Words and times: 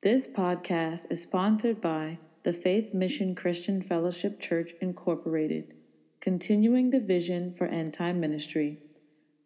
This 0.00 0.32
podcast 0.32 1.10
is 1.10 1.24
sponsored 1.24 1.80
by 1.80 2.20
the 2.44 2.52
Faith 2.52 2.94
Mission 2.94 3.34
Christian 3.34 3.82
Fellowship 3.82 4.38
Church, 4.38 4.70
Incorporated, 4.80 5.74
continuing 6.20 6.90
the 6.90 7.00
vision 7.00 7.52
for 7.52 7.66
end 7.66 7.94
time 7.94 8.20
ministry. 8.20 8.78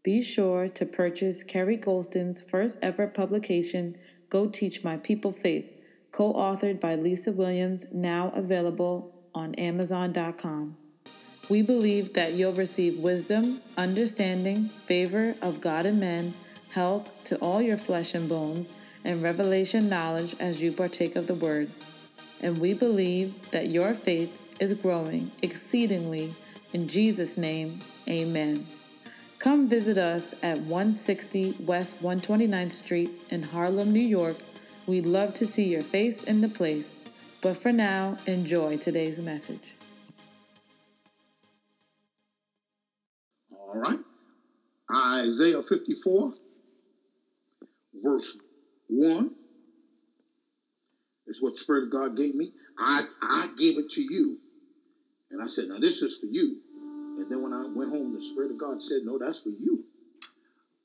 Be 0.03 0.21
sure 0.21 0.69
to 0.69 0.85
purchase 0.85 1.43
Kerry 1.43 1.79
Golston's 1.79 2.43
first 2.43 2.79
ever 2.83 3.07
publication, 3.07 3.97
Go 4.29 4.47
Teach 4.47 4.85
My 4.85 4.99
People 4.99 5.33
Faith, 5.33 5.73
co 6.11 6.35
authored 6.35 6.79
by 6.79 6.97
Lisa 6.97 7.33
Williams, 7.33 7.87
now 7.91 8.31
available 8.35 9.25
on 9.35 9.55
Amazon.com. 9.55 10.77
We 11.49 11.63
believe 11.63 12.13
that 12.13 12.35
you'll 12.35 12.53
receive 12.53 12.99
wisdom, 12.99 13.63
understanding, 13.79 14.65
favor 14.65 15.35
of 15.41 15.63
God 15.63 15.87
and 15.87 15.99
men, 15.99 16.35
health 16.73 17.25
to 17.25 17.39
all 17.39 17.63
your 17.63 17.79
flesh 17.79 18.13
and 18.13 18.29
bones 18.29 18.71
and 19.05 19.23
revelation 19.23 19.89
knowledge 19.89 20.35
as 20.41 20.61
you 20.61 20.73
partake 20.73 21.17
of 21.17 21.27
the 21.27 21.35
word. 21.35 21.71
And 22.41 22.61
we 22.61 22.75
believe 22.75 23.51
that 23.51 23.69
your 23.69 23.95
faith 23.95 24.57
is 24.61 24.73
growing 24.75 25.31
exceedingly. 25.43 26.35
In 26.73 26.89
Jesus' 26.89 27.37
name, 27.37 27.81
amen. 28.09 28.67
Come 29.39 29.69
visit 29.69 29.99
us 29.99 30.35
at 30.43 30.59
160 30.59 31.55
West 31.67 32.03
129th 32.03 32.73
Street 32.73 33.11
in 33.31 33.43
Harlem, 33.43 33.93
New 33.93 34.01
York. 34.01 34.37
We'd 34.87 35.07
love 35.07 35.35
to 35.35 35.47
see 35.47 35.65
your 35.65 35.83
face 35.83 36.23
in 36.23 36.41
the 36.41 36.49
place. 36.49 36.97
But 37.41 37.57
for 37.57 37.73
now, 37.73 38.19
enjoy 38.27 38.77
today's 38.77 39.19
message. 39.19 39.61
All 43.51 43.77
right. 43.77 43.99
Isaiah 44.95 45.63
54, 45.63 46.33
verse 48.05 48.41
1 48.93 49.31
is 51.27 51.43
what 51.43 51.55
the 51.55 51.61
Spirit 51.61 51.85
of 51.85 51.91
God 51.91 52.17
gave 52.17 52.35
me. 52.35 52.51
I, 52.79 53.03
I 53.23 53.49
gave 53.57 53.79
it 53.79 53.91
to 53.91 54.03
you. 54.03 54.39
And 55.31 55.43
I 55.43 55.47
said, 55.47 55.69
now 55.69 55.79
this 55.79 56.03
is 56.03 56.19
for 56.19 56.27
you. 56.27 56.59
And 57.19 57.31
then 57.31 57.43
when 57.43 57.53
I 57.53 57.63
went 57.75 57.91
home, 57.91 58.13
the 58.13 58.21
Spirit 58.21 58.51
of 58.51 58.59
God 58.59 58.83
said, 58.83 58.99
no, 59.05 59.19
that's 59.19 59.43
for 59.43 59.51
you. 59.51 59.85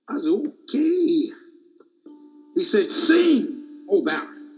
I 0.10 0.20
said, 0.20 0.30
okay. 0.30 1.30
He 2.56 2.64
said, 2.64 2.90
sing, 2.92 3.86
O 3.90 4.04
barren, 4.04 4.50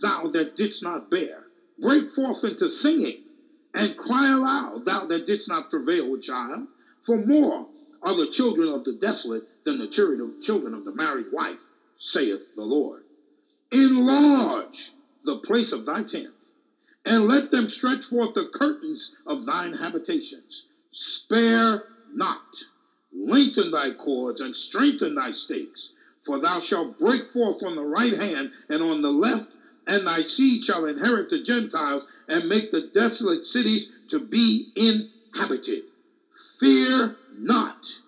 thou 0.00 0.28
that 0.28 0.56
didst 0.56 0.82
not 0.82 1.10
bear. 1.10 1.44
Break 1.80 2.10
forth 2.10 2.44
into 2.44 2.68
singing 2.68 3.22
and 3.74 3.96
cry 3.96 4.30
aloud, 4.30 4.84
thou 4.84 5.06
that 5.06 5.26
didst 5.26 5.48
not 5.48 5.70
travail 5.70 6.12
with 6.12 6.22
child. 6.22 6.66
For 7.04 7.16
more 7.16 7.66
are 8.02 8.16
the 8.16 8.30
children 8.30 8.68
of 8.68 8.84
the 8.84 8.94
desolate 9.00 9.42
than 9.64 9.78
the 9.78 9.88
children 9.88 10.74
of 10.74 10.84
the 10.84 10.94
married 10.94 11.26
wife, 11.32 11.60
saith 12.02 12.54
the 12.56 12.64
Lord. 12.64 13.04
Enlarge 13.70 14.92
the 15.24 15.38
place 15.38 15.72
of 15.72 15.86
thy 15.86 16.02
tent, 16.02 16.34
and 17.06 17.24
let 17.24 17.50
them 17.50 17.68
stretch 17.68 18.04
forth 18.04 18.34
the 18.34 18.44
curtains 18.44 19.14
of 19.24 19.46
thine 19.46 19.72
habitations. 19.72 20.66
Spare 20.90 21.84
not, 22.12 22.64
lengthen 23.14 23.70
thy 23.70 23.92
cords, 23.92 24.40
and 24.40 24.54
strengthen 24.54 25.14
thy 25.14 25.30
stakes. 25.30 25.92
For 26.26 26.38
thou 26.38 26.60
shalt 26.60 26.98
break 26.98 27.26
forth 27.28 27.62
on 27.62 27.76
the 27.76 27.84
right 27.84 28.12
hand 28.12 28.50
and 28.68 28.82
on 28.82 29.00
the 29.00 29.10
left, 29.10 29.52
and 29.86 30.06
thy 30.06 30.22
seed 30.22 30.64
shall 30.64 30.84
inherit 30.86 31.30
the 31.30 31.40
Gentiles, 31.40 32.08
and 32.28 32.48
make 32.48 32.70
the 32.72 32.90
desolate 32.92 33.46
cities 33.46 33.90
to 34.08 34.18
be 34.18 34.66
inhabited. 34.74 35.84
Fear 36.58 37.16
not 37.38 38.00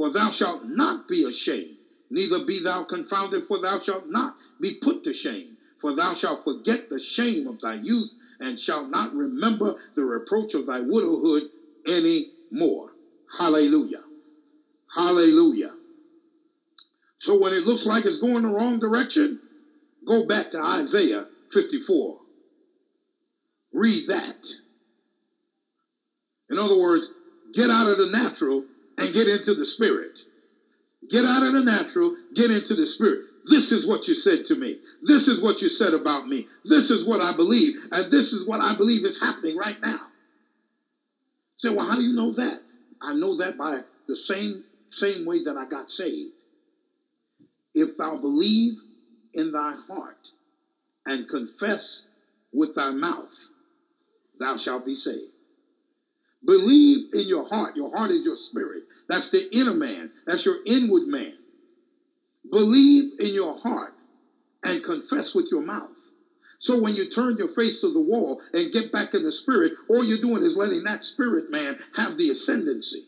for 0.00 0.08
thou 0.08 0.30
shalt 0.30 0.64
not 0.64 1.06
be 1.08 1.24
ashamed, 1.24 1.76
neither 2.10 2.44
be 2.44 2.60
thou 2.62 2.84
confounded, 2.84 3.44
for 3.44 3.58
thou 3.58 3.78
shalt 3.80 4.08
not 4.08 4.36
be 4.60 4.74
put 4.82 5.04
to 5.04 5.12
shame. 5.12 5.56
For 5.78 5.94
thou 5.94 6.14
shalt 6.14 6.44
forget 6.44 6.90
the 6.90 7.00
shame 7.00 7.46
of 7.46 7.60
thy 7.60 7.74
youth, 7.74 8.14
and 8.38 8.58
shalt 8.58 8.90
not 8.90 9.14
remember 9.14 9.76
the 9.94 10.04
reproach 10.04 10.54
of 10.54 10.66
thy 10.66 10.80
widowhood 10.80 11.44
any 11.86 12.28
more. 12.50 12.92
Hallelujah. 13.38 14.02
Hallelujah. 14.94 15.72
So 17.18 17.38
when 17.38 17.52
it 17.52 17.66
looks 17.66 17.86
like 17.86 18.04
it's 18.04 18.20
going 18.20 18.42
the 18.42 18.48
wrong 18.48 18.78
direction, 18.78 19.40
go 20.06 20.26
back 20.26 20.50
to 20.50 20.60
Isaiah 20.60 21.26
54. 21.52 22.18
Read 23.72 24.08
that. 24.08 24.46
In 26.50 26.58
other 26.58 26.80
words, 26.80 27.12
get 27.54 27.70
out 27.70 27.90
of 27.90 27.98
the 27.98 28.10
natural 28.10 28.64
and 28.98 29.14
get 29.14 29.28
into 29.28 29.54
the 29.54 29.64
spirit. 29.64 30.18
Get 31.10 31.24
out 31.24 31.42
of 31.42 31.52
the 31.52 31.64
natural, 31.64 32.14
get 32.34 32.50
into 32.50 32.74
the 32.74 32.86
spirit. 32.86 33.24
This 33.48 33.72
is 33.72 33.86
what 33.86 34.06
you 34.06 34.14
said 34.14 34.46
to 34.46 34.54
me. 34.54 34.76
This 35.02 35.26
is 35.26 35.42
what 35.42 35.60
you 35.60 35.68
said 35.68 35.94
about 35.94 36.28
me. 36.28 36.46
This 36.64 36.90
is 36.90 37.06
what 37.06 37.20
I 37.20 37.34
believe. 37.36 37.74
And 37.90 38.12
this 38.12 38.32
is 38.32 38.46
what 38.46 38.60
I 38.60 38.76
believe 38.76 39.04
is 39.04 39.20
happening 39.20 39.56
right 39.56 39.78
now. 39.82 39.98
Say, 41.56 41.74
well, 41.74 41.88
how 41.88 41.96
do 41.96 42.02
you 42.02 42.14
know 42.14 42.32
that? 42.32 42.60
I 43.02 43.14
know 43.14 43.36
that 43.38 43.56
by 43.58 43.80
the 44.06 44.16
same, 44.16 44.64
same 44.90 45.26
way 45.26 45.42
that 45.44 45.56
I 45.56 45.68
got 45.68 45.90
saved. 45.90 46.32
If 47.74 47.96
thou 47.96 48.16
believe 48.16 48.74
in 49.34 49.52
thy 49.52 49.74
heart 49.88 50.28
and 51.06 51.28
confess 51.28 52.02
with 52.52 52.74
thy 52.74 52.90
mouth, 52.90 53.34
thou 54.38 54.56
shalt 54.56 54.84
be 54.84 54.94
saved. 54.94 55.32
Believe 56.44 57.08
in 57.14 57.28
your 57.28 57.48
heart. 57.48 57.76
Your 57.76 57.96
heart 57.96 58.10
is 58.10 58.24
your 58.24 58.36
spirit. 58.36 58.84
That's 59.10 59.32
the 59.32 59.44
inner 59.52 59.74
man. 59.74 60.12
That's 60.24 60.46
your 60.46 60.58
inward 60.64 61.08
man. 61.08 61.32
Believe 62.48 63.18
in 63.18 63.34
your 63.34 63.58
heart 63.58 63.92
and 64.64 64.84
confess 64.84 65.34
with 65.34 65.48
your 65.50 65.62
mouth. 65.62 65.90
So 66.60 66.80
when 66.80 66.94
you 66.94 67.10
turn 67.10 67.36
your 67.36 67.48
face 67.48 67.80
to 67.80 67.92
the 67.92 68.00
wall 68.00 68.40
and 68.52 68.72
get 68.72 68.92
back 68.92 69.12
in 69.14 69.24
the 69.24 69.32
spirit, 69.32 69.72
all 69.88 70.04
you're 70.04 70.18
doing 70.18 70.44
is 70.44 70.56
letting 70.56 70.84
that 70.84 71.02
spirit 71.02 71.50
man 71.50 71.76
have 71.96 72.18
the 72.18 72.30
ascendancy. 72.30 73.06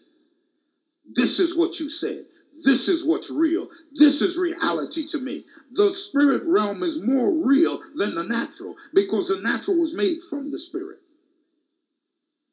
This 1.14 1.38
is 1.38 1.56
what 1.56 1.78
you 1.78 1.88
said. 1.88 2.24
This 2.64 2.88
is 2.88 3.06
what's 3.06 3.30
real. 3.30 3.68
This 3.94 4.22
is 4.22 4.36
reality 4.36 5.06
to 5.10 5.20
me. 5.20 5.44
The 5.72 5.94
spirit 5.94 6.42
realm 6.46 6.82
is 6.82 7.06
more 7.06 7.46
real 7.46 7.78
than 7.94 8.16
the 8.16 8.24
natural 8.24 8.74
because 8.92 9.28
the 9.28 9.40
natural 9.40 9.78
was 9.78 9.94
made 9.94 10.18
from 10.28 10.50
the 10.50 10.58
spirit. 10.58 10.98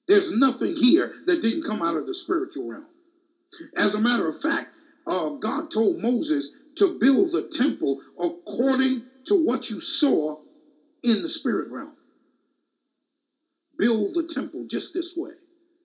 There's 0.07 0.37
nothing 0.37 0.75
here 0.75 1.15
that 1.25 1.41
didn't 1.41 1.65
come 1.65 1.81
out 1.81 1.97
of 1.97 2.05
the 2.05 2.13
spiritual 2.13 2.69
realm. 2.69 2.85
As 3.77 3.93
a 3.93 3.99
matter 3.99 4.27
of 4.27 4.39
fact, 4.39 4.67
uh, 5.07 5.29
God 5.31 5.71
told 5.71 6.01
Moses 6.01 6.51
to 6.77 6.97
build 6.99 7.31
the 7.31 7.47
temple 7.51 7.99
according 8.19 9.03
to 9.27 9.35
what 9.35 9.69
you 9.69 9.81
saw 9.81 10.37
in 11.03 11.21
the 11.21 11.29
spirit 11.29 11.69
realm. 11.71 11.95
Build 13.77 14.13
the 14.13 14.23
temple 14.23 14.65
just 14.69 14.93
this 14.93 15.13
way. 15.15 15.31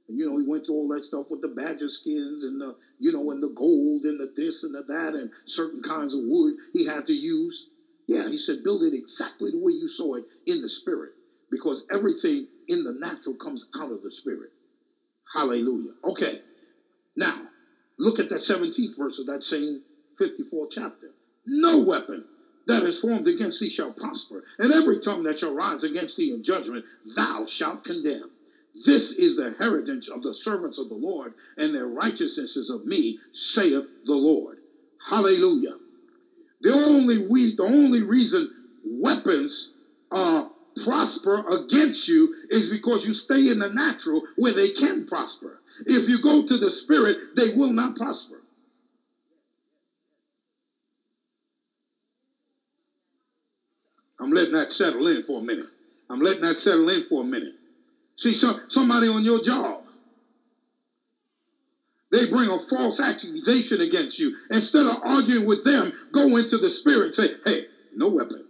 And 0.09 0.19
you 0.19 0.27
know, 0.29 0.37
he 0.39 0.47
went 0.47 0.67
through 0.67 0.75
all 0.77 0.89
that 0.89 1.05
stuff 1.05 1.27
with 1.31 1.41
the 1.41 1.49
badger 1.49 1.89
skins 1.89 2.45
and 2.45 2.61
the, 2.61 2.77
you 2.99 3.13
know, 3.13 3.31
and 3.31 3.43
the 3.43 3.53
gold 3.57 4.05
and 4.05 4.21
the 4.21 4.31
this 4.37 4.63
and 4.63 4.75
the 4.75 4.83
that 4.83 5.15
and 5.15 5.31
certain 5.47 5.83
kinds 5.83 6.15
of 6.15 6.21
wood 6.25 6.55
he 6.73 6.85
had 6.87 7.07
to 7.07 7.15
use. 7.15 7.69
Yeah, 8.07 8.29
he 8.29 8.37
said, 8.37 8.63
build 8.63 8.83
it 8.83 8.95
exactly 8.95 9.51
the 9.51 9.59
way 9.59 9.73
you 9.73 9.89
saw 9.89 10.15
it 10.17 10.25
in 10.47 10.61
the 10.61 10.69
spirit. 10.69 11.13
Because 11.51 11.87
everything 11.91 12.49
in 12.69 12.85
the 12.85 12.93
natural 12.93 13.37
comes 13.37 13.67
out 13.77 13.93
of 13.93 14.03
the 14.03 14.11
spirit. 14.11 14.51
Hallelujah. 15.33 15.93
Okay. 16.05 16.41
Now, 17.17 17.44
Look 17.99 18.19
at 18.19 18.29
that 18.31 18.41
17th 18.41 18.97
verse 18.97 19.19
of 19.19 19.27
that 19.27 19.45
same 19.45 19.83
54th 20.21 20.71
chapter. 20.73 21.11
No 21.47 21.85
weapon 21.85 22.25
that 22.67 22.83
is 22.83 23.01
formed 23.01 23.29
against 23.29 23.61
thee 23.61 23.69
shall 23.69 23.93
prosper, 23.93 24.45
and 24.59 24.73
every 24.73 25.01
tongue 25.01 25.23
that 25.25 25.39
shall 25.39 25.55
rise 25.55 25.85
against 25.85 26.17
thee 26.17 26.33
in 26.33 26.43
judgment 26.43 26.85
thou 27.17 27.45
shalt 27.47 27.85
condemn. 27.85 28.31
This 28.75 29.13
is 29.13 29.37
the 29.37 29.55
heritage 29.59 30.09
of 30.09 30.23
the 30.23 30.35
servants 30.35 30.79
of 30.79 30.89
the 30.89 30.95
Lord, 30.95 31.35
and 31.57 31.75
their 31.75 31.87
righteousness 31.87 32.57
is 32.57 32.71
of 32.71 32.87
me, 32.87 33.19
saith 33.33 33.89
the 34.05 34.15
Lord. 34.15 34.59
Hallelujah. 35.09 35.77
The 36.63 36.73
only 36.73 37.27
we, 37.29 37.55
the 37.55 37.63
only 37.63 38.03
reason 38.03 38.51
weapons 38.85 39.71
uh, 40.11 40.49
prosper 40.83 41.45
against 41.49 42.09
you 42.09 42.35
is 42.51 42.71
because 42.71 43.07
you 43.07 43.13
stay 43.13 43.51
in 43.53 43.59
the 43.59 43.73
natural 43.75 44.23
where 44.37 44.53
they 44.53 44.71
can 44.71 45.07
prosper. 45.07 45.61
If 45.81 46.09
you 46.09 46.23
go 46.23 46.47
to 46.47 46.57
the 46.57 46.71
spirit, 46.71 47.17
they 47.37 47.55
will 47.57 47.73
not 47.73 47.97
prosper. 47.97 48.41
I'm 54.21 54.31
letting 54.31 54.55
that 54.55 54.71
settle 54.73 55.07
in 55.09 55.23
for 55.23 55.41
a 55.41 55.43
minute. 55.43 55.67
I'm 56.09 56.21
letting 56.21 56.43
that 56.43 56.57
settle 56.57 56.89
in 56.89 57.03
for 57.03 57.23
a 57.23 57.27
minute. 57.27 57.55
See, 58.17 58.33
so, 58.33 58.53
somebody 58.69 59.09
on 59.09 59.25
your 59.25 59.43
job, 59.43 59.83
they 62.13 62.31
bring 62.31 62.49
a 62.49 62.59
false 62.59 63.01
accusation 63.01 63.81
against 63.81 64.19
you. 64.21 64.37
Instead 64.51 64.87
of 64.87 65.03
arguing 65.03 65.47
with 65.47 65.65
them, 65.65 65.91
go 66.13 66.37
into 66.37 66.59
the 66.59 66.69
spirit 66.69 67.07
and 67.07 67.15
say, 67.15 67.27
hey, 67.45 67.67
no 67.97 68.09
weapon. 68.09 68.45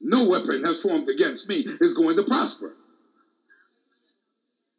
No 0.00 0.28
weapon 0.28 0.62
that's 0.62 0.82
formed 0.82 1.08
against 1.08 1.48
me 1.48 1.56
is 1.56 1.94
going 1.94 2.16
to 2.16 2.22
prosper. 2.22 2.74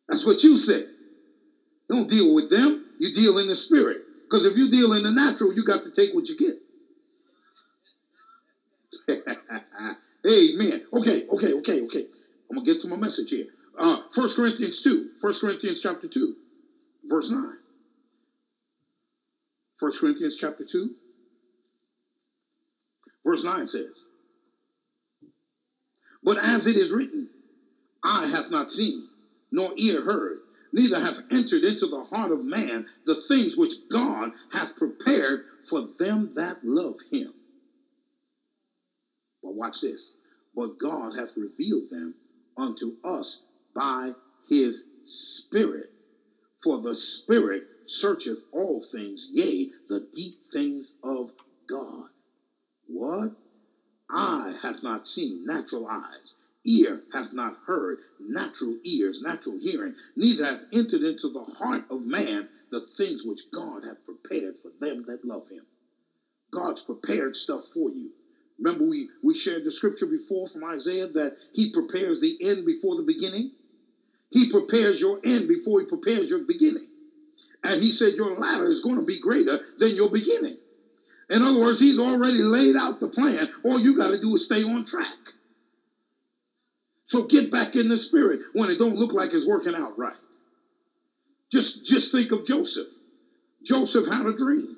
That's 0.07 0.25
what 0.25 0.43
you 0.43 0.57
said. 0.57 0.85
Don't 1.89 2.09
deal 2.09 2.33
with 2.33 2.49
them. 2.49 2.85
You 2.99 3.13
deal 3.13 3.37
in 3.39 3.47
the 3.47 3.55
spirit. 3.55 4.01
Because 4.23 4.45
if 4.45 4.57
you 4.57 4.69
deal 4.69 4.93
in 4.93 5.03
the 5.03 5.11
natural, 5.11 5.53
you 5.53 5.63
got 5.63 5.83
to 5.83 5.91
take 5.91 6.13
what 6.13 6.27
you 6.27 6.37
get. 6.37 6.55
Amen. 10.25 10.81
Okay, 10.93 11.27
okay, 11.29 11.53
okay, 11.53 11.81
okay. 11.81 12.05
I'm 12.49 12.57
gonna 12.57 12.65
get 12.65 12.81
to 12.81 12.87
my 12.87 12.95
message 12.95 13.29
here. 13.29 13.45
Uh, 13.77 13.97
1 14.15 14.29
Corinthians 14.35 14.81
2. 14.81 15.09
1 15.21 15.33
Corinthians 15.39 15.81
chapter 15.81 16.07
2, 16.07 16.35
verse 17.05 17.31
9. 17.31 17.57
1 19.79 19.91
Corinthians 19.99 20.37
chapter 20.37 20.63
2, 20.63 20.95
verse 23.25 23.43
9 23.43 23.67
says, 23.67 23.91
But 26.23 26.37
as 26.37 26.65
it 26.67 26.77
is 26.77 26.93
written, 26.93 27.29
eye 28.03 28.29
hath 28.31 28.49
not 28.49 28.71
seen, 28.71 29.07
nor 29.51 29.71
ear 29.77 30.03
heard, 30.03 30.39
neither 30.75 30.99
have 30.99 31.23
entered 31.31 31.63
into 31.63 31.87
the 31.87 32.03
heart 32.03 32.31
of 32.31 32.43
man 32.43 32.85
the 33.05 33.15
things 33.15 33.55
which 33.55 33.87
God 33.89 34.31
hath 34.51 34.75
prepared 34.75 35.45
for 35.69 35.81
them 35.97 36.33
that 36.35 36.57
love 36.63 36.97
him. 37.09 37.33
But 39.41 39.55
watch 39.55 39.81
this. 39.81 40.13
But 40.53 40.77
God 40.77 41.15
hath 41.17 41.37
revealed 41.37 41.89
them 41.89 42.15
unto 42.57 42.95
us 43.05 43.43
by 43.73 44.11
his 44.49 44.87
Spirit. 45.07 45.91
For 46.61 46.81
the 46.81 46.95
Spirit 46.95 47.63
searcheth 47.85 48.43
all 48.51 48.83
things, 48.91 49.29
yea, 49.31 49.69
the 49.87 50.05
deep 50.13 50.33
things 50.51 50.95
of 51.03 51.31
God. 51.69 52.09
What? 52.87 53.31
Eye 54.09 54.55
hath 54.61 54.83
not 54.83 55.07
seen, 55.07 55.45
natural 55.45 55.87
eyes. 55.87 56.33
Ear 56.65 57.03
hath 57.13 57.31
not 57.33 57.57
heard, 57.67 57.99
natural 58.19 58.77
ears, 58.83 59.21
natural 59.21 59.57
hearing. 59.59 59.95
Neither 60.15 60.45
hath 60.45 60.65
entered 60.73 61.03
into 61.03 61.29
the 61.29 61.43
heart 61.43 61.83
of 61.89 62.05
man 62.05 62.49
the 62.71 62.79
things 62.79 63.23
which 63.23 63.51
God 63.51 63.83
hath 63.83 64.03
prepared 64.05 64.57
for 64.57 64.71
them 64.79 65.05
that 65.07 65.23
love 65.23 65.47
him. 65.49 65.65
God's 66.51 66.81
prepared 66.81 67.35
stuff 67.35 67.65
for 67.73 67.89
you. 67.91 68.11
Remember, 68.57 68.85
we, 68.85 69.09
we 69.21 69.35
shared 69.35 69.63
the 69.63 69.71
scripture 69.71 70.05
before 70.05 70.47
from 70.47 70.63
Isaiah 70.63 71.07
that 71.07 71.35
he 71.53 71.71
prepares 71.71 72.21
the 72.21 72.37
end 72.41 72.65
before 72.65 72.95
the 72.95 73.03
beginning. 73.03 73.51
He 74.31 74.49
prepares 74.49 74.99
your 74.99 75.19
end 75.23 75.47
before 75.47 75.81
he 75.81 75.85
prepares 75.85 76.29
your 76.29 76.45
beginning. 76.45 76.87
And 77.63 77.81
he 77.81 77.91
said 77.91 78.13
your 78.13 78.37
latter 78.37 78.67
is 78.67 78.81
going 78.81 78.97
to 78.97 79.05
be 79.05 79.19
greater 79.19 79.59
than 79.77 79.95
your 79.95 80.11
beginning. 80.11 80.57
In 81.29 81.41
other 81.41 81.59
words, 81.59 81.79
he's 81.79 81.99
already 81.99 82.41
laid 82.41 82.75
out 82.75 82.99
the 82.99 83.07
plan. 83.09 83.47
All 83.63 83.79
you 83.79 83.97
got 83.97 84.11
to 84.11 84.19
do 84.19 84.35
is 84.35 84.45
stay 84.45 84.63
on 84.63 84.83
track. 84.85 85.24
So 87.07 87.25
get 87.25 87.51
back 87.51 87.75
in 87.75 87.87
the 87.89 87.97
spirit 87.97 88.39
when 88.53 88.69
it 88.69 88.79
don't 88.79 88.95
look 88.95 89.13
like 89.13 89.33
it's 89.33 89.47
working 89.47 89.75
out 89.75 89.97
right. 89.97 90.15
Just, 91.51 91.85
just 91.85 92.11
think 92.11 92.31
of 92.31 92.45
Joseph. 92.45 92.87
Joseph 93.63 94.07
had 94.11 94.25
a 94.25 94.35
dream. 94.35 94.77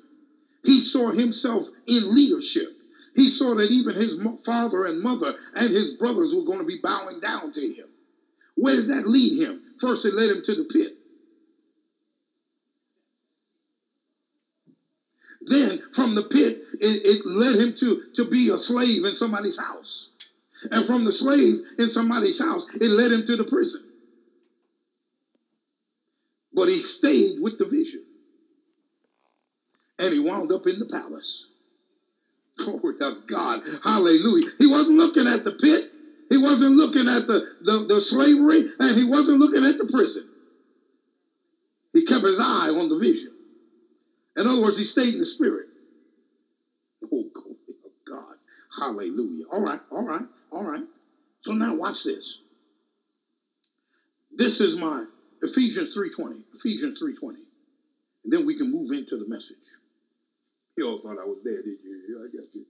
He 0.64 0.80
saw 0.80 1.10
himself 1.10 1.66
in 1.86 2.14
leadership. 2.14 2.68
He 3.16 3.24
saw 3.24 3.54
that 3.54 3.70
even 3.70 3.94
his 3.94 4.20
father 4.44 4.86
and 4.86 5.02
mother 5.02 5.32
and 5.56 5.68
his 5.68 5.96
brothers 5.96 6.34
were 6.34 6.44
going 6.44 6.60
to 6.60 6.66
be 6.66 6.78
bowing 6.82 7.20
down 7.20 7.52
to 7.52 7.60
him. 7.60 7.86
Where 8.56 8.76
did 8.76 8.88
that 8.88 9.06
lead 9.06 9.46
him? 9.46 9.62
First, 9.80 10.04
it 10.04 10.14
led 10.14 10.30
him 10.30 10.42
to 10.44 10.54
the 10.54 10.64
pit. 10.64 10.88
Then, 15.42 15.78
from 15.94 16.14
the 16.14 16.22
pit, 16.22 16.58
it, 16.80 17.02
it 17.04 17.22
led 17.24 17.58
him 17.58 17.74
to, 17.78 18.02
to 18.16 18.30
be 18.30 18.50
a 18.50 18.58
slave 18.58 19.04
in 19.04 19.14
somebody's 19.14 19.58
house. 19.58 20.07
And 20.70 20.84
from 20.84 21.04
the 21.04 21.12
slave 21.12 21.60
in 21.78 21.86
somebody's 21.86 22.42
house, 22.42 22.68
it 22.74 22.90
led 22.90 23.12
him 23.12 23.26
to 23.26 23.36
the 23.36 23.44
prison. 23.44 23.84
But 26.52 26.68
he 26.68 26.80
stayed 26.80 27.40
with 27.40 27.58
the 27.58 27.64
vision. 27.64 28.04
And 29.98 30.12
he 30.12 30.20
wound 30.20 30.50
up 30.52 30.66
in 30.66 30.78
the 30.78 30.86
palace. 30.86 31.48
Glory 32.56 32.96
to 32.98 33.16
God. 33.28 33.60
Hallelujah. 33.84 34.50
He 34.58 34.66
wasn't 34.66 34.98
looking 34.98 35.26
at 35.26 35.44
the 35.44 35.52
pit. 35.52 35.92
He 36.30 36.36
wasn't 36.36 36.74
looking 36.74 37.08
at 37.08 37.26
the, 37.26 37.40
the, 37.62 37.86
the 37.88 38.00
slavery, 38.00 38.70
and 38.80 38.98
he 38.98 39.08
wasn't 39.08 39.38
looking 39.38 39.64
at 39.64 39.78
the 39.78 39.88
prison. 39.90 40.28
He 41.92 42.04
kept 42.04 42.22
his 42.22 42.38
eye 42.38 42.68
on 42.68 42.88
the 42.88 42.98
vision. 42.98 43.32
In 44.36 44.46
other 44.46 44.60
words, 44.60 44.78
he 44.78 44.84
stayed 44.84 45.14
in 45.14 45.20
the 45.20 45.26
spirit. 45.26 45.66
Oh, 47.04 47.24
glory 47.32 47.56
God. 48.06 48.36
Hallelujah. 48.78 49.44
All 49.50 49.62
right, 49.62 49.80
all 49.90 50.06
right, 50.06 50.26
all 50.50 50.64
right. 50.64 50.84
So 51.42 51.52
now 51.52 51.74
watch 51.74 52.04
this. 52.04 52.40
This 54.34 54.60
is 54.60 54.80
my 54.80 55.04
Ephesians 55.42 55.96
3.20. 55.96 56.42
Ephesians 56.54 57.00
3.20. 57.02 57.34
And 58.24 58.32
then 58.32 58.46
we 58.46 58.56
can 58.56 58.72
move 58.72 58.90
into 58.92 59.16
the 59.16 59.26
message. 59.28 59.56
You 60.76 60.86
all 60.86 60.98
thought 60.98 61.20
I 61.20 61.26
was 61.26 61.42
there, 61.42 61.62
did 61.62 61.78
you? 61.82 62.20
I 62.20 62.36
got 62.36 62.54
you. 62.54 62.64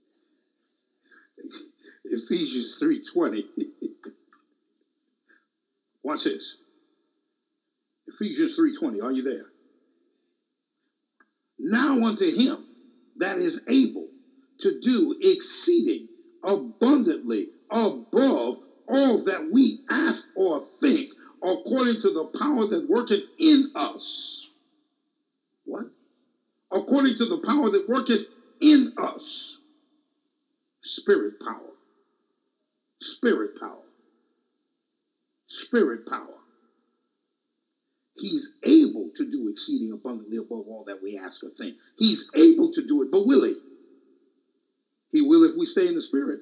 Ephesians 2.05 2.79
3.20. 2.81 3.43
Watch 6.03 6.23
this. 6.23 6.57
Ephesians 8.07 8.57
3.20. 8.57 9.03
Are 9.03 9.11
you 9.11 9.21
there? 9.21 9.45
Now 11.59 12.03
unto 12.03 12.25
him 12.25 12.57
that 13.17 13.35
is 13.35 13.63
able 13.67 14.07
to 14.61 14.79
do 14.81 15.15
exceeding 15.21 16.07
abundantly 16.43 17.47
above 17.71 18.59
all 18.87 19.23
that 19.25 19.49
we 19.51 19.79
ask 19.89 20.29
or 20.35 20.59
think 20.81 21.09
according 21.43 21.95
to 22.01 22.11
the 22.11 22.29
power 22.39 22.65
that 22.65 22.87
worketh 22.89 23.23
in 23.39 23.65
us. 23.75 24.49
What? 25.65 25.85
According 26.71 27.15
to 27.17 27.25
the 27.25 27.41
power 27.45 27.69
that 27.69 27.85
worketh 27.87 28.27
in 28.61 28.93
us. 28.97 29.59
Spirit 30.81 31.35
power. 31.43 31.73
Spirit 33.01 33.59
power. 33.59 33.83
Spirit 35.47 36.07
power. 36.07 36.35
He's 38.15 38.53
able 38.63 39.11
to 39.15 39.31
do 39.31 39.49
exceeding 39.49 39.93
abundantly 39.93 40.37
above 40.37 40.67
all 40.67 40.83
that 40.87 41.01
we 41.01 41.17
ask 41.17 41.43
or 41.43 41.49
think. 41.49 41.75
He's 41.97 42.29
able 42.35 42.71
to 42.73 42.85
do 42.85 43.01
it, 43.01 43.09
but 43.11 43.25
will 43.25 43.45
he? 43.45 43.55
He 45.11 45.21
will 45.21 45.43
if 45.43 45.57
we 45.57 45.65
stay 45.65 45.87
in 45.87 45.95
the 45.95 46.01
spirit. 46.01 46.41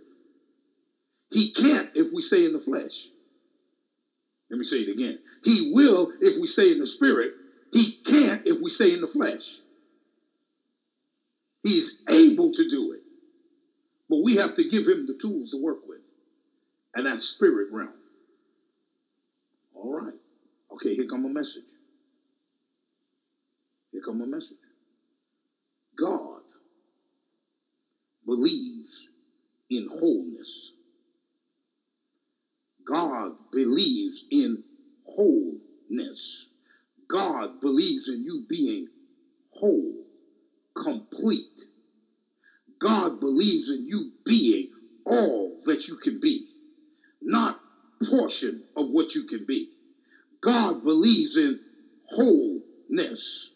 He 1.32 1.52
can't 1.52 1.90
if 1.96 2.14
we 2.14 2.22
stay 2.22 2.46
in 2.46 2.54
the 2.54 2.60
flesh. 2.60 3.08
Let 4.50 4.58
me 4.60 4.66
say 4.66 4.78
it 4.78 4.94
again. 4.94 5.20
He 5.44 5.72
will 5.74 6.12
if 6.22 6.40
we 6.40 6.48
stay 6.48 6.72
in 6.72 6.80
the 6.80 6.88
spirit. 6.88 7.34
He 7.74 7.84
can't 8.06 8.44
if 8.46 8.62
we 8.62 8.70
stay 8.70 8.94
in 8.94 9.02
the 9.02 9.08
flesh. 9.08 9.60
He's 11.64 12.02
able 12.10 12.52
to 12.54 12.70
do 12.70 12.94
it. 12.94 13.02
But 14.10 14.24
we 14.24 14.38
have 14.38 14.56
to 14.56 14.64
give 14.70 14.88
him 14.88 15.06
the 15.06 15.18
tools 15.22 15.52
to 15.52 15.62
work 15.62 15.80
with. 15.86 16.00
And 16.96 17.06
that's 17.06 17.28
spirit 17.28 17.68
realm. 17.72 17.94
All 19.76 19.94
right. 19.94 20.14
Okay, 20.72 20.96
here 20.96 21.08
come 21.08 21.26
a 21.26 21.30
message. 21.30 21.64
Here 23.92 24.02
come 24.06 24.22
a 24.22 24.26
message. 24.26 24.58
God 26.00 26.42
believes 28.26 29.10
in 29.70 29.88
wholeness. 29.90 30.67
God 32.88 33.34
believes 33.52 34.24
in 34.32 34.64
wholeness. 35.06 36.48
God 37.10 37.60
believes 37.62 38.08
in 38.08 38.24
you 38.24 38.46
being 38.48 38.88
whole, 39.52 40.06
complete. 40.76 41.66
God 42.80 43.20
believes 43.20 43.70
in 43.72 43.86
you 43.88 44.12
being 44.26 44.70
all 45.06 45.58
that 45.66 45.88
you 45.88 45.98
can 45.98 46.20
be, 46.20 46.46
not 47.22 47.58
portion 48.10 48.64
of 48.76 48.88
what 48.90 49.16
you 49.16 49.24
can 49.24 49.46
be. 49.46 49.70
God 50.42 50.84
believes 50.84 51.36
in 51.36 51.60
wholeness. 52.06 53.52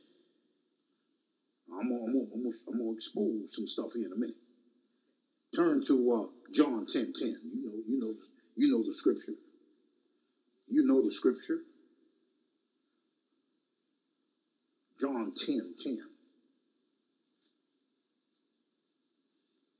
I'm 1.72 1.90
gonna, 1.90 2.04
I'm, 2.06 2.44
gonna, 2.44 2.56
I'm 2.68 2.78
gonna 2.80 2.92
expose 2.94 3.54
some 3.54 3.68
stuff 3.68 3.94
here 3.94 4.08
in 4.08 4.12
a 4.12 4.16
minute. 4.16 4.36
Turn 5.56 5.84
to 5.88 6.12
uh, 6.12 6.52
John 6.54 6.86
10 6.92 7.14
10. 7.18 7.36
You 7.44 7.66
know, 7.66 7.74
you 7.88 8.00
know, 8.00 8.14
you 8.56 8.68
know 8.72 8.84
the 8.84 8.94
scripture. 8.94 9.34
You 10.68 10.84
know 10.84 11.04
the 11.04 11.12
scripture. 11.12 11.60
John 15.00 15.34
10 15.36 15.74
10. 15.84 15.98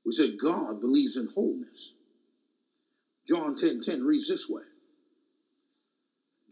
We 0.04 0.12
said 0.12 0.38
God 0.38 0.80
believes 0.80 1.16
in 1.16 1.28
wholeness. 1.34 1.92
John 3.28 3.54
10 3.54 3.80
10 3.80 4.00
reads 4.02 4.28
this 4.28 4.48
way. 4.48 4.62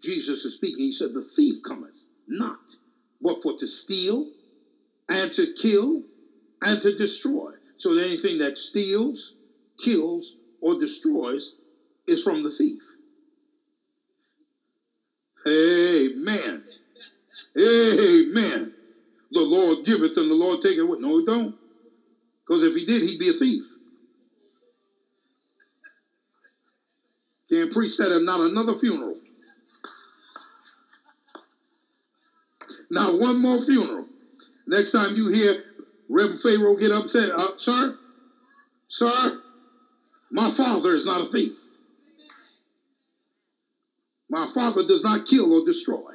Jesus 0.03 0.45
is 0.45 0.55
speaking. 0.55 0.87
He 0.87 0.93
said, 0.93 1.12
The 1.12 1.23
thief 1.37 1.57
cometh 1.67 2.05
not, 2.27 2.61
but 3.21 3.43
for 3.43 3.57
to 3.59 3.67
steal 3.67 4.29
and 5.09 5.33
to 5.35 5.47
kill 5.61 6.05
and 6.62 6.81
to 6.83 6.97
destroy. 6.97 7.53
So 7.79 7.97
anything 7.97 8.39
that 8.39 8.59
steals, 8.59 9.35
kills, 9.83 10.35
or 10.61 10.79
destroys 10.79 11.55
is 12.11 12.23
from 12.23 12.43
the 12.43 12.50
thief. 12.50 12.83
Amen. 15.47 16.62
Amen. 17.57 18.73
The 19.33 19.40
Lord 19.40 19.85
giveth 19.85 20.17
and 20.17 20.31
the 20.31 20.35
Lord 20.35 20.61
taketh 20.61 20.81
away. 20.81 20.99
No, 21.00 21.19
he 21.19 21.25
don't. 21.25 21.55
Because 22.47 22.62
if 22.62 22.75
he 22.75 22.85
did, 22.85 23.02
he'd 23.02 23.19
be 23.19 23.29
a 23.29 23.33
thief. 23.33 23.62
Can't 27.49 27.73
preach 27.73 27.97
that 27.99 28.12
at 28.12 28.23
not 28.23 28.40
another 28.40 28.75
funeral. 28.75 29.17
Now 32.90 33.09
one 33.17 33.40
more 33.40 33.62
funeral. 33.64 34.07
Next 34.67 34.93
time 34.93 35.14
you 35.14 35.31
hear 35.31 35.55
Reverend 36.09 36.40
Pharaoh 36.40 36.76
get 36.76 36.93
upset, 36.93 37.31
uh, 37.31 37.57
sir, 37.59 37.99
sir, 38.88 39.43
my 40.31 40.49
father 40.50 40.90
is 40.90 41.07
not 41.07 41.23
a 41.23 41.26
thief. 41.26 41.70
My 44.31 44.47
father 44.47 44.83
does 44.87 45.03
not 45.03 45.27
kill 45.27 45.53
or 45.53 45.65
destroy. 45.67 46.13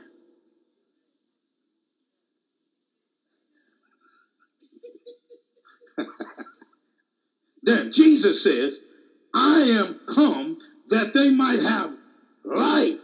then 7.63 7.91
Jesus 7.91 8.41
says, 8.41 8.79
I 9.33 9.65
am 9.85 9.99
come 10.07 10.57
that 10.87 11.13
they 11.13 11.35
might 11.35 11.59
have 11.59 11.91
life 12.45 13.01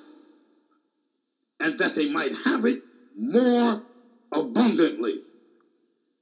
and 1.59 1.77
that 1.77 1.93
they 1.95 2.11
might 2.11 2.31
have 2.45 2.65
it 2.65 2.79
more 3.17 3.83
abundantly. 4.33 5.21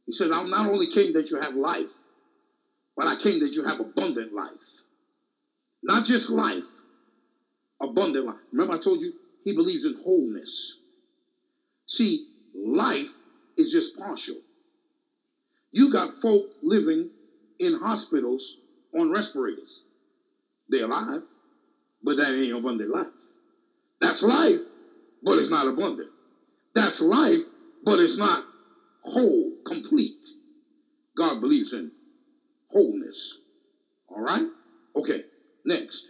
He 0.07 0.13
said, 0.13 0.31
I'm 0.31 0.49
not 0.49 0.65
only 0.67 0.87
came 0.87 1.13
that 1.13 1.29
you 1.29 1.39
have 1.39 1.53
life, 1.53 1.91
but 2.97 3.05
I 3.05 3.15
came 3.21 3.39
that 3.41 3.53
you 3.53 3.63
have 3.65 3.79
abundant 3.79 4.33
life. 4.33 4.49
Not 5.83 6.05
just 6.05 6.31
life, 6.31 6.65
abundant 7.81 8.25
life. 8.25 8.35
Remember, 8.51 8.73
I 8.73 8.77
told 8.79 9.01
you 9.01 9.13
he 9.43 9.53
believes 9.53 9.85
in 9.85 9.95
wholeness. 10.03 10.77
See, 11.85 12.27
life 12.55 13.11
is 13.57 13.71
just 13.71 13.97
partial. 13.97 14.35
You 15.71 15.91
got 15.91 16.11
folk 16.13 16.45
living 16.61 17.09
in 17.59 17.75
hospitals 17.75 18.57
on 18.97 19.11
respirators. 19.11 19.83
They're 20.67 20.85
alive, 20.85 21.23
but 22.03 22.17
that 22.17 22.35
ain't 22.35 22.57
abundant 22.57 22.89
life. 22.89 23.07
That's 24.01 24.23
life, 24.23 24.61
but 25.23 25.37
it's 25.37 25.49
not 25.49 25.67
abundant. 25.67 26.09
That's 26.73 27.01
life, 27.01 27.41
but 27.83 27.99
it's 27.99 28.17
not 28.17 28.43
whole, 29.01 29.53
complete. 29.65 30.25
God 31.17 31.41
believes 31.41 31.73
in 31.73 31.91
wholeness. 32.71 33.39
All 34.07 34.21
right? 34.21 34.45
Okay, 34.95 35.21
next. 35.65 36.07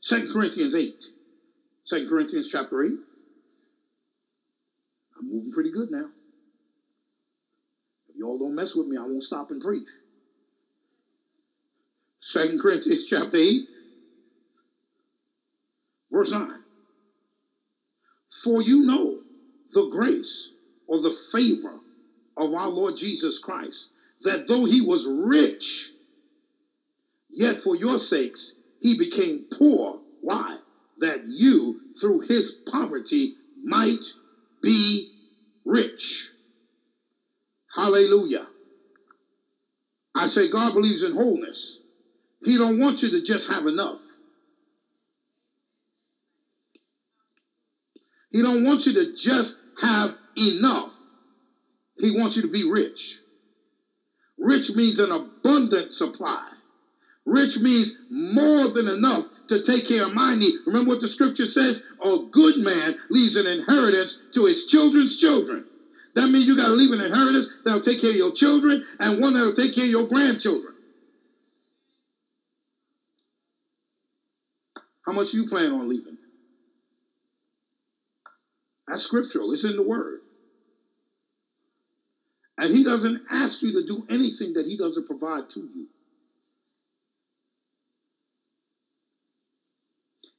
Second 0.00 0.32
Corinthians 0.32 0.74
8. 0.74 1.04
2 1.88 2.08
Corinthians 2.08 2.48
chapter 2.48 2.82
8. 2.82 2.92
I'm 5.18 5.30
moving 5.30 5.52
pretty 5.52 5.70
good 5.70 5.90
now. 5.90 6.06
If 8.08 8.16
y'all 8.16 8.38
don't 8.38 8.54
mess 8.54 8.74
with 8.74 8.86
me, 8.86 8.96
I 8.96 9.02
won't 9.02 9.24
stop 9.24 9.50
and 9.50 9.60
preach. 9.60 9.88
2 12.32 12.58
Corinthians 12.60 13.06
chapter 13.06 13.36
8, 13.36 13.62
verse 16.10 16.32
9. 16.32 16.50
For 18.44 18.62
you 18.62 18.86
know 18.86 19.18
the 19.72 19.88
grace 19.90 20.50
or 20.86 21.00
the 21.00 21.14
favor 21.32 21.78
of 22.36 22.54
our 22.54 22.68
Lord 22.68 22.96
Jesus 22.96 23.38
Christ, 23.38 23.90
that 24.22 24.46
though 24.48 24.64
he 24.64 24.80
was 24.80 25.06
rich, 25.06 25.92
yet 27.30 27.56
for 27.56 27.76
your 27.76 27.98
sakes 27.98 28.56
he 28.80 28.98
became 28.98 29.46
poor. 29.52 30.00
Why? 30.20 30.58
That 30.98 31.24
you, 31.26 31.80
through 32.00 32.20
his 32.20 32.58
poverty, 32.70 33.34
might 33.62 34.04
be 34.62 35.10
rich. 35.64 36.30
Hallelujah. 37.74 38.46
I 40.14 40.26
say 40.26 40.50
God 40.50 40.74
believes 40.74 41.02
in 41.02 41.12
wholeness. 41.12 41.78
He 42.44 42.56
don't 42.56 42.80
want 42.80 43.02
you 43.02 43.10
to 43.10 43.22
just 43.22 43.52
have 43.52 43.66
enough. 43.66 44.00
He 48.30 48.42
don't 48.42 48.64
want 48.64 48.86
you 48.86 48.92
to 48.94 49.16
just 49.16 49.60
have 49.82 50.16
enough. 50.36 50.96
He 51.98 52.12
wants 52.12 52.36
you 52.36 52.42
to 52.42 52.48
be 52.48 52.68
rich. 52.70 53.20
Rich 54.38 54.70
means 54.74 54.98
an 54.98 55.12
abundant 55.12 55.92
supply. 55.92 56.49
Rich 57.30 57.60
means 57.60 57.98
more 58.10 58.68
than 58.70 58.88
enough 58.88 59.24
to 59.46 59.62
take 59.62 59.86
care 59.86 60.04
of 60.04 60.14
my 60.14 60.34
need. 60.36 60.52
Remember 60.66 60.90
what 60.90 61.00
the 61.00 61.06
scripture 61.06 61.46
says? 61.46 61.84
A 62.04 62.26
good 62.32 62.56
man 62.58 62.94
leaves 63.08 63.36
an 63.36 63.46
inheritance 63.46 64.18
to 64.34 64.46
his 64.46 64.66
children's 64.66 65.20
children. 65.20 65.64
That 66.16 66.28
means 66.30 66.48
you 66.48 66.56
got 66.56 66.66
to 66.66 66.72
leave 66.72 66.90
an 66.90 67.04
inheritance 67.04 67.62
that'll 67.64 67.82
take 67.82 68.00
care 68.00 68.10
of 68.10 68.16
your 68.16 68.32
children 68.32 68.84
and 68.98 69.20
one 69.20 69.32
that'll 69.32 69.54
take 69.54 69.76
care 69.76 69.84
of 69.84 69.90
your 69.90 70.08
grandchildren. 70.08 70.74
How 75.06 75.12
much 75.12 75.32
you 75.32 75.46
plan 75.46 75.70
on 75.70 75.88
leaving? 75.88 76.18
That's 78.88 79.04
scriptural. 79.04 79.52
It's 79.52 79.64
in 79.64 79.76
the 79.76 79.86
word. 79.86 80.18
And 82.58 82.76
he 82.76 82.82
doesn't 82.82 83.22
ask 83.30 83.62
you 83.62 83.70
to 83.80 83.86
do 83.86 84.04
anything 84.10 84.54
that 84.54 84.66
he 84.66 84.76
doesn't 84.76 85.06
provide 85.06 85.48
to 85.50 85.60
you. 85.60 85.86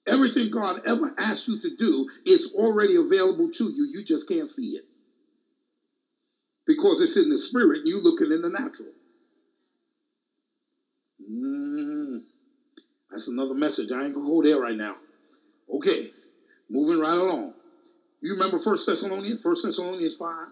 Everything 0.07 0.49
God 0.49 0.81
ever 0.87 1.13
asks 1.19 1.47
you 1.47 1.59
to 1.61 1.75
do 1.75 2.09
is 2.25 2.53
already 2.55 2.95
available 2.95 3.49
to 3.51 3.63
you. 3.63 3.87
You 3.91 4.03
just 4.05 4.27
can't 4.27 4.47
see 4.47 4.77
it. 4.77 4.83
Because 6.65 7.01
it's 7.01 7.17
in 7.17 7.29
the 7.29 7.37
spirit 7.37 7.79
and 7.79 7.87
you 7.87 8.01
looking 8.01 8.31
in 8.31 8.41
the 8.41 8.49
natural. 8.49 8.89
Mm, 11.29 12.23
that's 13.11 13.27
another 13.27 13.53
message. 13.53 13.91
I 13.91 14.05
ain't 14.05 14.15
gonna 14.15 14.25
go 14.25 14.41
there 14.41 14.59
right 14.59 14.75
now. 14.75 14.95
Okay, 15.73 16.11
moving 16.69 16.99
right 16.99 17.17
along. 17.17 17.53
You 18.21 18.33
remember 18.33 18.59
First 18.59 18.87
Thessalonians? 18.87 19.41
First 19.41 19.65
Thessalonians 19.65 20.17
5? 20.17 20.47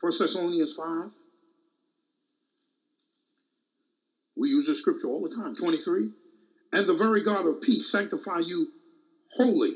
First 0.00 0.20
Thessalonians 0.20 0.74
5. 0.74 1.10
We 4.36 4.48
use 4.48 4.66
the 4.66 4.74
scripture 4.74 5.08
all 5.08 5.22
the 5.22 5.34
time. 5.34 5.54
23. 5.54 6.10
And 6.72 6.86
the 6.86 6.94
very 6.94 7.22
God 7.22 7.46
of 7.46 7.60
peace 7.60 7.90
sanctify 7.90 8.40
you 8.40 8.68
wholly, 9.32 9.72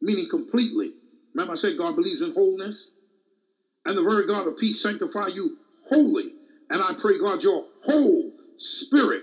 meaning 0.00 0.26
completely. 0.30 0.92
Remember, 1.34 1.52
I 1.52 1.56
said 1.56 1.76
God 1.76 1.94
believes 1.94 2.22
in 2.22 2.32
wholeness? 2.32 2.92
And 3.84 3.96
the 3.96 4.02
very 4.02 4.26
God 4.26 4.48
of 4.48 4.58
peace 4.58 4.82
sanctify 4.82 5.28
you 5.28 5.58
wholly. 5.88 6.32
And 6.70 6.80
I 6.82 6.94
pray, 6.98 7.18
God, 7.18 7.42
your 7.42 7.64
whole 7.84 8.32
spirit 8.56 9.22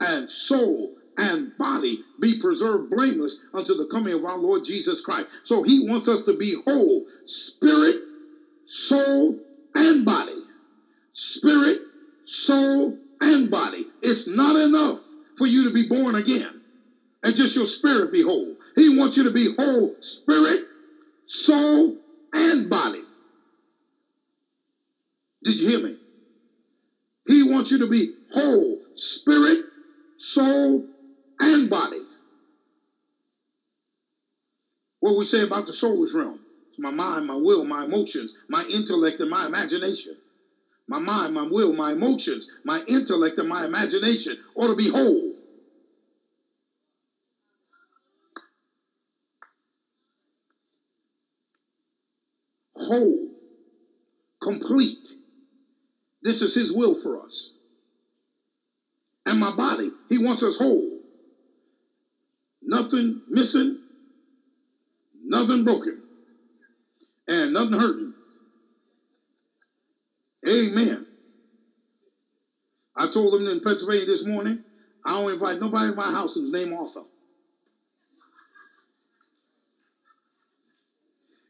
and 0.00 0.28
soul 0.28 0.96
and 1.18 1.56
body 1.58 1.98
be 2.20 2.34
preserved 2.40 2.90
blameless 2.90 3.44
unto 3.52 3.74
the 3.74 3.86
coming 3.86 4.14
of 4.14 4.24
our 4.24 4.38
Lord 4.38 4.64
Jesus 4.64 5.04
Christ. 5.04 5.28
So 5.44 5.62
he 5.62 5.86
wants 5.88 6.08
us 6.08 6.22
to 6.22 6.36
be 6.36 6.56
whole 6.64 7.04
spirit, 7.26 7.96
soul, 8.66 9.38
and 9.74 10.04
body. 10.04 10.42
Spirit, 11.12 11.78
soul, 12.24 12.98
and 13.20 13.50
body. 13.50 13.84
It's 14.02 14.28
not 14.28 14.56
enough 14.56 15.09
for 15.40 15.46
you 15.46 15.64
to 15.64 15.72
be 15.72 15.88
born 15.88 16.14
again 16.16 16.60
and 17.22 17.34
just 17.34 17.56
your 17.56 17.64
spirit 17.64 18.12
be 18.12 18.22
whole. 18.22 18.54
He 18.76 18.98
wants 18.98 19.16
you 19.16 19.24
to 19.24 19.30
be 19.32 19.48
whole 19.58 19.96
spirit, 20.02 20.60
soul, 21.26 21.96
and 22.34 22.68
body. 22.68 23.00
Did 25.42 25.58
you 25.58 25.68
hear 25.70 25.80
me? 25.82 25.96
He 27.26 27.50
wants 27.50 27.70
you 27.70 27.78
to 27.78 27.88
be 27.88 28.08
whole 28.32 28.80
spirit, 28.94 29.60
soul, 30.18 30.84
and 31.40 31.70
body. 31.70 32.02
What 35.00 35.16
we 35.16 35.24
say 35.24 35.42
about 35.42 35.64
the 35.66 35.72
soulish 35.72 36.12
realm? 36.14 36.40
My 36.76 36.90
mind, 36.90 37.26
my 37.26 37.36
will, 37.36 37.64
my 37.64 37.84
emotions, 37.84 38.34
my 38.50 38.62
intellect, 38.70 39.20
and 39.20 39.30
my 39.30 39.46
imagination. 39.46 40.18
My 40.86 40.98
mind, 40.98 41.32
my 41.32 41.46
will, 41.50 41.72
my 41.72 41.92
emotions, 41.92 42.50
my 42.62 42.82
intellect, 42.88 43.38
and 43.38 43.48
my 43.48 43.64
imagination 43.64 44.36
ought 44.54 44.68
to 44.68 44.76
be. 44.76 44.90
Whole. 44.90 45.29
Complete. 54.50 55.08
This 56.22 56.42
is 56.42 56.54
his 56.54 56.72
will 56.72 56.94
for 56.94 57.24
us. 57.24 57.54
And 59.26 59.38
my 59.38 59.54
body, 59.56 59.90
he 60.08 60.24
wants 60.24 60.42
us 60.42 60.58
whole. 60.58 60.98
Nothing 62.62 63.22
missing, 63.28 63.78
nothing 65.24 65.64
broken, 65.64 66.02
and 67.28 67.52
nothing 67.52 67.78
hurting. 67.78 68.14
Amen. 70.46 71.06
I 72.96 73.06
told 73.06 73.34
them 73.40 73.46
in 73.46 73.60
Pennsylvania 73.60 74.06
this 74.06 74.26
morning, 74.26 74.64
I 75.04 75.12
don't 75.12 75.32
invite 75.32 75.60
nobody 75.60 75.90
in 75.90 75.96
my 75.96 76.10
house 76.10 76.34
whose 76.34 76.52
name 76.52 76.74
Arthur. 76.74 77.04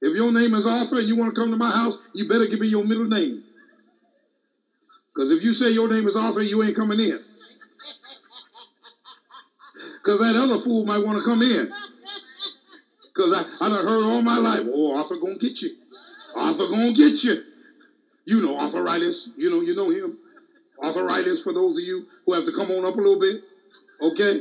If 0.02 0.16
your 0.16 0.32
name 0.32 0.54
is 0.54 0.66
Arthur 0.66 0.98
and 0.98 1.08
you 1.08 1.18
want 1.18 1.34
to 1.34 1.40
come 1.40 1.50
to 1.50 1.56
my 1.56 1.70
house, 1.70 2.02
you 2.14 2.28
better 2.28 2.46
give 2.46 2.60
me 2.60 2.68
your 2.68 2.86
middle 2.86 3.06
name. 3.06 3.44
Because 5.14 5.32
if 5.32 5.44
you 5.44 5.52
say 5.52 5.72
your 5.72 5.92
name 5.92 6.08
is 6.08 6.16
Arthur, 6.16 6.42
you 6.42 6.62
ain't 6.62 6.76
coming 6.76 6.98
in. 6.98 7.18
Because 10.02 10.20
that 10.20 10.40
other 10.40 10.62
fool 10.62 10.86
might 10.86 11.04
want 11.04 11.18
to 11.18 11.24
come 11.24 11.42
in. 11.42 11.68
Because 13.12 13.32
I, 13.36 13.66
I 13.66 13.68
done 13.68 13.86
heard 13.86 14.04
all 14.04 14.22
my 14.22 14.38
life, 14.38 14.64
oh, 14.64 14.96
Arthur 14.96 15.16
gonna 15.20 15.36
get 15.38 15.60
you. 15.60 15.76
Arthur 16.36 16.64
gonna 16.70 16.94
get 16.94 17.22
you. 17.22 17.34
You 18.24 18.42
know 18.46 18.56
Arthur 18.56 18.78
arthritis. 18.78 19.30
You 19.36 19.50
know, 19.50 19.60
you 19.60 19.76
know 19.76 19.90
him. 19.90 20.16
Arthur 20.82 21.00
Arthritis 21.00 21.42
for 21.42 21.52
those 21.52 21.76
of 21.76 21.84
you 21.84 22.06
who 22.24 22.32
have 22.32 22.44
to 22.44 22.52
come 22.52 22.70
on 22.70 22.86
up 22.86 22.94
a 22.94 23.00
little 23.00 23.20
bit. 23.20 23.42
Okay? 24.00 24.40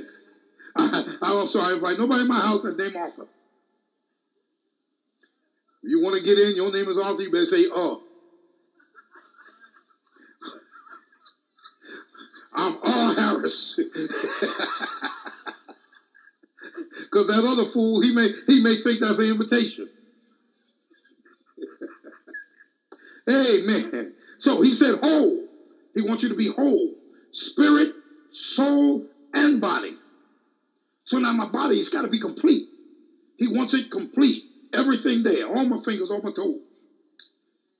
I, 0.77 1.03
I'm 1.23 1.47
sorry, 1.47 1.75
if 1.75 1.83
I 1.83 1.97
nobody 1.97 2.21
in 2.21 2.27
my 2.27 2.39
house 2.39 2.61
that 2.61 2.77
name 2.77 2.95
Arthur. 2.95 3.27
You 5.81 6.01
want 6.01 6.17
to 6.17 6.23
get 6.23 6.37
in, 6.37 6.55
your 6.55 6.71
name 6.71 6.89
is 6.89 6.97
Arthur, 6.97 7.23
you 7.23 7.31
better 7.31 7.45
say, 7.45 7.65
uh. 7.75 7.95
I'm 12.53 12.77
R. 12.83 13.15
Harris. 13.15 13.79
Because 17.11 17.27
that 17.27 17.43
other 17.43 17.65
fool, 17.65 18.01
he 18.01 18.13
may 18.13 18.27
he 18.47 18.63
may 18.63 18.75
think 18.75 18.99
that's 18.99 19.17
an 19.19 19.31
invitation. 19.31 19.89
Amen. 23.29 24.13
So 24.37 24.61
he 24.61 24.69
said 24.69 24.99
whole. 25.01 25.47
He 25.95 26.01
wants 26.01 26.23
you 26.23 26.29
to 26.29 26.35
be 26.35 26.49
whole. 26.55 26.93
Spirit, 27.31 27.89
soul, 28.31 29.07
and 29.33 29.59
body. 29.59 29.95
So 31.05 31.17
now 31.17 31.33
my 31.33 31.47
body 31.47 31.77
has 31.77 31.89
got 31.89 32.03
to 32.03 32.09
be 32.09 32.19
complete. 32.19 32.67
He 33.37 33.47
wants 33.55 33.73
it 33.73 33.89
complete. 33.89 34.43
Everything 34.73 35.23
there. 35.23 35.47
All 35.47 35.67
my 35.69 35.77
fingers, 35.83 36.11
all 36.11 36.21
my 36.21 36.31
toes. 36.31 36.59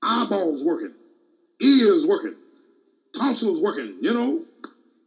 Eyeballs 0.02 0.64
working. 0.64 0.94
Ears 1.60 2.06
working. 2.06 2.36
Tonsils 3.16 3.62
working, 3.62 3.98
you 4.00 4.12
know. 4.12 4.44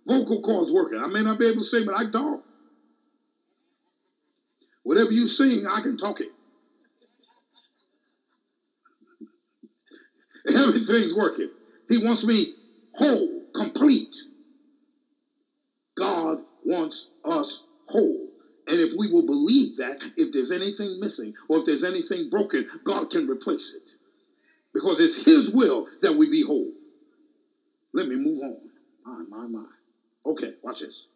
Vocal 0.06 0.42
cords 0.42 0.72
working. 0.72 1.00
I 1.00 1.08
may 1.08 1.22
not 1.22 1.40
be 1.40 1.46
able 1.46 1.62
to 1.62 1.64
sing, 1.64 1.86
but 1.86 1.96
I 1.96 2.10
talk. 2.10 2.44
Whatever 4.84 5.12
you 5.12 5.28
sing, 5.28 5.66
I 5.66 5.82
can 5.82 5.98
talk 5.98 6.20
it. 6.20 6.28
Everything's 10.48 11.16
working. 11.16 11.50
He 11.90 12.04
wants 12.04 12.26
me 12.26 12.44
whole, 12.94 13.44
complete. 13.56 14.14
God 15.98 16.40
wants 16.66 17.10
us 17.24 17.64
whole. 17.88 18.28
And 18.68 18.80
if 18.80 18.94
we 18.98 19.12
will 19.12 19.26
believe 19.26 19.78
that, 19.78 20.00
if 20.16 20.32
there's 20.32 20.52
anything 20.52 21.00
missing 21.00 21.34
or 21.50 21.60
if 21.60 21.66
there's 21.66 21.84
anything 21.84 22.30
broken, 22.30 22.66
God 22.84 23.10
can 23.10 23.28
replace 23.28 23.76
it. 23.76 23.90
Because 24.74 25.00
it's 25.00 25.24
His 25.26 25.54
will 25.54 25.88
that 26.02 26.16
we 26.16 26.30
be 26.30 26.44
whole. 26.44 26.72
Let 27.94 28.08
me 28.08 28.16
move 28.16 28.40
on. 28.42 28.60
My, 29.06 29.38
my, 29.38 29.48
my. 29.48 29.66
Okay, 30.26 30.54
watch 30.64 30.80
this. 30.80 31.08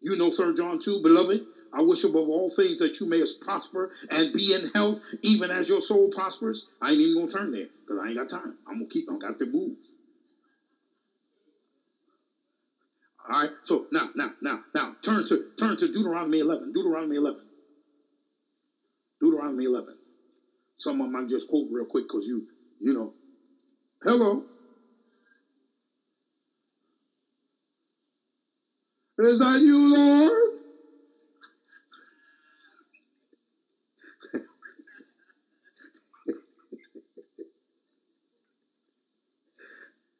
You 0.00 0.16
know 0.16 0.30
3 0.30 0.56
John 0.56 0.80
2, 0.80 1.02
beloved, 1.02 1.44
I 1.72 1.82
wish 1.82 2.04
above 2.04 2.28
all 2.28 2.50
things 2.50 2.78
that 2.78 2.98
you 3.00 3.06
may 3.08 3.22
prosper 3.40 3.90
and 4.10 4.32
be 4.32 4.54
in 4.54 4.70
health, 4.74 5.02
even 5.22 5.50
as 5.50 5.68
your 5.68 5.80
soul 5.80 6.10
prospers. 6.10 6.66
I 6.80 6.90
ain't 6.90 7.00
even 7.00 7.22
gonna 7.22 7.32
turn 7.32 7.52
there 7.52 7.66
because 7.82 8.02
I 8.02 8.08
ain't 8.08 8.16
got 8.16 8.28
time. 8.28 8.56
I'm 8.66 8.74
gonna 8.78 8.86
keep. 8.86 9.10
I 9.10 9.18
got 9.18 9.38
to 9.38 9.46
move. 9.46 9.76
All 13.30 13.42
right. 13.42 13.50
So 13.64 13.86
now, 13.92 14.06
now, 14.16 14.30
now, 14.42 14.58
now, 14.74 14.96
turn 15.02 15.24
to 15.28 15.44
turn 15.58 15.76
to 15.78 15.86
Deuteronomy 15.86 16.40
11. 16.40 16.72
Deuteronomy 16.72 17.16
11. 17.16 17.40
Deuteronomy 19.20 19.64
11. 19.64 19.94
Some 20.78 21.00
of 21.00 21.06
them 21.12 21.16
I 21.16 21.28
just 21.28 21.48
quote 21.48 21.68
real 21.70 21.84
quick 21.84 22.06
because 22.08 22.26
you, 22.26 22.46
you 22.80 22.92
know. 22.92 23.14
Hello. 24.02 24.46
Is 29.18 29.38
that 29.38 29.60
you, 29.62 29.94
Lord? 29.94 30.32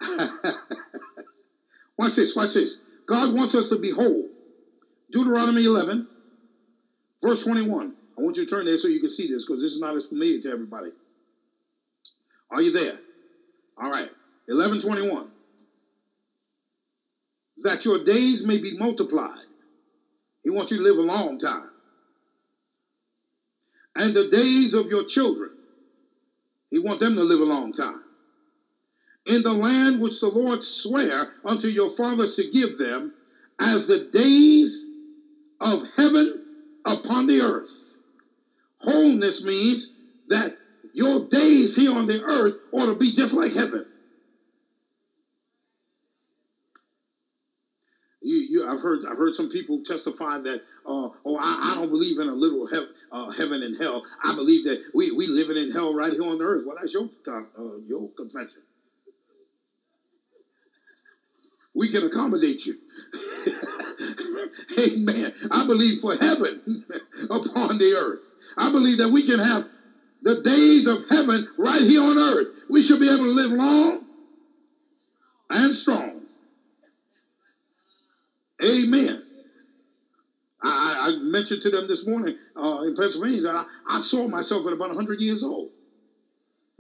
watch 1.98 2.16
this, 2.16 2.36
watch 2.36 2.54
this. 2.54 2.82
God 3.10 3.34
wants 3.34 3.56
us 3.56 3.68
to 3.70 3.78
be 3.78 3.90
whole. 3.90 4.28
Deuteronomy 5.10 5.64
11, 5.64 6.06
verse 7.20 7.42
21. 7.42 7.96
I 8.16 8.22
want 8.22 8.36
you 8.36 8.44
to 8.44 8.50
turn 8.50 8.66
there 8.66 8.76
so 8.76 8.86
you 8.86 9.00
can 9.00 9.10
see 9.10 9.26
this 9.26 9.44
because 9.44 9.60
this 9.60 9.72
is 9.72 9.80
not 9.80 9.96
as 9.96 10.06
familiar 10.06 10.40
to 10.42 10.50
everybody. 10.50 10.92
Are 12.52 12.62
you 12.62 12.70
there? 12.70 13.00
All 13.76 13.90
right. 13.90 14.08
1121. 14.46 15.28
That 17.62 17.84
your 17.84 18.04
days 18.04 18.46
may 18.46 18.62
be 18.62 18.78
multiplied. 18.78 19.44
He 20.44 20.50
wants 20.50 20.70
you 20.70 20.76
to 20.76 20.84
live 20.84 20.98
a 20.98 21.02
long 21.02 21.36
time. 21.40 21.70
And 23.96 24.14
the 24.14 24.28
days 24.30 24.72
of 24.72 24.86
your 24.86 25.02
children. 25.02 25.50
He 26.70 26.78
wants 26.78 27.04
them 27.04 27.16
to 27.16 27.24
live 27.24 27.40
a 27.40 27.44
long 27.44 27.72
time 27.72 28.02
in 29.30 29.42
the 29.42 29.52
land 29.52 30.02
which 30.02 30.20
the 30.20 30.28
Lord 30.28 30.64
sware 30.64 31.32
unto 31.44 31.68
your 31.68 31.88
fathers 31.90 32.34
to 32.34 32.50
give 32.50 32.78
them, 32.78 33.14
as 33.60 33.86
the 33.86 34.10
days 34.12 34.86
of 35.60 35.82
heaven 35.96 36.44
upon 36.84 37.26
the 37.26 37.40
earth. 37.40 37.70
Wholeness 38.78 39.44
means 39.44 39.92
that 40.28 40.56
your 40.92 41.28
days 41.28 41.76
here 41.76 41.96
on 41.96 42.06
the 42.06 42.22
earth 42.24 42.58
ought 42.72 42.92
to 42.92 42.98
be 42.98 43.12
just 43.12 43.34
like 43.34 43.52
heaven. 43.52 43.86
You, 48.22 48.36
you, 48.50 48.68
I've 48.68 48.80
heard 48.80 49.00
I've 49.08 49.16
heard 49.16 49.34
some 49.34 49.48
people 49.48 49.82
testify 49.82 50.38
that 50.38 50.62
uh, 50.84 51.08
oh 51.24 51.36
I, 51.38 51.72
I, 51.72 51.74
don't 51.76 51.88
believe 51.88 52.18
in 52.18 52.28
a 52.28 52.32
literal 52.32 52.68
uh, 53.10 53.30
heaven 53.30 53.62
and 53.62 53.78
hell. 53.80 54.04
I 54.22 54.34
believe 54.34 54.64
that 54.64 54.82
we 54.94 55.10
we 55.12 55.26
living 55.26 55.56
in 55.56 55.70
hell 55.70 55.94
right 55.94 56.12
here 56.12 56.22
on 56.22 56.36
the 56.36 56.44
earth. 56.44 56.64
Well, 56.66 56.76
that's 56.78 56.92
your 56.92 57.08
uh, 57.26 57.76
your 57.86 58.10
confession. 58.10 58.62
We 61.80 61.88
can 61.88 62.04
accommodate 62.04 62.66
you. 62.66 62.74
Amen. 64.78 65.32
I 65.50 65.66
believe 65.66 65.98
for 66.00 66.14
heaven 66.14 66.60
upon 67.24 67.78
the 67.78 67.94
earth. 67.98 68.34
I 68.58 68.70
believe 68.70 68.98
that 68.98 69.10
we 69.10 69.26
can 69.26 69.38
have 69.38 69.66
the 70.20 70.42
days 70.42 70.86
of 70.86 71.08
heaven 71.08 71.48
right 71.56 71.80
here 71.80 72.02
on 72.02 72.18
earth. 72.18 72.48
We 72.68 72.82
should 72.82 73.00
be 73.00 73.08
able 73.08 73.24
to 73.24 73.32
live 73.32 73.52
long 73.52 74.04
and 75.48 75.74
strong. 75.74 76.26
Amen. 78.62 79.22
I, 80.62 80.96
I 81.00 81.18
mentioned 81.22 81.62
to 81.62 81.70
them 81.70 81.88
this 81.88 82.06
morning 82.06 82.34
uh, 82.54 82.82
in 82.82 82.94
Pennsylvania 82.94 83.40
that 83.40 83.56
I, 83.56 83.64
I 83.96 83.98
saw 84.00 84.28
myself 84.28 84.66
at 84.66 84.74
about 84.74 84.88
100 84.90 85.18
years 85.18 85.42
old. 85.42 85.70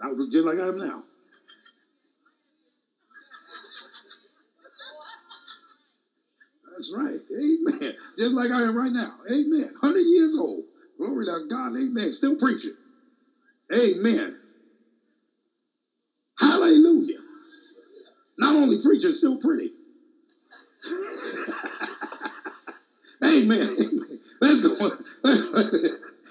I 0.02 0.08
was 0.08 0.28
just 0.28 0.44
like 0.44 0.58
I 0.58 0.68
am 0.68 0.76
now. 0.76 1.04
That's 6.80 6.94
right. 6.96 7.20
Amen. 7.30 7.92
Just 8.16 8.34
like 8.34 8.50
I 8.50 8.62
am 8.62 8.74
right 8.74 8.90
now. 8.90 9.12
Amen. 9.30 9.68
100 9.80 9.98
years 9.98 10.34
old. 10.38 10.64
Glory 10.96 11.26
to 11.26 11.46
God. 11.50 11.76
Amen. 11.76 12.10
Still 12.10 12.38
preaching. 12.38 12.74
Amen. 13.70 14.40
Hallelujah. 16.38 17.18
Not 18.38 18.56
only 18.56 18.78
preaching, 18.82 19.12
still 19.12 19.38
pretty. 19.38 19.72
Amen. 23.26 23.60
Amen. 23.60 24.18
Let's 24.40 24.62
go. 24.62 24.88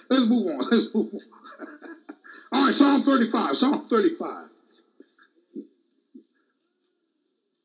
Let's 0.09 0.27
move 0.27 0.47
on. 0.47 0.57
Let's 0.71 0.95
move 0.95 1.13
on. 1.13 1.21
All 2.53 2.65
right, 2.65 2.73
Psalm 2.73 3.01
35. 3.01 3.55
Psalm 3.55 3.85
35. 3.85 4.45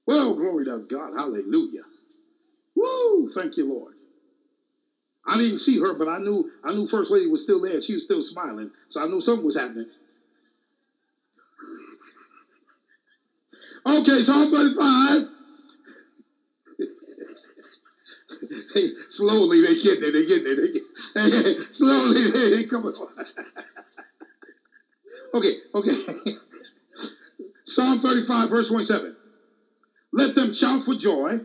Well, 0.05 0.35
glory 0.35 0.66
to 0.66 0.87
God. 0.87 1.14
Hallelujah. 1.16 1.81
Woo! 2.85 3.29
Thank 3.29 3.57
you, 3.57 3.73
Lord. 3.73 3.94
I 5.27 5.38
didn't 5.38 5.59
see 5.59 5.81
her, 5.81 5.94
but 5.94 6.07
I 6.07 6.18
knew 6.18 6.51
I 6.62 6.75
knew 6.75 6.87
First 6.87 7.11
Lady 7.11 7.27
was 7.27 7.42
still 7.42 7.62
there. 7.62 7.81
She 7.81 7.94
was 7.94 8.05
still 8.05 8.23
smiling, 8.23 8.70
so 8.88 9.03
I 9.03 9.07
knew 9.07 9.23
something 9.23 9.47
was 9.47 9.59
happening. 9.59 9.87
Okay, 13.87 14.18
Psalm 14.20 14.51
35. 14.51 15.29
hey, 18.75 18.87
slowly 19.09 19.61
they 19.62 19.75
get 19.83 20.01
there, 20.01 20.12
they 20.12 20.27
get 20.27 20.44
there, 20.44 20.57
they 20.57 20.73
get 20.73 20.83
hey, 21.14 21.55
slowly 21.73 22.23
they, 22.33 22.57
they 22.57 22.64
come 22.68 22.85
on. 22.85 22.94
okay, 25.35 25.53
okay. 25.75 25.97
Psalm 27.64 27.99
35, 27.99 28.51
verse 28.51 28.68
27. 28.68 29.16
Let 30.12 30.35
them 30.35 30.53
shout 30.53 30.83
for 30.83 30.94
joy 30.94 31.40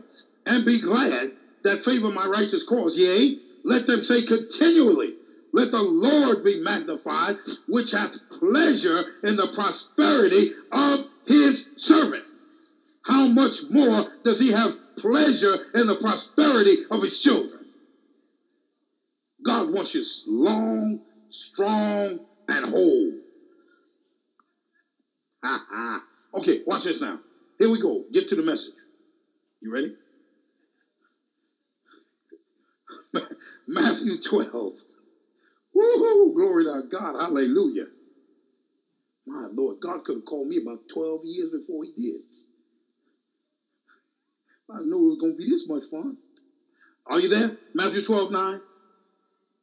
and 0.50 0.64
be 0.64 0.80
glad 0.80 1.30
that 1.64 1.84
favor 1.84 2.10
my 2.10 2.26
righteous 2.26 2.64
cause. 2.64 2.96
Yea, 2.98 3.38
let 3.64 3.86
them 3.86 4.04
say 4.04 4.26
continually, 4.26 5.14
let 5.52 5.70
the 5.70 5.82
Lord 5.82 6.44
be 6.44 6.60
magnified, 6.62 7.36
which 7.68 7.92
hath 7.92 8.28
pleasure 8.30 9.00
in 9.22 9.36
the 9.36 9.50
prosperity 9.54 10.50
of 10.72 11.06
his 11.26 11.66
servant. 11.76 12.24
How 13.06 13.28
much 13.28 13.64
more 13.70 14.02
does 14.24 14.38
he 14.38 14.52
have 14.52 14.72
pleasure 14.96 15.54
in 15.74 15.86
the 15.86 15.98
prosperity 16.00 16.84
of 16.90 17.02
his 17.02 17.20
children? 17.20 17.66
God 19.42 19.72
wants 19.72 19.94
you 19.94 20.04
long 20.26 21.00
strong, 21.30 22.18
and 22.48 22.66
whole. 22.66 23.12
Ha 25.42 25.66
ha. 25.70 26.04
Okay, 26.34 26.58
watch 26.66 26.84
this 26.84 27.00
now. 27.00 27.18
Here 27.58 27.70
we 27.70 27.80
go. 27.80 28.04
Get 28.12 28.28
to 28.28 28.34
the 28.34 28.42
message. 28.42 28.74
You 29.60 29.72
ready? 29.72 29.94
Matthew 33.72 34.16
12. 34.20 34.72
Woohoo! 35.76 36.34
Glory 36.34 36.64
to 36.64 36.82
God. 36.90 37.14
Hallelujah. 37.20 37.84
My 39.24 39.46
Lord, 39.52 39.78
God 39.80 40.02
could 40.02 40.16
have 40.16 40.24
called 40.24 40.48
me 40.48 40.58
about 40.60 40.80
12 40.92 41.20
years 41.22 41.50
before 41.50 41.84
he 41.84 41.92
did. 41.92 42.20
I 44.74 44.80
knew 44.80 45.06
it 45.06 45.10
was 45.10 45.20
going 45.20 45.34
to 45.34 45.38
be 45.38 45.48
this 45.48 45.68
much 45.68 45.84
fun. 45.84 46.16
Are 47.06 47.20
you 47.20 47.28
there? 47.28 47.56
Matthew 47.72 48.02
12, 48.02 48.32
9? 48.32 48.60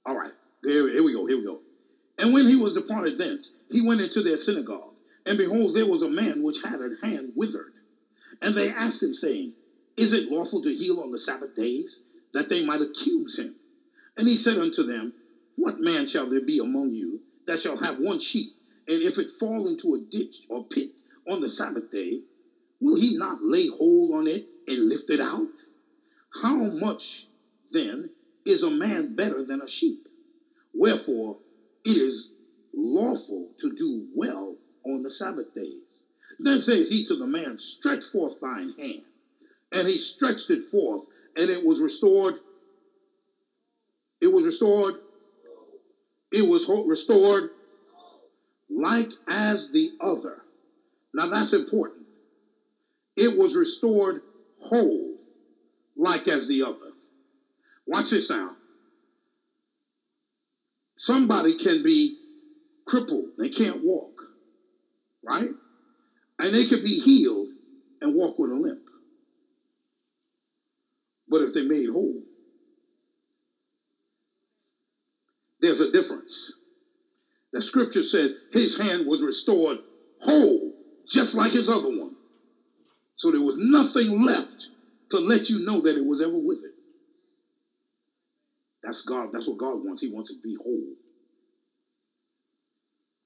All 0.06 0.16
right. 0.18 0.32
Here, 0.64 0.90
here 0.90 1.04
we 1.04 1.12
go. 1.12 1.26
Here 1.26 1.38
we 1.38 1.44
go. 1.44 1.60
And 2.18 2.34
when 2.34 2.48
he 2.48 2.56
was 2.56 2.76
departed 2.76 3.18
thence, 3.18 3.56
he 3.70 3.86
went 3.86 4.00
into 4.00 4.22
their 4.22 4.38
synagogue. 4.38 4.94
And 5.26 5.38
behold, 5.38 5.76
there 5.76 5.90
was 5.90 6.02
a 6.02 6.10
man 6.10 6.44
which 6.44 6.62
had 6.64 6.76
a 6.80 7.06
hand 7.06 7.34
withered. 7.36 7.74
And 8.42 8.56
they 8.56 8.70
asked 8.70 9.04
him, 9.04 9.14
saying, 9.14 9.54
Is 9.98 10.14
it 10.14 10.32
lawful 10.32 10.62
to 10.62 10.74
heal 10.74 11.02
on 11.02 11.12
the 11.12 11.18
Sabbath 11.18 11.56
days? 11.56 12.04
That 12.34 12.50
they 12.50 12.66
might 12.66 12.82
accuse 12.82 13.38
him. 13.38 13.56
And 14.18 14.28
he 14.28 14.36
said 14.36 14.58
unto 14.58 14.84
them, 14.84 15.14
What 15.56 15.80
man 15.80 16.08
shall 16.08 16.30
there 16.30 16.46
be 16.46 16.60
among 16.60 16.90
you 16.90 17.22
that 17.46 17.60
shall 17.60 17.78
have 17.78 18.00
one 18.00 18.20
sheep, 18.20 18.52
and 18.88 19.02
if 19.02 19.18
it 19.18 19.30
fall 19.40 19.68
into 19.68 19.96
a 19.96 20.00
ditch 20.00 20.46
or 20.50 20.64
pit 20.66 20.90
on 21.28 21.42
the 21.42 21.50
Sabbath 21.50 21.92
day, 21.92 22.22
will 22.80 23.00
he 23.00 23.18
not 23.18 23.42
lay 23.42 23.68
hold 23.68 24.16
on 24.16 24.28
it 24.28 24.48
and 24.68 24.90
lift 24.90 25.10
it 25.10 25.20
out? 25.20 25.48
How 26.42 26.56
much 26.56 27.28
then 27.72 28.10
is 28.46 28.64
a 28.64 28.70
man 28.70 29.16
better 29.16 29.44
than 29.44 29.62
a 29.62 29.68
sheep? 29.68 30.08
Wherefore 30.74 31.38
it 31.86 31.98
is 31.98 32.32
lawful 32.74 33.50
to 33.60 33.76
do 33.76 34.08
well 34.16 34.56
on 34.86 35.04
the 35.04 35.10
Sabbath 35.10 35.54
days. 35.54 35.82
Then 36.40 36.62
says 36.62 36.90
he 36.90 37.06
to 37.06 37.16
the 37.16 37.28
man, 37.28 37.58
Stretch 37.60 38.04
forth 38.06 38.40
thine 38.40 38.72
hand. 38.78 39.04
And 39.74 39.88
he 39.88 39.98
stretched 39.98 40.50
it 40.50 40.64
forth, 40.64 41.08
and 41.36 41.50
it 41.50 41.66
was 41.66 41.82
restored. 41.82 42.36
It 44.22 44.28
was 44.28 44.46
restored. 44.46 44.96
It 46.32 46.50
was 46.50 46.68
restored 46.88 47.52
like 48.70 49.12
as 49.28 49.72
the 49.72 49.92
other. 50.02 50.44
Now 51.14 51.28
that's 51.28 51.54
important. 51.54 52.06
It 53.16 53.38
was 53.38 53.56
restored 53.56 54.22
whole, 54.60 55.16
like 55.96 56.28
as 56.28 56.48
the 56.48 56.64
other. 56.64 56.94
Watch 57.86 58.12
this 58.12 58.30
now. 58.30 58.58
Somebody 60.98 61.56
can 61.56 61.82
be 61.84 62.18
crippled, 62.86 63.30
they 63.38 63.50
can't 63.50 63.84
walk, 63.84 64.24
right? 65.24 65.50
And 66.40 66.54
they 66.54 66.66
could 66.66 66.84
be 66.84 67.00
healed 67.00 67.50
and 68.02 68.14
walk 68.14 68.38
with 68.38 68.52
a 68.52 68.56
limp. 68.56 68.82
But 71.28 71.42
if 71.42 71.54
they 71.54 71.64
made 71.68 71.90
whole, 71.90 72.24
there's 75.60 75.82
a 75.82 75.92
difference. 75.92 76.54
The 77.58 77.64
scripture 77.64 78.04
says 78.04 78.36
his 78.52 78.78
hand 78.78 79.08
was 79.08 79.24
restored 79.24 79.80
whole, 80.22 80.74
just 81.10 81.36
like 81.36 81.52
his 81.52 81.68
other 81.68 81.90
one. 81.90 82.16
So 83.16 83.32
there 83.32 83.42
was 83.42 83.58
nothing 83.58 84.24
left 84.24 84.68
to 85.10 85.18
let 85.18 85.50
you 85.50 85.66
know 85.66 85.82
that 85.82 85.98
it 85.98 86.06
was 86.06 86.22
ever 86.22 86.38
with 86.38 86.60
it. 86.64 86.76
That's 88.84 89.04
God. 89.06 89.30
That's 89.34 89.48
what 89.48 89.58
God 89.58 89.84
wants. 89.84 90.02
He 90.02 90.12
wants 90.14 90.30
it 90.30 90.36
to 90.36 90.42
be 90.44 90.56
whole. 90.62 90.94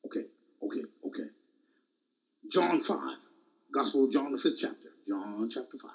Okay, 0.06 0.28
okay, 0.64 0.88
okay. 1.08 1.30
John 2.50 2.80
5. 2.80 2.98
Gospel 3.74 4.06
of 4.06 4.14
John, 4.14 4.32
the 4.32 4.38
fifth 4.38 4.60
chapter. 4.62 4.94
John 5.10 5.50
chapter 5.52 5.78
5. 5.78 5.92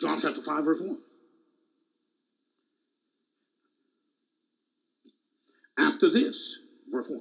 John 0.00 0.20
chapter 0.20 0.40
5, 0.40 0.64
verse 0.64 0.80
1. 0.80 0.98
After 5.84 6.08
this, 6.08 6.60
verse 6.90 7.10
1, 7.10 7.20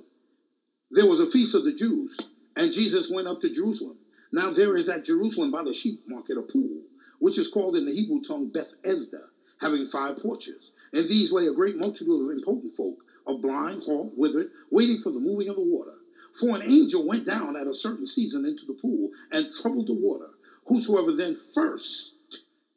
there 0.91 1.05
was 1.05 1.19
a 1.19 1.29
feast 1.29 1.53
of 1.53 1.65
the 1.65 1.73
Jews, 1.73 2.31
and 2.55 2.71
Jesus 2.71 3.11
went 3.13 3.27
up 3.27 3.41
to 3.41 3.53
Jerusalem. 3.53 3.97
Now 4.31 4.51
there 4.51 4.77
is 4.77 4.87
at 4.87 5.03
Jerusalem 5.03 5.51
by 5.51 5.63
the 5.63 5.73
sheep 5.73 6.01
market 6.07 6.37
a 6.37 6.43
pool, 6.43 6.81
which 7.19 7.37
is 7.37 7.49
called 7.49 7.75
in 7.75 7.85
the 7.85 7.93
Hebrew 7.93 8.21
tongue 8.21 8.51
Bethesda, 8.53 9.25
having 9.59 9.85
five 9.87 10.17
porches. 10.17 10.71
And 10.93 11.09
these 11.09 11.33
lay 11.33 11.47
a 11.47 11.53
great 11.53 11.75
multitude 11.75 12.07
of 12.07 12.31
impotent 12.31 12.71
folk, 12.71 12.99
of 13.27 13.41
blind, 13.41 13.83
halt, 13.85 14.13
withered, 14.15 14.49
waiting 14.71 14.97
for 14.97 15.11
the 15.11 15.19
moving 15.19 15.49
of 15.49 15.55
the 15.55 15.65
water. 15.65 15.95
For 16.39 16.55
an 16.55 16.63
angel 16.63 17.05
went 17.05 17.27
down 17.27 17.57
at 17.57 17.67
a 17.67 17.75
certain 17.75 18.07
season 18.07 18.45
into 18.45 18.65
the 18.65 18.79
pool 18.81 19.09
and 19.33 19.51
troubled 19.61 19.87
the 19.87 19.93
water. 19.93 20.29
Whosoever 20.67 21.11
then 21.11 21.35
first, 21.53 22.15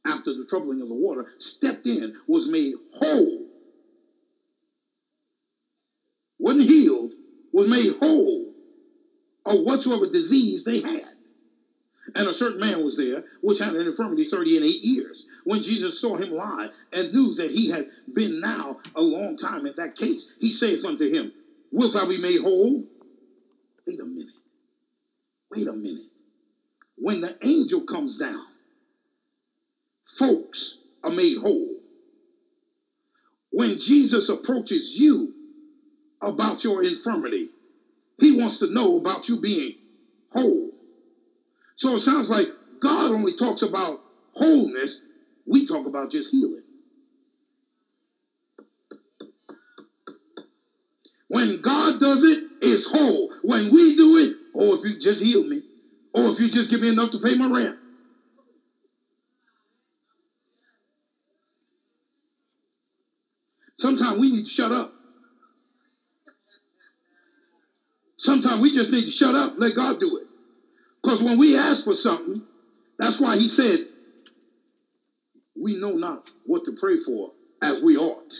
after 0.04 0.34
the 0.34 0.46
troubling 0.50 0.82
of 0.82 0.88
the 0.88 0.94
water, 0.94 1.26
stepped 1.38 1.86
in 1.86 2.16
was 2.26 2.50
made 2.50 2.74
whole. 2.96 3.45
Wasn't 6.46 6.70
healed, 6.70 7.10
was 7.50 7.68
made 7.68 7.96
whole 7.98 8.54
of 9.46 9.64
whatsoever 9.64 10.06
disease 10.06 10.62
they 10.62 10.80
had. 10.80 11.10
And 12.14 12.28
a 12.28 12.32
certain 12.32 12.60
man 12.60 12.84
was 12.84 12.96
there, 12.96 13.24
which 13.40 13.58
had 13.58 13.74
an 13.74 13.84
infirmity 13.84 14.22
thirty 14.22 14.56
and 14.56 14.64
eight 14.64 14.80
years. 14.80 15.26
When 15.42 15.60
Jesus 15.60 16.00
saw 16.00 16.14
him 16.16 16.30
lie 16.30 16.68
and 16.92 17.12
knew 17.12 17.34
that 17.34 17.50
he 17.50 17.68
had 17.70 17.86
been 18.14 18.38
now 18.38 18.78
a 18.94 19.02
long 19.02 19.36
time 19.36 19.66
in 19.66 19.72
that 19.76 19.96
case, 19.96 20.34
he 20.40 20.52
saith 20.52 20.84
unto 20.84 21.12
him, 21.12 21.32
Wilt 21.72 21.94
thou 21.94 22.06
be 22.06 22.22
made 22.22 22.40
whole? 22.40 22.84
Wait 23.84 23.98
a 23.98 24.04
minute. 24.04 24.34
Wait 25.50 25.66
a 25.66 25.72
minute. 25.72 26.06
When 26.96 27.22
the 27.22 27.36
angel 27.42 27.80
comes 27.80 28.18
down, 28.18 28.46
folks 30.16 30.78
are 31.02 31.10
made 31.10 31.38
whole. 31.38 31.80
When 33.50 33.80
Jesus 33.80 34.28
approaches 34.28 34.94
you 34.94 35.32
about 36.26 36.64
your 36.64 36.82
infirmity, 36.82 37.48
he 38.20 38.38
wants 38.40 38.58
to 38.58 38.72
know 38.72 38.98
about 38.98 39.28
you 39.28 39.40
being 39.40 39.72
whole. 40.30 40.70
So 41.76 41.94
it 41.96 42.00
sounds 42.00 42.30
like 42.30 42.46
God 42.80 43.12
only 43.12 43.34
talks 43.34 43.62
about 43.62 44.00
wholeness, 44.34 45.02
we 45.46 45.66
talk 45.66 45.86
about 45.86 46.10
just 46.10 46.30
healing. 46.30 46.62
When 51.28 51.60
God 51.60 52.00
does 52.00 52.22
it, 52.24 52.44
it's 52.60 52.90
whole. 52.90 53.32
When 53.42 53.64
we 53.72 53.96
do 53.96 54.16
it, 54.16 54.36
oh, 54.54 54.74
if 54.74 54.84
you 54.84 55.00
just 55.00 55.22
heal 55.22 55.42
me, 55.44 55.62
or 56.14 56.30
if 56.30 56.40
you 56.40 56.48
just 56.48 56.70
give 56.70 56.80
me 56.80 56.92
enough 56.92 57.10
to 57.10 57.18
pay 57.18 57.36
my 57.36 57.48
rent. 57.50 57.76
Sometimes 63.78 64.18
we 64.18 64.30
need 64.32 64.44
to 64.44 64.50
shut 64.50 64.72
up. 64.72 64.92
Sometimes 68.56 68.72
we 68.72 68.76
just 68.76 68.92
need 68.92 69.04
to 69.04 69.10
shut 69.10 69.34
up, 69.34 69.54
let 69.58 69.74
God 69.74 69.98
do 70.00 70.18
it. 70.18 70.26
Because 71.02 71.22
when 71.22 71.38
we 71.38 71.56
ask 71.56 71.84
for 71.84 71.94
something, 71.94 72.42
that's 72.98 73.20
why 73.20 73.36
he 73.36 73.46
said, 73.48 73.78
we 75.60 75.78
know 75.78 75.92
not 75.92 76.30
what 76.44 76.64
to 76.64 76.72
pray 76.72 76.96
for 76.96 77.32
as 77.62 77.82
we 77.82 77.96
ought. 77.96 78.32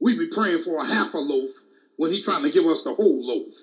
We 0.00 0.18
be 0.18 0.28
praying 0.34 0.62
for 0.62 0.82
a 0.82 0.86
half 0.86 1.14
a 1.14 1.18
loaf 1.18 1.50
when 1.96 2.10
he's 2.10 2.24
trying 2.24 2.42
to 2.42 2.50
give 2.50 2.66
us 2.66 2.82
the 2.84 2.92
whole 2.92 3.26
loaf. 3.26 3.54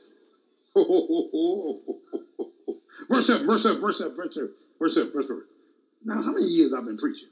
verse 3.09 3.27
7, 3.27 3.45
verse 3.45 3.63
7, 3.63 3.81
verse 3.81 3.99
7, 3.99 4.15
verse 4.15 4.33
7, 4.33 4.49
verse 4.79 4.95
7, 4.95 5.12
verse 5.13 5.27
7. 5.27 5.43
Now, 6.05 6.15
how 6.15 6.31
many 6.31 6.47
years 6.47 6.73
I've 6.73 6.86
been 6.86 6.97
preaching? 6.97 7.29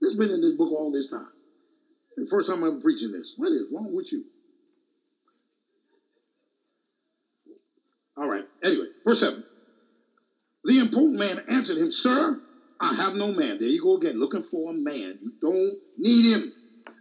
This 0.00 0.14
been 0.14 0.30
in 0.30 0.42
this 0.42 0.56
book 0.56 0.72
all 0.72 0.92
this 0.92 1.10
time. 1.10 1.32
The 2.16 2.26
first 2.26 2.50
time 2.50 2.62
I'm 2.62 2.82
preaching 2.82 3.12
this. 3.12 3.32
What 3.36 3.52
is 3.52 3.72
wrong 3.72 3.96
with 3.96 4.12
you? 4.12 4.24
All 8.16 8.28
right. 8.28 8.44
Anyway, 8.64 8.86
verse 9.04 9.20
7. 9.20 9.44
The 10.64 10.78
important 10.80 11.18
man 11.18 11.38
answered 11.48 11.78
him, 11.78 11.92
Sir, 11.92 12.40
I 12.80 12.94
have 12.94 13.14
no 13.14 13.28
man. 13.28 13.58
There 13.58 13.68
you 13.68 13.82
go 13.82 13.96
again, 13.96 14.18
looking 14.18 14.42
for 14.42 14.70
a 14.70 14.74
man. 14.74 15.18
You 15.22 15.32
don't 15.40 15.74
need 15.98 16.32
him. 16.34 16.52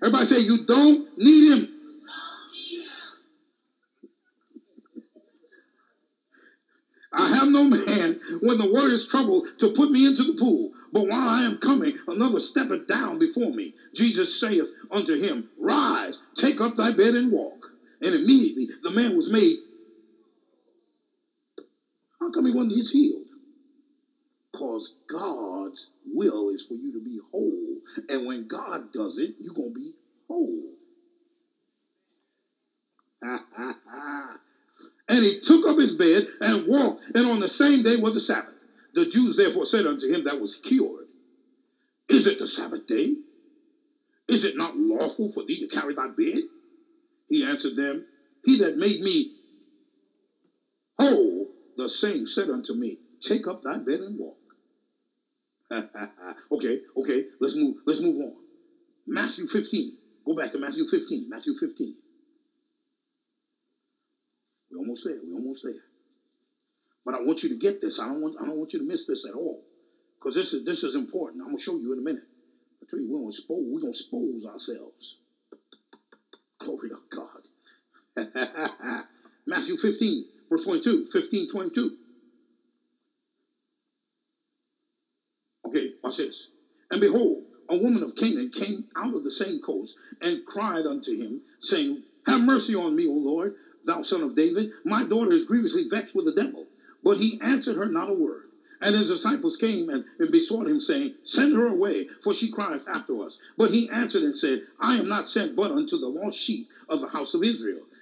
Everybody 0.04 0.26
say, 0.26 0.40
You 0.40 0.58
don't 0.68 1.18
need 1.18 1.58
him. 1.58 1.76
I 7.18 7.34
have 7.36 7.48
no 7.48 7.64
man 7.64 8.20
when 8.42 8.58
the 8.58 8.72
word 8.74 8.92
is 8.92 9.08
troubled 9.08 9.48
to 9.60 9.72
put 9.72 9.90
me 9.90 10.06
into 10.06 10.24
the 10.24 10.38
pool. 10.38 10.72
But 10.92 11.08
while 11.08 11.30
I 11.30 11.44
am 11.44 11.58
coming, 11.58 11.94
another 12.10 12.42
steppeth 12.42 12.88
down 12.88 13.20
before 13.20 13.52
me. 13.52 13.74
Jesus 13.94 14.40
saith 14.40 14.70
unto 14.92 15.16
him, 15.16 15.50
Rise, 15.58 16.22
take 16.36 16.60
up 16.60 16.76
thy 16.76 16.92
bed 16.92 17.16
and 17.16 17.32
walk. 17.32 17.72
And 18.02 18.14
immediately 18.14 18.68
the 18.84 18.92
man 18.92 19.16
was 19.16 19.32
made. 19.32 19.56
How 22.26 22.32
come 22.32 22.48
he 22.48 22.52
wasn't 22.52 22.74
just 22.74 22.92
healed? 22.92 23.22
Because 24.52 24.96
God's 25.08 25.92
will 26.12 26.50
is 26.50 26.66
for 26.66 26.74
you 26.74 26.92
to 26.94 27.00
be 27.00 27.20
whole. 27.32 27.78
And 28.10 28.26
when 28.26 28.48
God 28.48 28.92
does 28.92 29.20
it, 29.20 29.36
you're 29.40 29.54
going 29.54 29.74
to 29.74 29.76
be 29.76 29.92
whole. 30.28 30.72
Ah, 33.24 33.46
ah, 33.56 33.74
ah. 33.88 34.38
and 35.10 35.20
he 35.20 35.40
took 35.44 35.68
up 35.68 35.78
his 35.78 35.94
bed 35.96 36.24
and 36.42 36.68
walked, 36.68 37.04
and 37.14 37.28
on 37.28 37.40
the 37.40 37.48
same 37.48 37.84
day 37.84 37.98
was 37.98 38.16
the 38.16 38.20
Sabbath. 38.20 38.56
The 38.96 39.06
Jews 39.06 39.38
therefore 39.38 39.68
said 39.68 39.86
unto 39.86 40.12
him 40.12 40.24
that 40.24 40.42
was 40.42 40.56
cured, 40.56 41.06
Is 42.10 42.26
it 42.26 42.40
the 42.40 42.48
Sabbath 42.48 42.88
day? 42.88 43.14
Is 44.28 44.46
it 44.46 44.58
not 44.58 44.76
lawful 44.76 45.32
for 45.32 45.44
thee 45.44 45.60
to 45.60 45.68
carry 45.68 45.94
thy 45.94 46.08
bed? 46.08 46.42
He 47.30 47.46
answered 47.46 47.76
them, 47.76 48.06
He 48.44 48.58
that 48.60 48.78
made 48.78 49.02
me 49.02 49.32
whole, 50.98 51.35
the 51.78 51.90
same 51.90 52.26
said 52.26 52.50
unto 52.50 52.74
me, 52.74 53.00
Take 53.22 53.48
up 53.48 53.62
thy 53.62 53.78
bed 53.78 54.02
and 54.02 54.18
walk. 54.20 54.38
okay, 56.52 56.80
okay, 56.98 57.24
let's 57.40 57.56
move, 57.56 57.76
let's 57.86 58.02
move 58.02 58.22
on. 58.22 58.36
Matthew 59.08 59.48
15. 59.48 59.94
Go 60.26 60.36
back 60.36 60.52
to 60.52 60.58
Matthew 60.58 60.86
15. 60.86 61.30
Matthew 61.30 61.54
15. 61.54 61.96
We're 64.72 64.80
almost 64.80 65.06
there. 65.06 65.18
We're 65.24 65.36
almost 65.36 65.64
there. 65.64 65.84
But 67.06 67.16
I 67.16 67.22
want 67.22 67.44
you 67.44 67.50
to 67.50 67.58
get 67.58 67.82
this. 67.82 68.00
I 68.00 68.08
don't 68.08 68.22
want 68.22 68.36
I 68.42 68.46
don't 68.46 68.58
want 68.58 68.74
you 68.74 68.80
to 68.80 68.86
miss 68.86 69.06
this 69.06 69.26
at 69.26 69.36
all. 69.36 69.64
Because 70.20 70.36
this 70.36 70.54
is 70.54 70.66
this 70.66 70.84
is 70.84 70.96
important. 70.96 71.42
I'm 71.42 71.50
gonna 71.50 71.60
show 71.60 71.78
you 71.78 71.94
in 71.94 72.00
a 72.00 72.02
minute. 72.02 72.24
I 72.82 72.86
tell 72.90 73.00
you, 73.00 73.08
we're 73.10 73.20
gonna 73.20 73.30
expose, 73.30 73.66
we're 73.68 73.80
gonna 73.80 73.92
expose 73.92 74.46
ourselves. 74.46 75.18
Glory 76.60 76.90
to 76.90 76.98
God. 77.12 77.42
Matthew 79.48 79.78
15, 79.78 80.26
verse 80.50 80.64
22. 80.64 81.08
15, 81.12 81.52
22. 81.52 81.90
Okay, 85.68 85.90
watch 86.04 86.18
this. 86.18 86.50
And 86.92 87.02
behold, 87.02 87.44
a 87.70 87.78
woman 87.78 88.04
of 88.04 88.16
Canaan 88.16 88.52
came 88.54 88.86
out 88.96 89.16
of 89.16 89.24
the 89.24 89.32
same 89.32 89.60
coast 89.60 89.96
and 90.22 90.46
cried 90.46 90.86
unto 90.86 91.12
him, 91.12 91.42
saying, 91.62 92.04
Have 92.28 92.44
mercy 92.44 92.76
on 92.76 92.96
me, 92.96 93.08
O 93.08 93.12
Lord, 93.12 93.56
thou 93.86 94.02
son 94.02 94.22
of 94.22 94.36
David. 94.36 94.70
My 94.86 95.04
daughter 95.04 95.32
is 95.32 95.48
grievously 95.48 95.88
vexed 95.90 96.16
with 96.16 96.26
the 96.26 96.42
devil. 96.42 96.66
But 97.04 97.18
he 97.18 97.40
answered 97.42 97.78
her 97.78 97.88
not 97.88 98.10
a 98.10 98.14
word. 98.14 98.44
And 98.82 98.94
his 98.94 99.10
disciples 99.10 99.58
came 99.58 99.90
and, 99.90 100.04
and 100.20 100.32
besought 100.32 100.68
him, 100.68 100.82
saying, 100.82 101.16
Send 101.24 101.56
her 101.56 101.68
away, 101.68 102.08
for 102.24 102.34
she 102.34 102.52
crieth 102.52 102.88
after 102.88 103.24
us. 103.24 103.38
But 103.58 103.72
he 103.72 103.90
answered 103.90 104.24
and 104.24 104.36
said, 104.36 104.62
I 104.80 104.98
am 104.98 105.08
not 105.08 105.30
sent 105.30 105.56
but 105.56 105.72
unto 105.72 105.98
the 105.98 106.08
lost 106.08 106.38
sheep 106.38 106.68
of 106.90 107.02
the 107.02 107.08
house 107.08 107.34
of 107.34 107.44
Israel. 107.44 107.82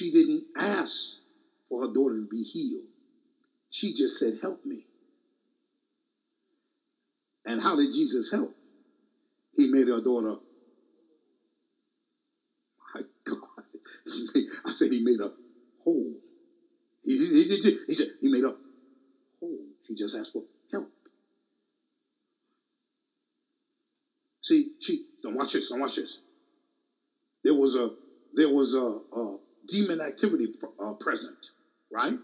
She 0.00 0.10
didn't 0.10 0.44
ask 0.56 0.94
for 1.68 1.82
her 1.82 1.92
daughter 1.92 2.20
to 2.20 2.26
be 2.26 2.42
healed. 2.42 2.86
She 3.68 3.92
just 3.92 4.18
said, 4.18 4.32
Help 4.40 4.64
me. 4.64 4.86
And 7.44 7.60
how 7.60 7.76
did 7.76 7.92
Jesus 7.92 8.30
help? 8.30 8.56
He 9.54 9.70
made 9.70 9.88
her 9.88 10.00
daughter. 10.02 10.36
My 12.94 13.02
God. 13.26 13.64
I 14.64 14.70
said 14.70 14.90
he 14.90 15.04
made 15.04 15.18
her 15.18 15.32
whole. 15.84 16.14
He, 17.04 17.18
he, 17.18 17.58
he, 17.60 17.76
he 17.88 17.92
said 17.92 18.06
he 18.22 18.32
made 18.32 18.44
her 18.44 18.54
whole. 19.38 19.66
She 19.86 19.94
just 19.94 20.16
asked 20.16 20.32
for 20.32 20.44
help. 20.72 20.88
See, 24.40 24.70
she 24.78 25.02
don't 25.22 25.34
watch 25.34 25.52
this. 25.52 25.68
Don't 25.68 25.80
watch 25.80 25.96
this. 25.96 26.20
There 27.44 27.54
was 27.54 27.76
a 27.76 27.90
there 28.32 28.48
was 28.48 28.72
a, 28.72 29.18
a 29.18 29.39
demon 29.70 30.00
activity 30.00 30.48
uh, 30.78 30.94
present, 30.94 31.38
right? 31.90 32.14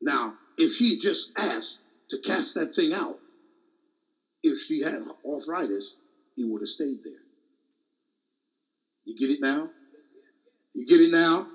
Now, 0.00 0.34
if 0.56 0.72
she 0.72 0.98
just 0.98 1.30
asked 1.36 1.78
to 2.10 2.18
cast 2.18 2.54
that 2.54 2.74
thing 2.74 2.92
out, 2.92 3.18
if 4.42 4.58
she 4.58 4.80
had 4.80 5.02
arthritis, 5.24 5.96
he 6.34 6.44
would 6.44 6.60
have 6.60 6.68
stayed 6.68 6.98
there. 7.04 7.12
You 9.04 9.16
get 9.16 9.30
it 9.30 9.40
now? 9.40 9.70
You 10.74 10.86
get 10.86 11.00
it 11.00 11.12
now? 11.12 11.46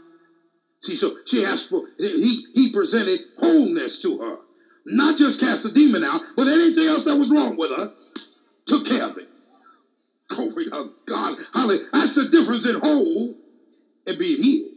See, 0.82 0.96
so 0.96 1.12
she 1.26 1.44
asked 1.44 1.70
for, 1.70 1.84
he, 1.98 2.46
he 2.54 2.72
presented 2.72 3.20
wholeness 3.38 4.02
to 4.02 4.20
her. 4.20 4.38
Not 4.86 5.18
just 5.18 5.42
cast 5.42 5.64
the 5.64 5.72
demon 5.72 6.04
out, 6.04 6.22
but 6.36 6.48
anything 6.48 6.88
else 6.88 7.04
that 7.04 7.18
was 7.18 7.30
wrong 7.30 7.58
with 7.58 7.76
her, 7.76 7.92
took 8.68 8.88
care 8.88 9.06
of 9.06 9.18
it. 9.18 9.28
Glory 10.30 10.66
to 10.66 10.94
God. 11.06 11.38
Hallelujah. 11.54 11.84
That's 11.92 12.16
the 12.16 12.30
difference 12.30 12.66
in 12.68 12.80
whole 12.80 13.36
and 14.06 14.20
being 14.20 14.42
healed. 14.42 14.77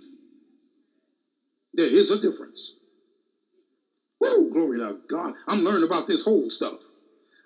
There 1.74 1.86
is 1.86 2.10
a 2.10 2.20
difference. 2.20 2.76
Woo, 4.20 4.50
glory 4.52 4.78
to 4.78 4.98
God. 5.08 5.34
I'm 5.48 5.60
learning 5.64 5.84
about 5.84 6.06
this 6.06 6.24
whole 6.24 6.50
stuff. 6.50 6.78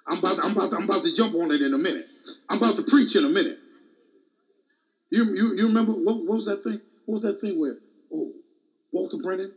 I'm 0.07 0.19
about, 0.19 0.39
I'm 0.43 0.53
about, 0.53 0.75
I'm 0.75 0.85
about 0.85 1.05
to 1.05 1.15
jump 1.15 1.35
on 1.35 1.51
it 1.51 1.63
in 1.63 1.75
a 1.75 1.79
minute. 1.79 2.07
I'm 2.51 2.59
about 2.59 2.77
to 2.77 2.83
preach 2.83 3.17
in 3.17 3.25
a 3.25 3.29
minute. 3.29 3.59
You, 5.11 5.25
you, 5.35 5.55
you 5.57 5.69
remember 5.69 5.93
what, 5.93 6.19
what 6.25 6.37
was 6.37 6.47
that 6.47 6.63
thing? 6.63 6.81
What 7.07 7.23
was 7.23 7.23
that 7.23 7.41
thing 7.41 7.59
where? 7.59 7.77
Oh, 8.13 8.33
Walter 8.93 9.19
Brennan, 9.23 9.53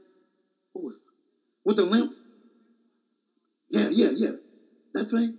oh, 0.77 0.93
with 1.65 1.77
the 1.77 1.83
limp. 1.83 2.13
Yeah, 3.69 3.89
yeah, 3.89 4.11
yeah. 4.15 4.31
That 4.93 5.05
thing. 5.05 5.37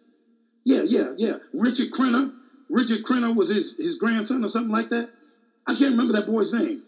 Yeah, 0.65 0.83
yeah, 0.85 1.13
yeah. 1.17 1.37
Richard 1.55 1.91
Crenna. 1.91 2.33
Richard 2.71 3.05
Crenna 3.05 3.35
was 3.35 3.51
his, 3.55 3.77
his 3.79 3.97
grandson 3.99 4.45
or 4.45 4.49
something 4.49 4.73
like 4.73 4.89
that. 4.91 5.09
I 5.67 5.75
can't 5.75 5.93
remember 5.93 6.13
that 6.15 6.27
boy's 6.27 6.53
name. 6.53 6.83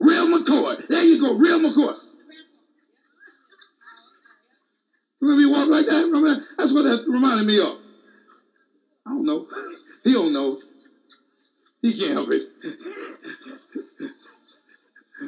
Real 0.00 0.28
McCoy. 0.28 0.79
There 0.90 1.04
you 1.04 1.20
go, 1.20 1.38
Real 1.38 1.60
McCoy. 1.60 1.94
Remember 5.20 5.40
he 5.40 5.46
walked 5.52 5.70
like 5.70 5.86
that? 5.86 6.06
Remember 6.06 6.30
that? 6.30 6.44
That's 6.58 6.74
what 6.74 6.82
that 6.82 7.04
reminded 7.06 7.46
me 7.46 7.60
of. 7.60 7.78
I 9.06 9.10
don't 9.10 9.24
know. 9.24 9.46
He 10.02 10.14
don't 10.14 10.32
know. 10.32 10.58
He 11.82 11.92
can't 11.92 12.14
help 12.14 12.30
it. 12.30 12.40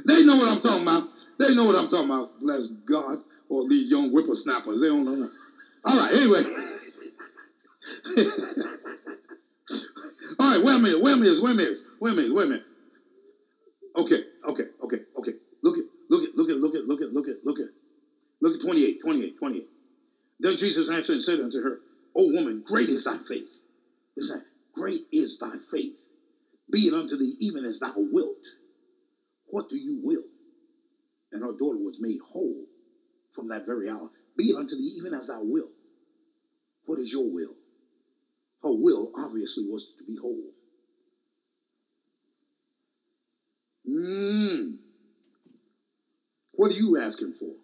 they 0.07 0.25
know 0.25 0.37
what 0.37 0.51
I'm 0.51 0.63
talking 0.63 0.83
about. 0.83 1.03
They 1.39 1.55
know 1.55 1.67
what 1.67 1.77
I'm 1.77 1.89
talking 1.91 2.09
about. 2.09 2.41
Bless 2.41 2.71
God. 2.71 3.19
Or 3.51 3.69
these 3.69 3.91
young 3.91 4.09
whippersnappers. 4.09 4.81
They 4.81 4.89
don't 4.89 5.05
know. 5.05 5.29
All 5.85 5.99
right, 5.99 6.11
anyway. 6.15 6.41
All 10.41 10.57
right, 10.57 10.65
wait 10.65 10.75
a 10.75 10.79
minute, 10.79 11.03
wait 11.03 11.17
a 11.17 11.19
minute, 11.21 11.43
wait 11.43 11.53
a 11.53 11.55
minute, 11.55 11.79
wait 12.01 12.13
a 12.13 12.15
minute, 12.17 12.35
wait 12.35 12.47
a 12.47 12.49
minute. 12.49 12.65
Okay, 13.95 14.17
okay, 14.49 14.65
okay, 14.85 14.97
okay. 15.19 15.33
Look 15.63 15.77
at, 15.79 15.85
look 16.11 16.25
at, 16.25 16.35
look 16.35 16.51
at, 16.51 16.57
look 16.57 16.75
at, 16.75 16.85
look 16.89 17.01
at, 17.01 17.13
look 17.13 17.29
at, 17.29 17.45
look 17.45 17.59
at, 17.61 17.69
look 18.41 18.55
at 18.57 18.63
28, 18.63 19.01
28, 19.03 19.39
28. 19.39 19.69
Then 20.53 20.59
Jesus 20.59 20.95
answered 20.95 21.15
and 21.15 21.25
said 21.25 21.41
unto 21.41 21.63
her, 21.63 21.81
O 22.15 22.31
woman, 22.31 22.63
great 22.67 22.91
is 22.91 23.05
thy 23.05 23.17
faith. 23.17 23.59
Listen, 24.15 24.45
great 24.75 25.01
is 25.11 25.39
thy 25.39 25.57
faith. 25.71 26.07
Be 26.71 26.81
it 26.81 26.93
unto 26.93 27.17
thee 27.17 27.37
even 27.41 27.65
as 27.65 27.79
thou 27.79 27.95
wilt. 27.97 28.45
What 29.47 29.71
do 29.71 29.79
you 29.79 30.01
will? 30.03 30.25
And 31.33 31.43
her 31.43 31.57
daughter 31.59 31.79
was 31.79 31.97
made 32.01 32.19
whole 32.21 32.67
from 33.35 33.49
that 33.49 33.65
very 33.65 33.89
hour. 33.89 34.11
Be 34.37 34.51
it 34.51 34.57
unto 34.57 34.77
thee 34.77 34.95
even 34.99 35.15
as 35.15 35.27
thou 35.27 35.41
wilt. 35.43 35.71
What 36.85 36.99
is 36.99 37.11
your 37.11 37.33
will? 37.33 37.55
Her 38.63 38.75
will 38.75 39.11
obviously 39.17 39.65
was 39.65 39.95
to 39.97 40.05
be 40.05 40.19
whole. 40.21 40.51
Mm. 43.89 44.77
What 46.53 46.73
are 46.73 46.75
you 46.75 46.99
asking 47.01 47.33
for? 47.41 47.55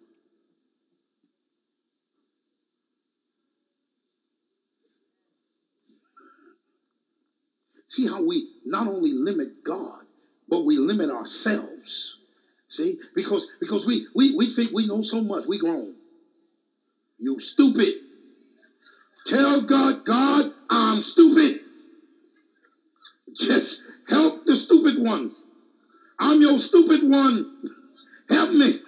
See 7.89 8.07
how 8.07 8.23
we 8.23 8.49
not 8.65 8.87
only 8.87 9.11
limit 9.11 9.63
God, 9.63 10.03
but 10.47 10.63
we 10.63 10.77
limit 10.77 11.09
ourselves. 11.09 12.17
See? 12.67 12.99
Because 13.15 13.51
because 13.59 13.85
we 13.87 14.07
we, 14.15 14.35
we 14.37 14.45
think 14.45 14.71
we 14.71 14.87
know 14.87 15.01
so 15.01 15.21
much. 15.21 15.45
We 15.47 15.57
grown. 15.57 15.95
You 17.17 17.39
stupid. 17.39 17.87
Tell 19.25 19.65
God, 19.65 20.05
God, 20.05 20.51
I'm 20.69 21.01
stupid. 21.01 21.61
Just 23.35 23.83
help 24.07 24.45
the 24.45 24.53
stupid 24.53 25.03
one. 25.03 25.31
I'm 26.19 26.41
your 26.41 26.57
stupid 26.59 27.09
one. 27.09 27.71
Help 28.29 28.53
me. 28.53 28.71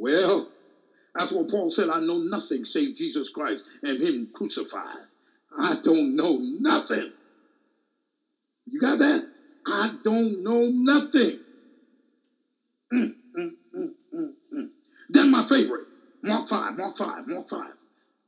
Well, 0.00 0.46
that's 1.18 1.32
what 1.32 1.50
Paul 1.50 1.70
said. 1.72 1.88
I 1.88 1.98
know 2.00 2.18
nothing 2.18 2.64
save 2.64 2.94
Jesus 2.94 3.30
Christ 3.30 3.64
and 3.82 4.00
Him 4.00 4.30
crucified. 4.32 5.04
I 5.58 5.74
don't 5.82 6.14
know 6.14 6.38
nothing. 6.60 7.12
You 8.70 8.80
got 8.80 8.98
that? 8.98 9.28
I 9.66 9.90
don't 10.04 10.44
know 10.44 10.68
nothing. 10.70 11.40
Mm, 12.94 13.14
mm, 13.36 13.50
mm, 13.74 13.90
mm, 14.14 14.32
mm. 14.54 14.66
Then 15.10 15.32
my 15.32 15.42
favorite, 15.42 15.86
Mark 16.22 16.48
5, 16.48 16.78
Mark 16.78 16.96
5, 16.96 17.26
Mark 17.26 17.48
5. 17.48 17.66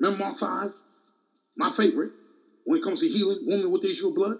Remember 0.00 0.24
Mark 0.24 0.38
5? 0.38 0.70
My 1.56 1.70
favorite, 1.70 2.10
when 2.64 2.80
it 2.80 2.82
comes 2.82 3.00
to 3.00 3.08
healing, 3.08 3.38
woman 3.46 3.70
with 3.70 3.82
the 3.82 3.90
issue 3.90 4.08
of 4.08 4.16
blood. 4.16 4.38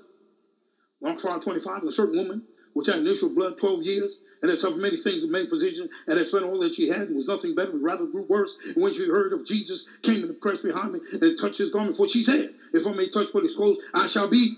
Mark 1.00 1.20
5, 1.20 1.40
25, 1.40 1.82
a 1.84 1.92
certain 1.92 2.16
woman 2.16 2.46
which 2.74 2.88
issue 2.88 3.26
of 3.26 3.34
blood 3.34 3.58
12 3.58 3.82
years, 3.82 4.22
and 4.42 4.50
had 4.50 4.58
suffered 4.58 4.80
many 4.80 4.96
things 4.96 5.22
with 5.22 5.30
many 5.30 5.46
physicians, 5.46 5.90
and 6.06 6.18
had 6.18 6.26
spent 6.26 6.44
all 6.44 6.58
that 6.60 6.74
she 6.74 6.88
had, 6.88 7.08
and 7.08 7.16
was 7.16 7.28
nothing 7.28 7.54
better, 7.54 7.72
but 7.72 7.82
rather 7.82 8.06
grew 8.06 8.26
worse. 8.28 8.56
And 8.74 8.82
when 8.82 8.94
she 8.94 9.06
heard 9.06 9.32
of 9.32 9.46
Jesus, 9.46 9.86
came 10.02 10.22
in 10.22 10.28
the 10.28 10.34
press 10.34 10.62
behind 10.62 10.92
me 10.92 11.00
and 11.20 11.38
touched 11.38 11.58
his 11.58 11.70
garment, 11.70 11.96
for 11.96 12.08
she 12.08 12.22
said, 12.22 12.50
If 12.72 12.86
I 12.86 12.92
may 12.92 13.08
touch 13.08 13.32
what 13.32 13.44
his 13.44 13.56
clothes, 13.56 13.78
I 13.94 14.06
shall 14.06 14.30
be 14.30 14.56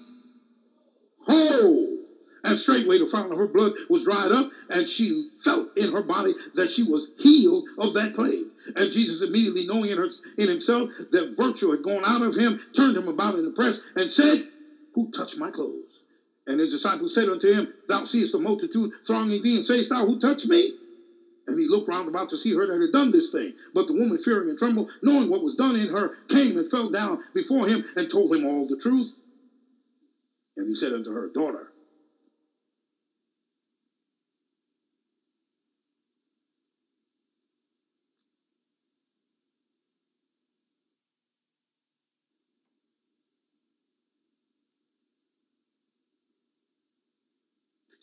whole. 1.26 1.98
And 2.44 2.56
straightway 2.56 2.98
the 2.98 3.06
fountain 3.06 3.32
of 3.32 3.38
her 3.38 3.52
blood 3.52 3.72
was 3.88 4.04
dried 4.04 4.32
up, 4.32 4.50
and 4.70 4.86
she 4.86 5.28
felt 5.44 5.76
in 5.76 5.92
her 5.92 6.02
body 6.02 6.32
that 6.54 6.70
she 6.70 6.82
was 6.82 7.12
healed 7.18 7.64
of 7.78 7.94
that 7.94 8.14
plague. 8.14 8.46
And 8.76 8.92
Jesus, 8.92 9.22
immediately 9.22 9.66
knowing 9.66 9.90
in, 9.90 9.98
her, 9.98 10.08
in 10.38 10.48
himself 10.48 10.90
that 11.10 11.34
virtue 11.36 11.70
had 11.70 11.82
gone 11.82 12.02
out 12.04 12.22
of 12.22 12.36
him, 12.36 12.58
turned 12.74 12.96
him 12.96 13.08
about 13.08 13.34
in 13.34 13.44
the 13.44 13.52
press 13.52 13.80
and 13.94 14.04
said, 14.04 14.48
Who 14.94 15.10
touched 15.10 15.38
my 15.38 15.50
clothes? 15.50 15.91
And 16.46 16.58
his 16.58 16.72
disciples 16.72 17.14
said 17.14 17.28
unto 17.28 17.52
him, 17.52 17.72
Thou 17.88 18.04
seest 18.04 18.32
the 18.32 18.38
multitude 18.38 18.90
thronging 19.06 19.42
thee, 19.42 19.56
and 19.56 19.64
sayest 19.64 19.90
thou, 19.90 20.04
Who 20.04 20.18
touched 20.18 20.46
me? 20.46 20.72
And 21.46 21.58
he 21.58 21.66
looked 21.68 21.88
round 21.88 22.08
about 22.08 22.30
to 22.30 22.36
see 22.36 22.54
her 22.54 22.66
that 22.66 22.80
had 22.80 22.92
done 22.92 23.10
this 23.10 23.30
thing. 23.30 23.54
But 23.74 23.86
the 23.86 23.94
woman, 23.94 24.18
fearing 24.18 24.48
and 24.48 24.58
trembling, 24.58 24.88
knowing 25.02 25.28
what 25.28 25.42
was 25.42 25.56
done 25.56 25.76
in 25.76 25.88
her, 25.88 26.14
came 26.28 26.56
and 26.56 26.70
fell 26.70 26.90
down 26.90 27.18
before 27.34 27.66
him 27.66 27.84
and 27.96 28.10
told 28.10 28.34
him 28.34 28.46
all 28.46 28.66
the 28.66 28.76
truth. 28.76 29.20
And 30.56 30.68
he 30.68 30.74
said 30.74 30.92
unto 30.92 31.12
her, 31.12 31.28
Daughter, 31.28 31.71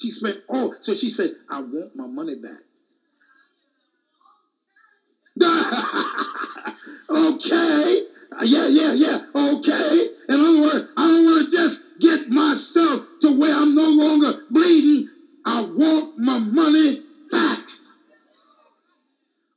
She 0.01 0.11
spent 0.11 0.37
all, 0.47 0.73
so 0.81 0.95
she 0.95 1.09
said, 1.09 1.29
I 1.49 1.59
want 1.61 1.95
my 1.95 2.07
money 2.07 2.35
back. 2.35 2.61
okay. 7.09 8.01
Yeah, 8.43 8.67
yeah, 8.69 8.93
yeah. 8.93 9.19
Okay. 9.35 10.07
In 10.29 10.35
other 10.35 10.61
words, 10.61 10.87
I 10.95 11.01
don't 11.07 11.25
want 11.25 11.45
to 11.45 11.51
just 11.51 11.83
get 11.99 12.29
myself 12.29 13.05
to 13.21 13.39
where 13.39 13.53
I'm 13.55 13.75
no 13.75 13.89
longer 13.89 14.31
bleeding. 14.49 15.09
I 15.45 15.61
want 15.75 16.17
my 16.17 16.39
money 16.39 17.01
back. 17.31 17.59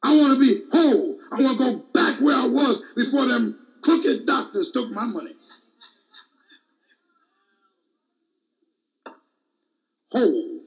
I 0.03 0.17
want 0.17 0.35
to 0.35 0.41
be 0.41 0.61
whole. 0.73 1.19
I 1.31 1.41
want 1.43 1.59
to 1.59 1.65
go 1.65 1.79
back 1.95 2.21
where 2.21 2.37
I 2.37 2.49
was 2.49 2.85
before 2.97 3.27
them 3.27 3.59
crooked 3.83 4.27
doctors 4.27 4.73
took 4.73 4.91
my 4.91 5.05
money. 5.05 5.33
whole. 10.13 10.61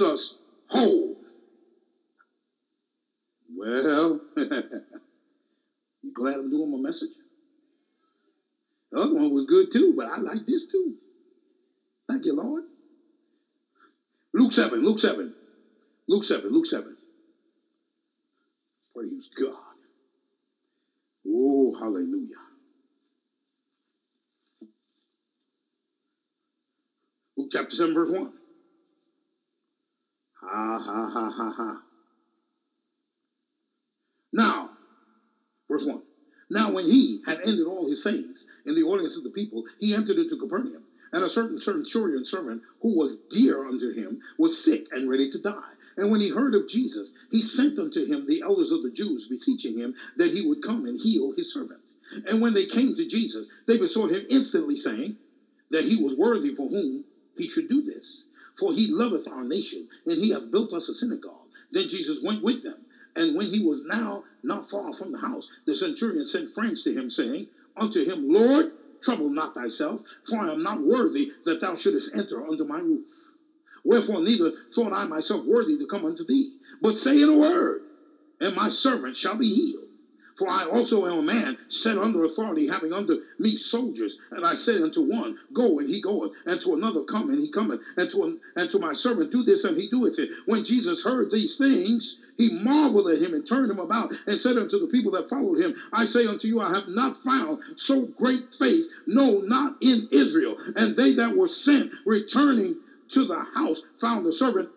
Wants 0.00 0.14
us 0.14 0.34
whole. 0.68 1.16
Well, 3.54 4.20
you 4.36 6.12
glad 6.14 6.34
I'm 6.36 6.50
doing 6.50 6.70
my 6.70 6.78
message? 6.78 7.10
The 8.92 9.00
other 9.00 9.14
one 9.14 9.34
was 9.34 9.46
good 9.46 9.70
too, 9.72 9.94
but 9.96 10.06
I 10.06 10.18
like 10.18 10.46
this 10.46 10.68
too. 10.68 10.94
Thank 12.08 12.24
you, 12.24 12.34
Lord. 12.34 12.64
Luke 14.32 14.52
7, 14.52 14.80
Luke 14.80 15.00
7, 15.00 15.34
Luke 16.08 16.24
7, 16.24 16.50
Luke 16.50 16.66
7. 16.66 16.96
Praise 18.94 19.28
God. 19.38 19.54
Oh, 21.28 21.76
hallelujah. 21.78 22.36
Luke 27.36 27.50
chapter 27.52 27.76
7, 27.76 27.94
verse 27.94 28.10
1. 28.10 28.39
Ha, 30.50 30.78
ha, 30.84 31.30
ha, 31.30 31.52
ha. 31.56 31.82
Now, 34.32 34.70
verse 35.68 35.86
1. 35.86 36.02
Now, 36.50 36.72
when 36.72 36.84
he 36.84 37.20
had 37.26 37.38
ended 37.46 37.66
all 37.66 37.88
his 37.88 38.02
sayings 38.02 38.48
in 38.66 38.74
the 38.74 38.82
audience 38.82 39.16
of 39.16 39.22
the 39.22 39.30
people, 39.30 39.64
he 39.78 39.94
entered 39.94 40.16
into 40.16 40.36
Capernaum. 40.36 40.84
And 41.12 41.24
a 41.24 41.30
certain 41.30 41.60
centurion 41.60 42.24
servant 42.24 42.62
who 42.82 42.98
was 42.98 43.20
dear 43.30 43.66
unto 43.66 43.92
him 43.92 44.20
was 44.38 44.64
sick 44.64 44.86
and 44.92 45.08
ready 45.08 45.30
to 45.30 45.42
die. 45.42 45.72
And 45.96 46.10
when 46.10 46.20
he 46.20 46.30
heard 46.30 46.54
of 46.54 46.68
Jesus, 46.68 47.14
he 47.30 47.42
sent 47.42 47.78
unto 47.78 48.04
him 48.04 48.26
the 48.26 48.42
elders 48.42 48.70
of 48.70 48.82
the 48.82 48.92
Jews, 48.92 49.28
beseeching 49.28 49.78
him 49.78 49.94
that 50.16 50.30
he 50.30 50.48
would 50.48 50.62
come 50.62 50.84
and 50.84 50.98
heal 51.00 51.32
his 51.32 51.52
servant. 51.52 51.80
And 52.28 52.40
when 52.40 52.54
they 52.54 52.66
came 52.66 52.94
to 52.96 53.08
Jesus, 53.08 53.48
they 53.66 53.78
besought 53.78 54.10
him 54.10 54.22
instantly, 54.30 54.76
saying 54.76 55.16
that 55.70 55.84
he 55.84 56.02
was 56.02 56.18
worthy 56.18 56.54
for 56.54 56.68
whom 56.68 57.04
he 57.36 57.46
should 57.48 57.68
do 57.68 57.82
this. 57.82 58.26
For 58.60 58.72
he 58.72 58.88
loveth 58.90 59.26
our 59.26 59.42
nation, 59.42 59.88
and 60.04 60.14
he 60.14 60.30
hath 60.30 60.52
built 60.52 60.72
us 60.74 60.90
a 60.90 60.94
synagogue. 60.94 61.48
Then 61.72 61.88
Jesus 61.88 62.22
went 62.22 62.42
with 62.42 62.62
them. 62.62 62.76
And 63.16 63.36
when 63.36 63.46
he 63.46 63.66
was 63.66 63.86
now 63.86 64.24
not 64.42 64.68
far 64.68 64.92
from 64.92 65.12
the 65.12 65.18
house, 65.18 65.48
the 65.66 65.74
centurion 65.74 66.26
sent 66.26 66.50
friends 66.50 66.84
to 66.84 66.92
him, 66.92 67.10
saying 67.10 67.48
unto 67.76 68.04
him, 68.04 68.30
Lord, 68.32 68.72
trouble 69.02 69.30
not 69.30 69.54
thyself, 69.54 70.04
for 70.28 70.38
I 70.38 70.52
am 70.52 70.62
not 70.62 70.80
worthy 70.80 71.32
that 71.44 71.60
thou 71.60 71.74
shouldest 71.74 72.14
enter 72.14 72.46
under 72.46 72.64
my 72.64 72.78
roof. 72.78 73.08
Wherefore 73.82 74.20
neither 74.20 74.50
thought 74.50 74.92
I 74.92 75.06
myself 75.06 75.44
worthy 75.46 75.78
to 75.78 75.86
come 75.86 76.04
unto 76.04 76.24
thee, 76.24 76.52
but 76.82 76.98
say 76.98 77.22
in 77.22 77.30
a 77.30 77.38
word, 77.38 77.82
and 78.40 78.54
my 78.54 78.68
servant 78.68 79.16
shall 79.16 79.36
be 79.36 79.48
healed. 79.48 79.88
For 80.40 80.48
I 80.48 80.64
also 80.72 81.04
am 81.04 81.18
a 81.18 81.22
man 81.22 81.58
set 81.68 81.98
under 81.98 82.24
authority, 82.24 82.66
having 82.66 82.94
under 82.94 83.16
me 83.38 83.56
soldiers. 83.56 84.16
And 84.30 84.46
I 84.46 84.54
said 84.54 84.80
unto 84.80 85.02
one, 85.02 85.36
Go, 85.52 85.80
and 85.80 85.86
he 85.88 86.00
goeth, 86.00 86.32
and 86.46 86.58
to 86.62 86.72
another, 86.72 87.04
Come, 87.04 87.28
and 87.28 87.38
he 87.38 87.50
cometh, 87.50 87.78
and 87.98 88.10
to, 88.10 88.24
an, 88.24 88.40
and 88.56 88.70
to 88.70 88.78
my 88.78 88.94
servant, 88.94 89.32
Do 89.32 89.42
this, 89.42 89.66
and 89.66 89.76
he 89.76 89.90
doeth 89.90 90.18
it. 90.18 90.30
When 90.46 90.64
Jesus 90.64 91.04
heard 91.04 91.30
these 91.30 91.58
things, 91.58 92.20
he 92.38 92.58
marveled 92.64 93.08
at 93.08 93.18
him 93.18 93.34
and 93.34 93.46
turned 93.46 93.70
him 93.70 93.80
about 93.80 94.12
and 94.26 94.34
said 94.34 94.56
unto 94.56 94.80
the 94.80 94.90
people 94.90 95.12
that 95.12 95.28
followed 95.28 95.58
him, 95.58 95.74
I 95.92 96.06
say 96.06 96.26
unto 96.26 96.48
you, 96.48 96.62
I 96.62 96.70
have 96.70 96.88
not 96.88 97.18
found 97.18 97.58
so 97.76 98.06
great 98.18 98.40
faith, 98.58 98.86
no, 99.06 99.42
not 99.44 99.74
in 99.82 100.08
Israel. 100.10 100.56
And 100.74 100.96
they 100.96 101.12
that 101.16 101.36
were 101.36 101.48
sent, 101.48 101.92
returning 102.06 102.80
to 103.10 103.26
the 103.26 103.44
house, 103.54 103.82
found 104.00 104.24
the 104.24 104.32
servant 104.32 104.70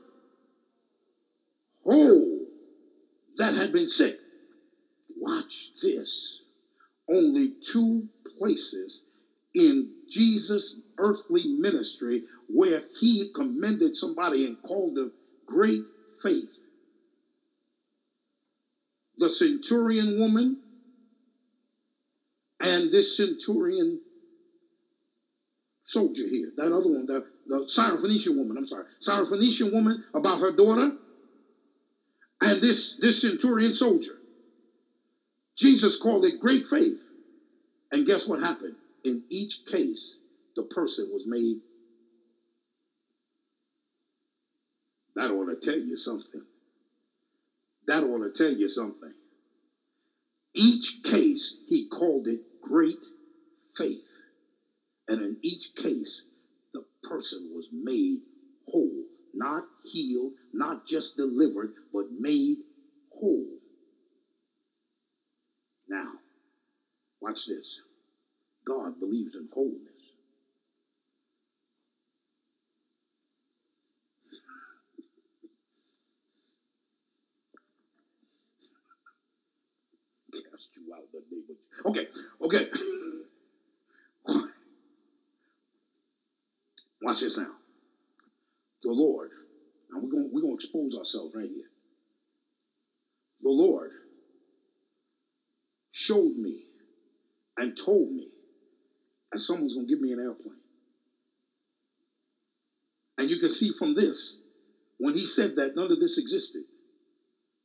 whole 1.86 2.47
that 3.38 3.54
had 3.56 3.71
been 3.71 3.88
sick. 3.88 4.19
Watch 5.24 5.72
this. 5.82 6.42
Only 7.10 7.54
two 7.66 8.10
places 8.38 9.06
in 9.56 9.94
Jesus' 10.10 10.76
earthly 10.98 11.46
ministry 11.48 12.24
where 12.50 12.84
he 13.00 13.30
commended 13.34 13.96
somebody 13.96 14.46
and 14.46 14.62
called 14.62 14.96
them 14.96 15.14
great 15.46 15.84
faith. 16.22 16.58
The 19.18 19.30
centurion 19.30 20.20
woman 20.20 20.58
and 22.60 22.92
this 22.92 23.16
centurion 23.16 24.02
soldier 25.86 26.28
here. 26.28 26.52
That 26.58 26.74
other 26.74 26.89
one, 26.89 27.06
the, 27.06 27.24
the 27.45 27.66
Syrophoenician 27.66 28.36
woman, 28.36 28.58
I'm 28.58 28.68
sorry. 28.68 28.86
Syrophoenician 29.02 29.72
woman 29.72 30.04
about 30.14 30.41
her 30.41 30.54
daughter 30.54 30.91
and 32.41 32.62
this, 32.62 32.97
this 32.97 33.22
centurion 33.22 33.74
soldier. 33.74 34.20
Jesus 35.58 35.99
called 35.99 36.26
it 36.26 36.39
great 36.39 36.66
faith. 36.66 37.12
And 37.91 38.08
guess 38.08 38.28
what 38.28 38.39
happened? 38.39 38.76
In 39.04 39.24
each 39.30 39.66
case, 39.66 40.18
the 40.56 40.64
person 40.64 41.10
was 41.12 41.26
made. 41.28 41.58
That 45.16 45.32
ought 45.32 45.49
to 45.49 45.56
tell 45.56 45.80
you 45.80 45.95
something. 45.95 46.41
That 47.88 48.04
ought 48.04 48.24
to 48.24 48.32
tell 48.32 48.51
you 48.51 48.68
something. 48.68 49.14
Each 50.56 51.01
case, 51.04 51.58
he 51.68 51.88
called 51.89 52.28
it 52.28 52.41
great 52.62 53.06
faith. 53.78 54.10
And 55.08 55.22
in 55.22 55.38
each 55.41 55.76
case, 55.76 56.24
the 56.74 56.86
person 57.04 57.51
was 57.54 57.68
made 57.72 58.20
whole, 58.68 59.04
not 59.34 59.64
healed, 59.84 60.34
not 60.54 60.88
just 60.88 61.18
delivered, 61.18 61.74
but 61.93 62.06
made 62.12 62.58
whole. 63.12 63.60
Watch 67.24 67.45
this. 67.45 67.82
God 68.67 68.99
believes 68.99 69.36
in 69.36 69.47
wholeness. 69.53 69.80
Cast 80.34 80.69
you 80.76 80.93
out 80.93 81.03
the 81.13 81.21
name 81.32 81.43
Okay, 81.86 82.05
okay. 82.41 82.65
Watch 87.01 87.21
this 87.21 87.38
now. 87.38 87.51
The 88.84 88.91
Lord, 88.91 89.30
now 89.89 90.01
we're 90.01 90.09
going 90.09 90.30
we're 90.34 90.41
gonna 90.41 90.55
expose 90.55 90.97
ourselves 90.97 91.34
right 91.34 91.47
here. 91.47 91.69
The 93.41 93.49
Lord 93.49 93.91
showed 95.93 96.36
me 96.36 96.72
and 97.58 97.78
told 97.78 98.10
me 98.10 98.28
that 99.32 99.39
someone's 99.39 99.74
going 99.74 99.88
to 99.88 99.93
give 99.93 100.01
me 100.01 100.12
an 100.12 100.20
airplane. 100.20 100.58
And 103.18 103.30
you 103.30 103.39
can 103.39 103.51
see 103.51 103.72
from 103.78 103.93
this, 103.93 104.39
when 104.97 105.14
he 105.14 105.26
said 105.26 105.56
that, 105.56 105.76
none 105.76 105.91
of 105.91 105.99
this 105.99 106.18
existed. 106.18 106.64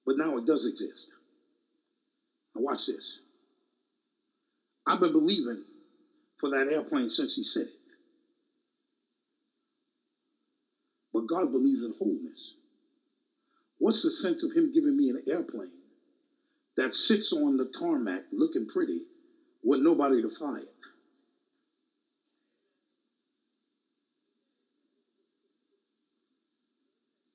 But 0.05 0.17
now 0.19 0.37
it 0.37 0.47
does 0.47 0.67
exist. 0.67 1.13
Now, 2.55 2.63
watch 2.63 2.87
this. 2.87 3.21
I've 4.87 5.01
been 5.01 5.13
believing 5.13 5.65
for 6.39 6.49
that 6.51 6.71
airplane 6.73 7.11
since 7.11 7.37
he 7.37 7.43
said 7.43 7.65
it. 7.65 7.73
But 11.13 11.27
God 11.27 11.51
believes 11.51 11.83
in 11.83 11.95
wholeness. 11.99 12.55
What's 13.79 14.03
the 14.03 14.11
sense 14.11 14.43
of 14.45 14.53
him 14.53 14.73
giving 14.73 14.97
me 14.97 15.11
an 15.11 15.23
airplane 15.29 15.73
that 16.77 16.95
sits 16.95 17.33
on 17.33 17.57
the 17.57 17.67
tarmac 17.79 18.23
looking 18.33 18.67
pretty 18.67 19.01
with 19.63 19.81
nobody 19.81 20.23
to 20.23 20.29
fly 20.29 20.59
it? 20.59 20.69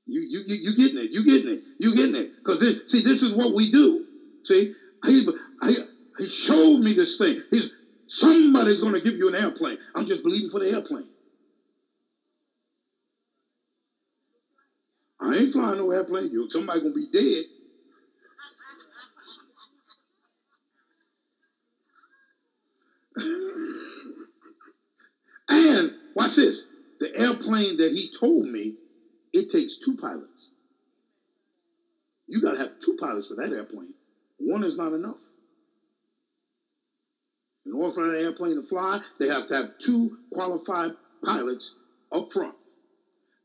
You, 0.05 0.21
you, 0.21 0.39
you, 0.47 0.55
you 0.61 0.75
getting 0.75 0.99
it. 0.99 1.11
You 1.11 1.23
getting 1.23 1.53
it. 1.53 1.63
You 1.79 1.95
getting 1.95 2.15
it. 2.15 2.31
Because, 2.37 2.59
see, 2.91 3.01
this 3.01 3.23
is 3.23 3.33
what 3.33 3.53
we 3.55 3.71
do. 3.71 4.05
See, 4.43 4.71
he, 5.05 5.25
he, 5.63 5.75
he 6.17 6.25
showed 6.27 6.79
me 6.79 6.93
this 6.93 7.17
thing. 7.17 7.41
He's, 7.49 7.71
somebody's 8.07 8.81
going 8.81 8.93
to 8.93 9.01
give 9.01 9.15
you 9.15 9.29
an 9.29 9.35
airplane. 9.35 9.77
I'm 9.95 10.05
just 10.05 10.23
believing 10.23 10.49
for 10.49 10.59
the 10.59 10.71
airplane. 10.71 11.07
I 15.21 15.35
ain't 15.35 15.53
flying 15.53 15.77
no 15.77 15.91
airplane. 15.91 16.29
You, 16.31 16.49
somebody 16.49 16.81
going 16.81 16.93
to 16.93 16.99
be 16.99 17.07
dead. 17.11 17.43
and 25.49 25.91
watch 26.15 26.35
this. 26.35 26.67
The 26.99 27.09
airplane 27.19 27.72
that 27.83 27.91
he 27.91 28.09
told 28.17 28.47
me 28.47 28.75
it 29.33 29.51
takes 29.51 29.77
two 29.77 29.97
pilots. 29.97 30.51
You 32.27 32.41
got 32.41 32.53
to 32.53 32.59
have 32.59 32.79
two 32.83 32.97
pilots 32.99 33.27
for 33.27 33.35
that 33.35 33.53
airplane. 33.53 33.93
One 34.37 34.63
is 34.63 34.77
not 34.77 34.93
enough. 34.93 35.19
In 37.65 37.73
order 37.73 37.91
for 37.91 38.03
an 38.03 38.23
airplane 38.23 38.55
to 38.55 38.61
fly, 38.61 38.99
they 39.19 39.27
have 39.27 39.47
to 39.47 39.55
have 39.55 39.77
two 39.79 40.17
qualified 40.31 40.91
pilots 41.23 41.75
up 42.11 42.31
front. 42.31 42.55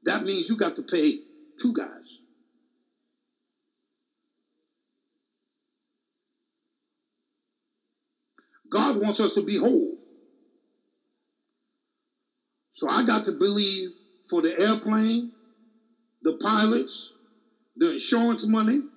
That 0.04 0.22
means 0.22 0.48
you 0.48 0.56
got 0.56 0.76
to 0.76 0.82
pay 0.82 1.14
two 1.60 1.72
guys. 1.72 2.20
God 8.70 9.00
wants 9.00 9.18
us 9.20 9.34
to 9.34 9.42
be 9.42 9.58
whole. 9.58 9.96
So 12.74 12.88
I 12.88 13.04
got 13.04 13.24
to 13.24 13.32
believe 13.32 13.90
for 14.28 14.42
the 14.42 14.58
airplane 14.58 15.32
the 16.22 16.38
pilots, 16.42 17.12
the 17.76 17.92
insurance 17.94 18.46
money. 18.46 18.82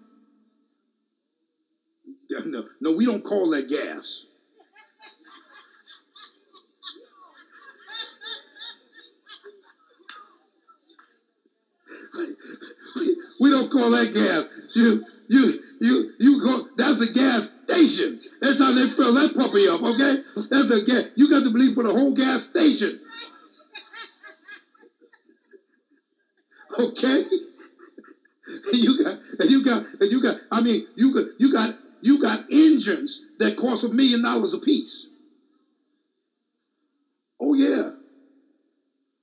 No, 2.45 2.63
no, 2.79 2.95
we 2.95 3.05
don't 3.05 3.25
call 3.25 3.49
that 3.49 3.67
gas. 3.69 4.23
we 13.41 13.49
don't 13.49 13.69
call 13.69 13.91
that 13.91 14.13
gas. 14.15 14.49
You, 14.77 15.03
you, 15.27 15.53
you, 15.82 16.11
you 16.19 16.41
go. 16.41 16.61
That's 16.77 16.99
the 16.99 17.11
gas 17.13 17.53
station. 17.67 18.21
That's 18.41 18.59
how 18.59 18.71
they 18.71 18.88
fill 18.88 19.13
that 19.13 19.36
puppy 19.36 19.67
up. 19.67 19.82
Okay, 19.84 20.15
that's 20.49 20.69
the 20.69 20.84
gas. 20.88 21.11
You 21.17 21.29
got 21.29 21.43
to 21.43 21.51
believe 21.51 21.75
for 21.75 21.84
the 21.84 21.91
whole 21.91 22.15
gas 22.15 22.45
station. 22.45 22.97
Okay? 26.92 27.24
And 28.48 28.84
you 28.84 29.04
got, 29.04 29.18
and 29.39 29.50
you 29.50 29.64
got, 29.64 29.84
and 30.00 30.12
you 30.12 30.22
got, 30.22 30.36
I 30.52 30.62
mean, 30.64 30.88
you 30.96 31.14
got, 31.14 31.26
you 31.38 31.52
got, 31.52 31.70
you 32.02 32.20
got 32.22 32.39
engines 32.50 33.22
that 33.39 33.56
cost 33.56 33.84
a 33.84 33.89
million 33.89 34.24
dollars 34.24 34.54
a 34.54 34.60
piece. 34.60 35.06
Oh 37.39 37.54
yeah. 37.56 37.92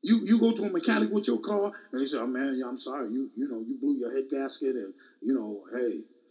You 0.03 0.17
you 0.25 0.39
go 0.41 0.53
to 0.53 0.63
a 0.65 0.71
mechanic 0.71 1.11
with 1.11 1.27
your 1.27 1.41
car 1.41 1.73
and 1.93 2.01
he 2.01 2.07
say, 2.07 2.19
Oh 2.19 2.27
man, 2.27 2.61
I'm 2.65 2.79
sorry, 2.79 3.11
you 3.13 3.31
you 3.37 3.49
know, 3.49 3.61
you 3.61 3.77
blew 3.81 3.95
your 3.97 4.13
head 4.15 4.25
gasket 4.31 4.77
and 4.77 4.95
you 5.21 5.35
know, 5.35 5.65
hey, 5.73 6.05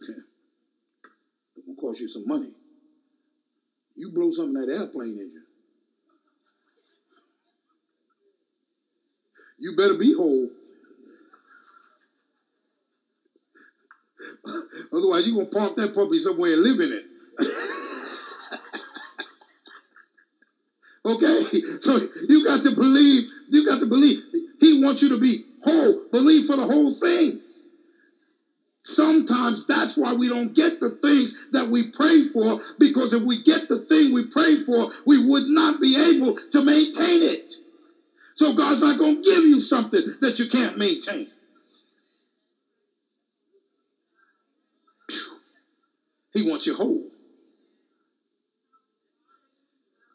it's 1.56 1.66
gonna 1.66 1.76
cost 1.78 2.00
you 2.00 2.08
some 2.08 2.26
money. 2.26 2.54
You 3.96 4.08
blow 4.12 4.30
something 4.30 4.54
that 4.54 4.72
airplane 4.72 5.10
engine. 5.18 5.44
You 9.58 9.76
better 9.76 9.94
be 9.98 10.14
whole 10.14 10.50
Otherwise, 14.92 15.26
you're 15.26 15.36
going 15.36 15.50
to 15.50 15.56
park 15.56 15.76
that 15.76 15.94
puppy 15.94 16.18
somewhere 16.18 16.52
and 16.52 16.62
live 16.62 16.80
in 16.80 16.92
it. 16.92 17.04
okay? 21.06 21.60
So 21.80 21.98
you 22.28 22.44
got 22.44 22.62
to 22.62 22.74
believe, 22.74 23.24
you 23.50 23.66
got 23.66 23.78
to 23.80 23.86
believe. 23.86 24.18
He 24.60 24.82
wants 24.82 25.02
you 25.02 25.08
to 25.10 25.20
be 25.20 25.44
whole. 25.64 26.08
Believe 26.10 26.46
for 26.46 26.56
the 26.56 26.66
whole 26.66 26.92
thing. 26.94 27.40
Sometimes 28.82 29.66
that's 29.66 29.96
why 29.98 30.14
we 30.14 30.28
don't 30.28 30.56
get 30.56 30.80
the 30.80 30.90
things 31.02 31.38
that 31.52 31.68
we 31.68 31.90
pray 31.92 32.24
for, 32.32 32.58
because 32.78 33.12
if 33.12 33.22
we 33.22 33.42
get 33.42 33.68
the 33.68 33.80
thing 33.80 34.14
we 34.14 34.24
pray 34.26 34.56
for, 34.64 34.90
we 35.06 35.28
would 35.28 35.44
not 35.48 35.78
be 35.78 35.92
able 35.92 36.34
to 36.34 36.64
maintain 36.64 37.22
it. 37.22 37.52
So 38.36 38.54
God's 38.56 38.80
not 38.80 38.98
going 38.98 39.16
to 39.16 39.22
give 39.22 39.44
you 39.44 39.60
something 39.60 40.00
that 40.22 40.38
you 40.38 40.48
can't 40.48 40.78
maintain. 40.78 41.28
He 46.38 46.48
wants 46.48 46.68
you 46.68 46.76
whole. 46.76 47.02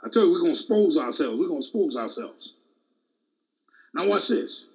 I 0.01 0.09
tell 0.09 0.25
you, 0.25 0.31
we're 0.31 0.39
going 0.39 0.53
to 0.53 0.57
expose 0.59 0.97
ourselves. 0.97 1.37
We're 1.37 1.47
going 1.47 1.61
to 1.61 1.65
expose 1.65 1.97
ourselves. 1.97 2.53
Now 3.93 4.07
watch 4.07 4.29
this. 4.29 4.67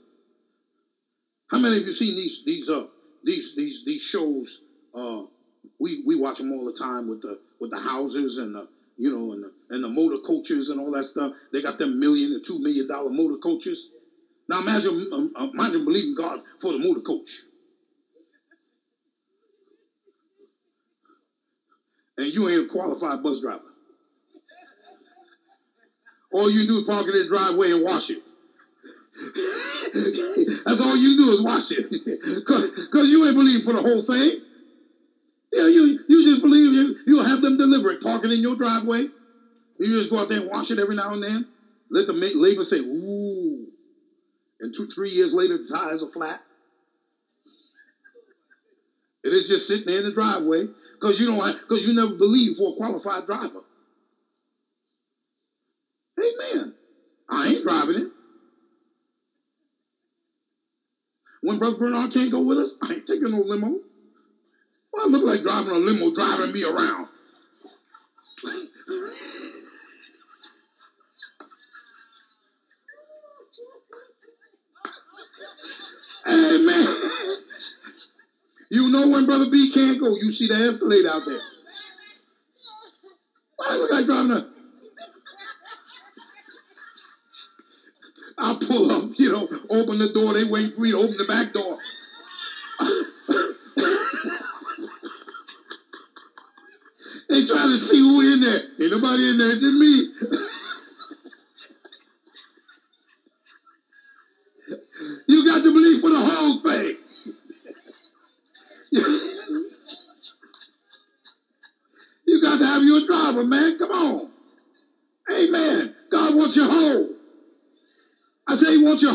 How 1.50 1.58
many 1.58 1.76
of 1.78 1.86
you 1.86 1.92
seen 1.92 2.16
these 2.16 2.44
these 2.44 2.68
uh 2.68 2.86
these 3.24 3.56
these 3.56 3.82
these 3.86 4.02
shows? 4.02 4.60
Uh, 4.94 5.22
we 5.78 6.02
we 6.06 6.20
watch 6.20 6.38
them 6.38 6.52
all 6.52 6.66
the 6.66 6.78
time 6.78 7.08
with 7.08 7.22
the 7.22 7.40
with 7.58 7.70
the 7.70 7.80
houses 7.80 8.36
and 8.36 8.54
the 8.54 8.68
you 8.98 9.10
know 9.10 9.32
and 9.32 9.44
the, 9.44 9.52
and 9.70 9.82
the 9.82 9.88
motor 9.88 10.18
coaches 10.18 10.68
and 10.68 10.78
all 10.78 10.90
that 10.90 11.04
stuff. 11.04 11.32
They 11.52 11.62
got 11.62 11.78
them 11.78 11.98
million 11.98 12.32
and 12.32 12.44
two 12.44 12.58
million 12.58 12.86
dollar 12.86 13.10
motor 13.10 13.38
coaches. 13.38 13.88
Now 14.48 14.60
imagine 14.60 15.02
um, 15.14 15.32
uh, 15.34 15.48
imagine 15.54 15.86
believing 15.86 16.14
God 16.14 16.42
for 16.60 16.72
the 16.72 16.78
motor 16.78 17.00
coach. 17.00 17.44
And 22.18 22.26
you 22.26 22.48
ain't 22.48 22.66
a 22.66 22.68
qualified 22.68 23.22
bus 23.22 23.40
driver. 23.40 23.62
All 26.32 26.50
you 26.50 26.66
do 26.66 26.78
is 26.78 26.84
park 26.84 27.06
in 27.06 27.12
the 27.12 27.26
driveway 27.26 27.70
and 27.70 27.82
wash 27.82 28.10
it. 28.10 28.22
That's 30.66 30.80
all 30.80 30.96
you 30.96 31.16
do 31.16 31.30
is 31.32 31.42
wash 31.42 31.72
it. 31.72 31.86
Because 32.88 33.10
you 33.10 33.24
ain't 33.26 33.36
believing 33.36 33.66
for 33.66 33.72
the 33.72 33.82
whole 33.82 34.02
thing. 34.02 34.40
Yeah, 35.52 35.68
you, 35.68 36.00
you 36.08 36.24
just 36.24 36.42
believe 36.42 36.72
you, 36.72 36.96
you'll 37.06 37.24
have 37.24 37.40
them 37.40 37.56
deliver 37.56 37.90
it, 37.90 38.02
park 38.02 38.24
it 38.24 38.32
in 38.32 38.40
your 38.40 38.56
driveway. 38.56 39.06
You 39.78 39.86
just 39.98 40.10
go 40.10 40.18
out 40.18 40.28
there 40.28 40.40
and 40.40 40.50
wash 40.50 40.70
it 40.70 40.78
every 40.78 40.96
now 40.96 41.12
and 41.12 41.22
then. 41.22 41.46
Let 41.90 42.06
the 42.06 42.12
labor 42.12 42.64
say, 42.64 42.78
ooh. 42.78 43.66
And 44.60 44.74
two, 44.74 44.88
three 44.88 45.10
years 45.10 45.32
later, 45.34 45.56
the 45.56 45.68
tires 45.72 46.02
are 46.02 46.08
flat. 46.08 46.40
It 49.24 49.32
is 49.32 49.48
just 49.48 49.68
sitting 49.68 49.86
there 49.86 49.98
in 49.98 50.04
the 50.06 50.12
driveway 50.12 50.66
because 50.98 51.20
you 51.20 51.26
don't 51.26 51.60
because 51.62 51.86
you 51.86 51.94
never 51.94 52.14
believe 52.16 52.56
for 52.56 52.72
a 52.72 52.76
qualified 52.76 53.26
driver. 53.26 53.62
Amen. 56.18 56.74
I 57.28 57.46
ain't 57.48 57.62
driving 57.62 58.02
it. 58.02 58.08
When 61.42 61.58
Brother 61.58 61.78
Bernard 61.78 62.12
can't 62.12 62.32
go 62.32 62.40
with 62.40 62.58
us, 62.58 62.76
I 62.82 62.94
ain't 62.94 63.06
taking 63.06 63.30
no 63.30 63.38
limo. 63.38 63.78
Well, 64.92 65.06
I 65.06 65.08
look 65.08 65.24
like 65.24 65.42
driving 65.42 65.72
a 65.72 65.76
limo, 65.76 66.14
driving 66.14 66.52
me 66.52 66.64
around. 66.64 67.08
Amen. 76.26 76.98
You 78.70 78.92
know 78.92 79.08
when 79.12 79.24
Brother 79.24 79.50
B 79.50 79.70
can't 79.72 79.98
go, 79.98 80.08
you 80.14 80.30
see 80.30 80.46
the 80.46 80.54
escalator 80.54 81.08
out 81.08 81.22
there. 81.26 81.40
Why 83.56 83.76
look 83.76 83.90
like 83.92 84.04
driving 84.06 84.32
a. 84.32 84.40
I 88.40 88.54
pull 88.68 88.90
up, 88.92 89.10
you 89.18 89.32
know, 89.32 89.42
open 89.42 89.98
the 89.98 90.12
door. 90.14 90.32
They 90.34 90.44
wait 90.44 90.72
for 90.72 90.82
me 90.82 90.92
to 90.92 90.98
open 90.98 91.16
the 91.16 91.26
back 91.26 91.52
door. 91.52 91.78
they 97.28 97.44
trying 97.44 97.72
to 97.72 97.78
see 97.82 97.98
who 97.98 98.20
in 98.32 98.40
there. 98.40 98.60
Ain't 98.78 98.92
nobody 98.92 99.30
in 99.30 99.38
there, 99.38 99.56
just 99.58 99.74
me. 99.74 100.47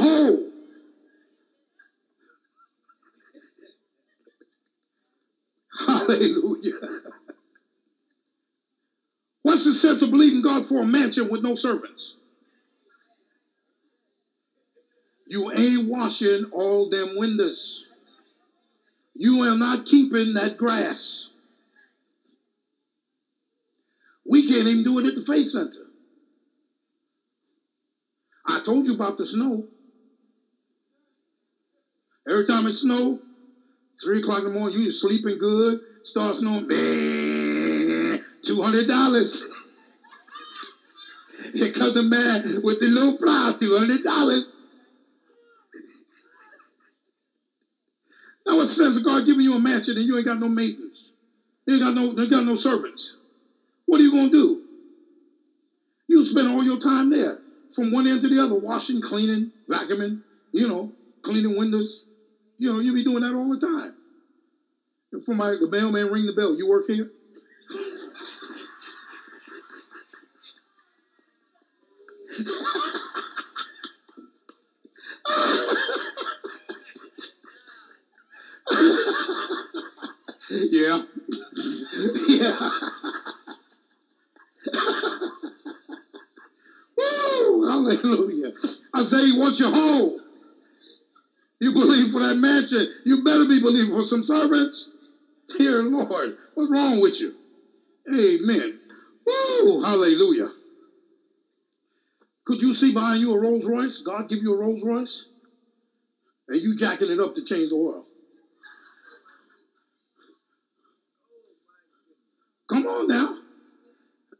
Whole. 0.04 0.50
Hallelujah. 5.88 6.72
What's 9.42 9.66
the 9.66 9.74
sense 9.74 10.02
of 10.02 10.12
believing 10.12 10.42
God 10.42 10.66
for 10.66 10.82
a 10.82 10.86
mansion 10.86 11.30
with 11.30 11.44
no 11.44 11.56
servants? 11.56 12.16
You 15.28 15.52
ain't 15.52 15.90
washing 15.90 16.46
all 16.52 16.90
them 16.90 17.08
windows. 17.18 17.88
You 19.16 19.44
are 19.44 19.58
not 19.58 19.86
keeping 19.86 20.34
that 20.34 20.58
grass. 20.58 21.30
We 24.26 24.48
can't 24.48 24.68
even 24.68 24.84
do 24.84 25.00
it 25.00 25.06
at 25.08 25.16
the 25.16 25.22
Faith 25.22 25.50
Center. 25.50 25.88
I 28.46 28.62
told 28.66 28.86
you 28.86 28.96
about 28.96 29.18
the 29.18 29.26
snow. 29.26 29.66
Every 32.34 32.48
time 32.48 32.66
it 32.66 32.74
snow, 32.74 33.20
three 34.04 34.18
o'clock 34.18 34.40
in 34.40 34.46
the 34.46 34.60
morning, 34.60 34.80
you 34.80 34.92
sleeping 34.92 35.38
good, 35.38 35.82
start 36.02 36.36
snowing, 36.36 36.68
two 36.68 38.60
hundred 38.60 38.88
dollars. 38.88 39.52
Here 41.54 41.72
comes 41.72 41.94
the 41.94 42.10
man 42.10 42.64
with 42.64 42.80
the 42.80 42.88
little 42.88 43.20
plow, 43.20 43.54
two 43.60 43.78
hundred 43.78 44.04
dollars. 44.04 44.56
Now, 48.48 48.58
what 48.58 48.68
sense 48.68 48.98
of 48.98 49.06
God 49.06 49.28
giving 49.28 49.44
you 49.44 49.56
a 49.56 49.60
mansion 49.60 49.96
and 49.96 50.06
you 50.06 50.18
ain't 50.18 50.26
got 50.26 50.40
no 50.40 50.50
maintenance? 50.50 51.12
You 51.68 51.76
ain't 51.76 51.84
got 51.84 51.94
no, 51.94 52.20
you 52.20 52.32
got 52.32 52.46
no 52.46 52.56
servants. 52.56 53.18
What 53.86 54.02
are 54.02 54.04
you 54.04 54.12
gonna 54.12 54.32
do? 54.32 54.64
You 56.08 56.26
spend 56.26 56.48
all 56.48 56.64
your 56.64 56.80
time 56.80 57.12
there 57.12 57.36
from 57.76 57.92
one 57.92 58.08
end 58.08 58.22
to 58.22 58.28
the 58.28 58.42
other, 58.42 58.60
washing, 58.60 59.04
cleaning, 59.04 59.52
vacuuming, 59.70 60.24
you 60.52 60.68
know, 60.68 60.92
cleaning 61.22 61.60
windows. 61.60 62.06
You 62.64 62.72
know, 62.72 62.80
you 62.80 62.94
be 62.94 63.04
doing 63.04 63.24
that 63.24 63.36
all 63.36 63.50
the 63.50 63.60
time. 63.60 63.92
For 65.26 65.36
my 65.36 65.50
the 65.60 65.68
mailman 65.70 66.12
ring 66.12 66.26
the 66.26 66.32
bell, 66.32 66.56
you 66.56 66.66
work 66.70 66.86
here? 66.88 67.10
Better 93.34 93.50
be 93.50 93.62
believing 93.62 93.96
for 93.96 94.04
some 94.04 94.24
servants. 94.24 94.92
Dear 95.58 95.84
Lord, 95.84 96.38
what's 96.54 96.72
wrong 96.72 97.02
with 97.02 97.20
you? 97.20 97.36
Amen. 98.10 98.80
Woo! 99.26 99.82
Hallelujah. 99.82 100.50
Could 102.46 102.62
you 102.62 102.74
see 102.74 102.94
behind 102.94 103.22
you 103.22 103.34
a 103.34 103.40
Rolls 103.40 103.66
Royce? 103.66 104.02
God 104.02 104.30
give 104.30 104.40
you 104.40 104.54
a 104.54 104.58
Rolls 104.58 104.84
Royce? 104.84 105.28
And 106.50 106.62
you 106.62 106.78
jacking 106.78 107.12
it 107.12 107.20
up 107.20 107.36
to 107.36 107.46
change 107.46 107.70
the 107.70 107.76
oil. 107.76 108.06
Come 112.68 112.86
on 112.86 113.08
now. 113.08 113.38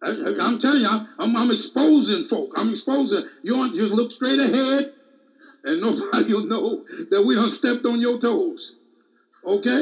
I, 0.02 0.10
am 0.10 0.60
telling 0.60 0.82
you, 0.82 0.90
I'm, 1.20 1.36
I'm, 1.38 1.50
exposing 1.50 2.26
folk. 2.26 2.52
I'm 2.58 2.70
exposing. 2.72 3.24
You 3.42 3.58
want 3.58 3.74
just 3.74 3.94
look 3.94 4.12
straight 4.12 4.38
ahead, 4.38 4.94
and 5.64 5.82
nobody 5.82 6.34
will 6.34 6.48
know 6.48 6.84
that 7.10 7.24
we 7.26 7.36
done 7.36 7.50
stepped 7.50 7.86
on 7.86 8.02
your 8.02 8.20
toes. 8.20 8.76
Okay? 9.46 9.82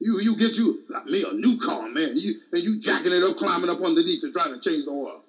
You 0.00 0.18
you 0.20 0.36
get 0.36 0.56
you 0.56 0.82
like 0.88 1.04
me 1.06 1.24
a 1.28 1.32
new 1.34 1.58
car, 1.58 1.88
man. 1.90 2.10
You 2.14 2.34
and 2.52 2.62
you 2.62 2.80
jacking 2.80 3.12
it 3.12 3.22
up, 3.22 3.36
climbing 3.36 3.68
up 3.68 3.82
underneath 3.84 4.22
and 4.24 4.32
trying 4.32 4.54
to 4.54 4.60
change 4.60 4.86
the 4.86 4.90
oil. 4.90 5.22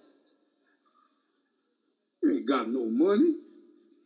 You 2.24 2.38
ain't 2.38 2.48
got 2.48 2.68
no 2.70 2.86
money. 2.86 3.36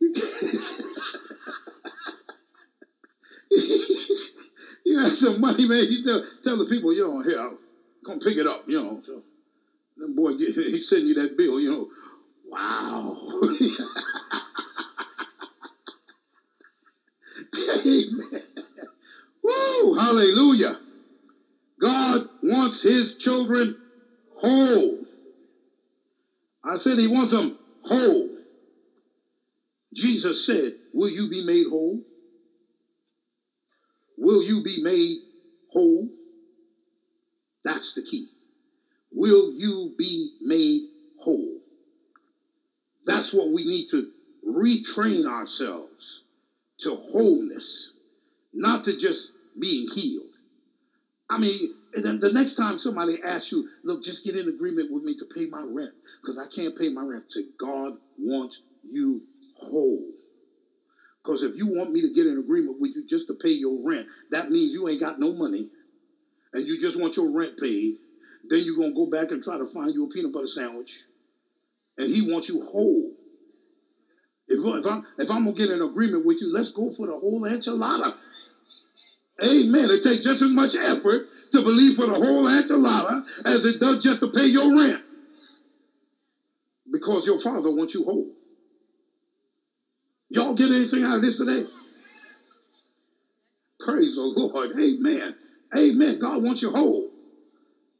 you 4.84 4.96
got 4.96 5.10
some 5.10 5.40
money, 5.40 5.68
man. 5.68 5.84
You 5.88 6.02
tell 6.04 6.20
tell 6.42 6.56
the 6.58 6.66
people, 6.68 6.92
you 6.92 7.06
know, 7.06 7.20
here, 7.22 7.40
I'm 7.40 7.58
gonna 8.04 8.18
pick 8.20 8.36
it 8.36 8.46
up, 8.46 8.64
you 8.66 8.82
know. 8.82 9.00
So 9.04 9.22
boy 10.16 10.36
get 10.36 10.48
he 10.54 10.82
sending 10.82 11.08
you 11.08 11.14
that 11.14 11.36
bill, 11.38 11.60
you 11.60 11.70
know. 11.70 11.88
Wow. 12.48 13.16
Amen. 17.86 18.42
Hallelujah. 19.94 20.78
God 21.80 22.22
wants 22.42 22.82
his 22.82 23.16
children 23.16 23.76
whole. 24.36 24.98
I 26.64 26.76
said 26.76 26.98
he 26.98 27.08
wants 27.08 27.32
them 27.32 27.58
whole. 27.84 28.30
Jesus 29.94 30.46
said, 30.46 30.72
Will 30.92 31.10
you 31.10 31.28
be 31.30 31.44
made 31.46 31.66
whole? 31.68 32.00
Will 34.18 34.42
you 34.42 34.62
be 34.64 34.82
made 34.82 35.18
whole? 35.72 36.08
That's 37.64 37.94
the 37.94 38.02
key. 38.02 38.28
Will 39.12 39.52
you 39.54 39.94
be 39.96 40.30
made 40.40 40.88
whole? 41.18 41.58
That's 43.06 43.32
what 43.32 43.48
we 43.48 43.64
need 43.64 43.88
to 43.90 44.10
retrain 44.46 45.26
ourselves 45.26 46.22
to 46.80 46.90
wholeness, 46.90 47.92
not 48.52 48.84
to 48.84 48.96
just 48.96 49.32
being 49.58 49.86
healed. 49.94 50.32
I 51.28 51.38
mean, 51.38 51.74
the 51.92 52.30
next 52.32 52.54
time 52.54 52.78
somebody 52.78 53.16
asks 53.24 53.50
you, 53.50 53.68
look, 53.82 54.02
just 54.02 54.24
get 54.24 54.36
in 54.36 54.48
agreement 54.48 54.92
with 54.92 55.02
me 55.02 55.16
to 55.18 55.24
pay 55.24 55.46
my 55.46 55.62
rent 55.66 55.90
because 56.20 56.38
I 56.38 56.46
can't 56.54 56.76
pay 56.76 56.88
my 56.88 57.02
rent. 57.02 57.24
Say, 57.28 57.42
God 57.58 57.94
wants 58.18 58.62
you 58.88 59.22
whole. 59.56 60.12
Because 61.22 61.42
if 61.42 61.56
you 61.56 61.66
want 61.66 61.92
me 61.92 62.02
to 62.02 62.12
get 62.12 62.26
in 62.26 62.38
agreement 62.38 62.80
with 62.80 62.94
you 62.94 63.04
just 63.08 63.26
to 63.26 63.34
pay 63.34 63.50
your 63.50 63.80
rent, 63.84 64.06
that 64.30 64.50
means 64.50 64.72
you 64.72 64.88
ain't 64.88 65.00
got 65.00 65.18
no 65.18 65.32
money 65.32 65.70
and 66.52 66.66
you 66.66 66.80
just 66.80 67.00
want 67.00 67.16
your 67.16 67.30
rent 67.30 67.58
paid. 67.58 67.96
Then 68.48 68.60
you're 68.64 68.76
going 68.76 68.90
to 68.90 68.94
go 68.94 69.10
back 69.10 69.32
and 69.32 69.42
try 69.42 69.58
to 69.58 69.66
find 69.66 69.92
you 69.92 70.04
a 70.04 70.08
peanut 70.08 70.32
butter 70.32 70.46
sandwich. 70.46 71.02
And 71.98 72.08
he 72.08 72.32
wants 72.32 72.48
you 72.48 72.62
whole. 72.62 73.12
If, 74.46 74.64
if, 74.64 74.86
I'm, 74.86 75.04
if 75.18 75.30
I'm 75.30 75.44
going 75.44 75.56
to 75.56 75.60
get 75.60 75.70
in 75.74 75.82
agreement 75.82 76.24
with 76.24 76.40
you, 76.40 76.52
let's 76.52 76.70
go 76.70 76.90
for 76.90 77.06
the 77.06 77.18
whole 77.18 77.40
enchilada. 77.42 78.14
Amen. 79.44 79.90
It 79.90 80.02
takes 80.02 80.20
just 80.20 80.42
as 80.42 80.50
much 80.50 80.74
effort 80.76 81.28
to 81.52 81.62
believe 81.62 81.96
for 81.96 82.06
the 82.06 82.14
whole 82.14 82.44
enchilada 82.48 83.24
as 83.44 83.64
it 83.64 83.80
does 83.80 84.02
just 84.02 84.20
to 84.20 84.28
pay 84.28 84.46
your 84.46 84.76
rent. 84.76 85.02
Because 86.90 87.26
your 87.26 87.38
father 87.38 87.70
wants 87.74 87.94
you 87.94 88.04
whole. 88.04 88.30
Y'all 90.30 90.54
get 90.54 90.70
anything 90.70 91.04
out 91.04 91.16
of 91.16 91.22
this 91.22 91.36
today? 91.36 91.64
Praise 93.80 94.16
the 94.16 94.22
Lord. 94.22 94.70
Amen. 94.72 95.36
Amen. 95.76 96.18
God 96.18 96.42
wants 96.42 96.62
you 96.62 96.70
whole. 96.70 97.10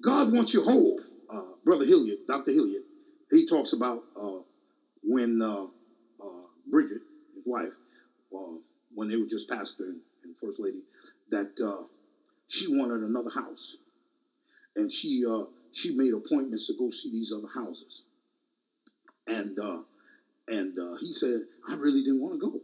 God 0.03 0.33
wants 0.33 0.55
you 0.55 0.63
whole. 0.63 1.01
Uh, 1.29 1.43
Brother 1.65 1.85
Hilliard, 1.85 2.19
Dr. 2.27 2.53
Hilliard, 2.53 2.83
he 3.31 3.47
talks 3.47 3.73
about 3.73 4.03
uh, 4.21 4.39
when 5.03 5.41
uh, 5.43 5.65
uh 6.25 6.43
Bridget, 6.67 7.03
his 7.35 7.47
wife, 7.47 7.73
uh, 8.35 8.59
when 8.95 9.09
they 9.09 9.17
were 9.17 9.27
just 9.27 9.49
pastor 9.49 9.85
and, 9.85 10.01
and 10.25 10.37
first 10.37 10.59
lady, 10.59 10.81
that 11.31 11.53
uh, 11.65 11.85
she 12.49 12.67
wanted 12.69 13.03
another 13.03 13.31
house, 13.31 13.77
and 14.75 14.93
she 14.93 15.25
uh, 15.29 15.45
she 15.73 15.95
made 15.95 16.13
appointments 16.15 16.67
to 16.67 16.75
go 16.79 16.91
see 16.91 17.11
these 17.11 17.33
other 17.33 17.49
houses, 17.55 18.03
and 19.27 19.59
uh, 19.59 19.83
and 20.49 20.79
uh, 20.79 20.97
he 21.01 21.13
said, 21.13 21.41
I 21.69 21.75
really 21.75 22.03
didn't 22.03 22.21
want 22.21 22.41
to 22.41 22.51
go. 22.51 22.61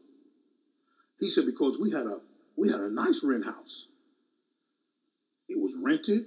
He 1.18 1.30
said 1.30 1.46
because 1.46 1.78
we 1.78 1.90
had 1.90 2.06
a 2.06 2.20
we 2.56 2.70
had 2.70 2.80
a 2.80 2.92
nice 2.92 3.22
rent 3.24 3.44
house. 3.44 3.88
It 5.48 5.58
was 5.58 5.76
rented, 5.82 6.26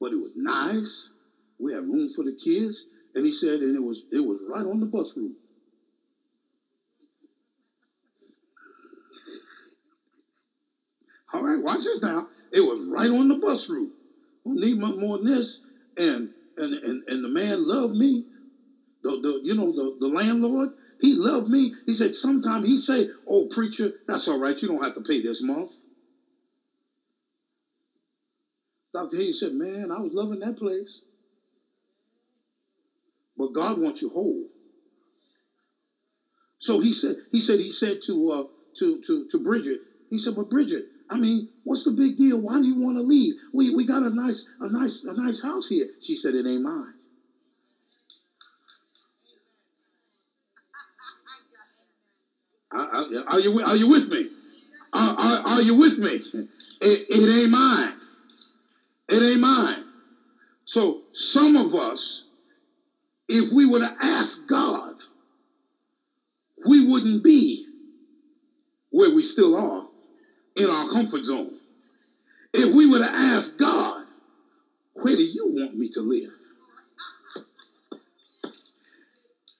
but 0.00 0.12
it 0.12 0.16
was 0.16 0.32
nice. 0.36 1.10
We 1.58 1.72
had 1.72 1.82
room 1.84 2.08
for 2.14 2.24
the 2.24 2.32
kids, 2.32 2.86
and 3.14 3.24
he 3.24 3.32
said, 3.32 3.60
and 3.60 3.76
it 3.76 3.82
was 3.82 4.06
it 4.10 4.20
was 4.26 4.44
right 4.48 4.64
on 4.64 4.80
the 4.80 4.86
bus 4.86 5.16
route. 5.16 5.36
All 11.34 11.42
right, 11.44 11.60
watch 11.60 11.80
this 11.80 12.00
now. 12.00 12.28
It 12.52 12.60
was 12.60 12.86
right 12.88 13.10
on 13.10 13.26
the 13.26 13.34
bus 13.34 13.68
route. 13.68 13.90
Don't 14.44 14.60
need 14.60 14.78
much 14.78 14.94
more 14.96 15.18
than 15.18 15.26
this. 15.26 15.58
And 15.98 16.30
and 16.56 16.74
and, 16.74 17.02
and 17.08 17.24
the 17.24 17.28
man 17.28 17.66
loved 17.66 17.94
me. 17.96 18.24
The, 19.02 19.10
the 19.20 19.40
you 19.42 19.56
know 19.56 19.72
the, 19.72 19.96
the 19.98 20.06
landlord, 20.08 20.70
he 21.00 21.14
loved 21.16 21.48
me. 21.48 21.72
He 21.86 21.92
said 21.92 22.14
sometimes 22.14 22.66
he 22.66 22.76
say, 22.76 23.08
Oh 23.28 23.48
preacher, 23.50 23.90
that's 24.06 24.28
all 24.28 24.38
right, 24.38 24.60
you 24.62 24.68
don't 24.68 24.82
have 24.84 24.94
to 24.94 25.00
pay 25.00 25.20
this 25.20 25.42
month. 25.42 25.72
Dr. 28.94 29.16
Hayes 29.16 29.40
said, 29.40 29.54
Man, 29.54 29.90
I 29.90 29.98
was 29.98 30.12
loving 30.14 30.38
that 30.40 30.56
place. 30.56 31.00
But 33.36 33.52
God 33.52 33.80
wants 33.80 34.02
you 34.02 34.10
whole. 34.10 34.44
So 36.60 36.78
he 36.78 36.92
said, 36.92 37.16
he 37.32 37.40
said, 37.40 37.58
he 37.58 37.70
said 37.70 37.98
to 38.06 38.30
uh 38.30 38.44
to 38.78 39.00
to 39.06 39.26
to 39.30 39.38
Bridget, 39.38 39.80
he 40.08 40.18
said, 40.18 40.36
But 40.36 40.48
Bridget, 40.48 40.84
I 41.10 41.18
mean, 41.18 41.48
what's 41.64 41.84
the 41.84 41.92
big 41.92 42.16
deal? 42.16 42.38
Why 42.38 42.54
do 42.54 42.66
you 42.66 42.82
want 42.82 42.96
to 42.96 43.02
leave? 43.02 43.34
We 43.52 43.74
we 43.74 43.86
got 43.86 44.02
a 44.02 44.10
nice 44.10 44.48
a 44.60 44.72
nice 44.72 45.04
a 45.04 45.12
nice 45.20 45.42
house 45.42 45.68
here. 45.68 45.86
She 46.00 46.16
said, 46.16 46.34
It 46.34 46.46
ain't 46.46 46.62
mine. 46.62 46.94
Are, 52.72 53.40
you 53.40 53.60
are 53.60 53.76
you 53.76 53.88
with 53.88 54.08
me? 54.10 54.28
Are, 54.92 55.16
are, 55.18 55.46
are 55.46 55.62
you 55.62 55.78
with 55.78 55.98
me? 55.98 56.40
It, 56.80 57.06
it 57.08 57.42
ain't 57.42 57.52
mine. 57.52 57.92
It 59.08 59.32
ain't 59.32 59.40
mine. 59.40 59.84
So 60.64 61.02
some 61.12 61.56
of 61.56 61.74
us, 61.74 62.24
if 63.28 63.52
we 63.54 63.70
were 63.70 63.78
to 63.78 63.96
ask 64.02 64.48
God, 64.48 64.94
we 66.68 66.90
wouldn't 66.90 67.22
be 67.22 67.66
where 68.90 69.14
we 69.14 69.22
still 69.22 69.56
are 69.56 69.86
in 70.56 70.66
our 70.66 70.88
comfort 70.90 71.22
zone. 71.22 71.50
If 72.52 72.74
we 72.74 72.90
were 72.90 72.98
to 72.98 73.10
ask 73.10 73.58
God, 73.58 74.06
where 74.94 75.16
do 75.16 75.22
you 75.22 75.52
want 75.54 75.76
me 75.76 75.88
to 75.90 76.00
live? 76.00 76.30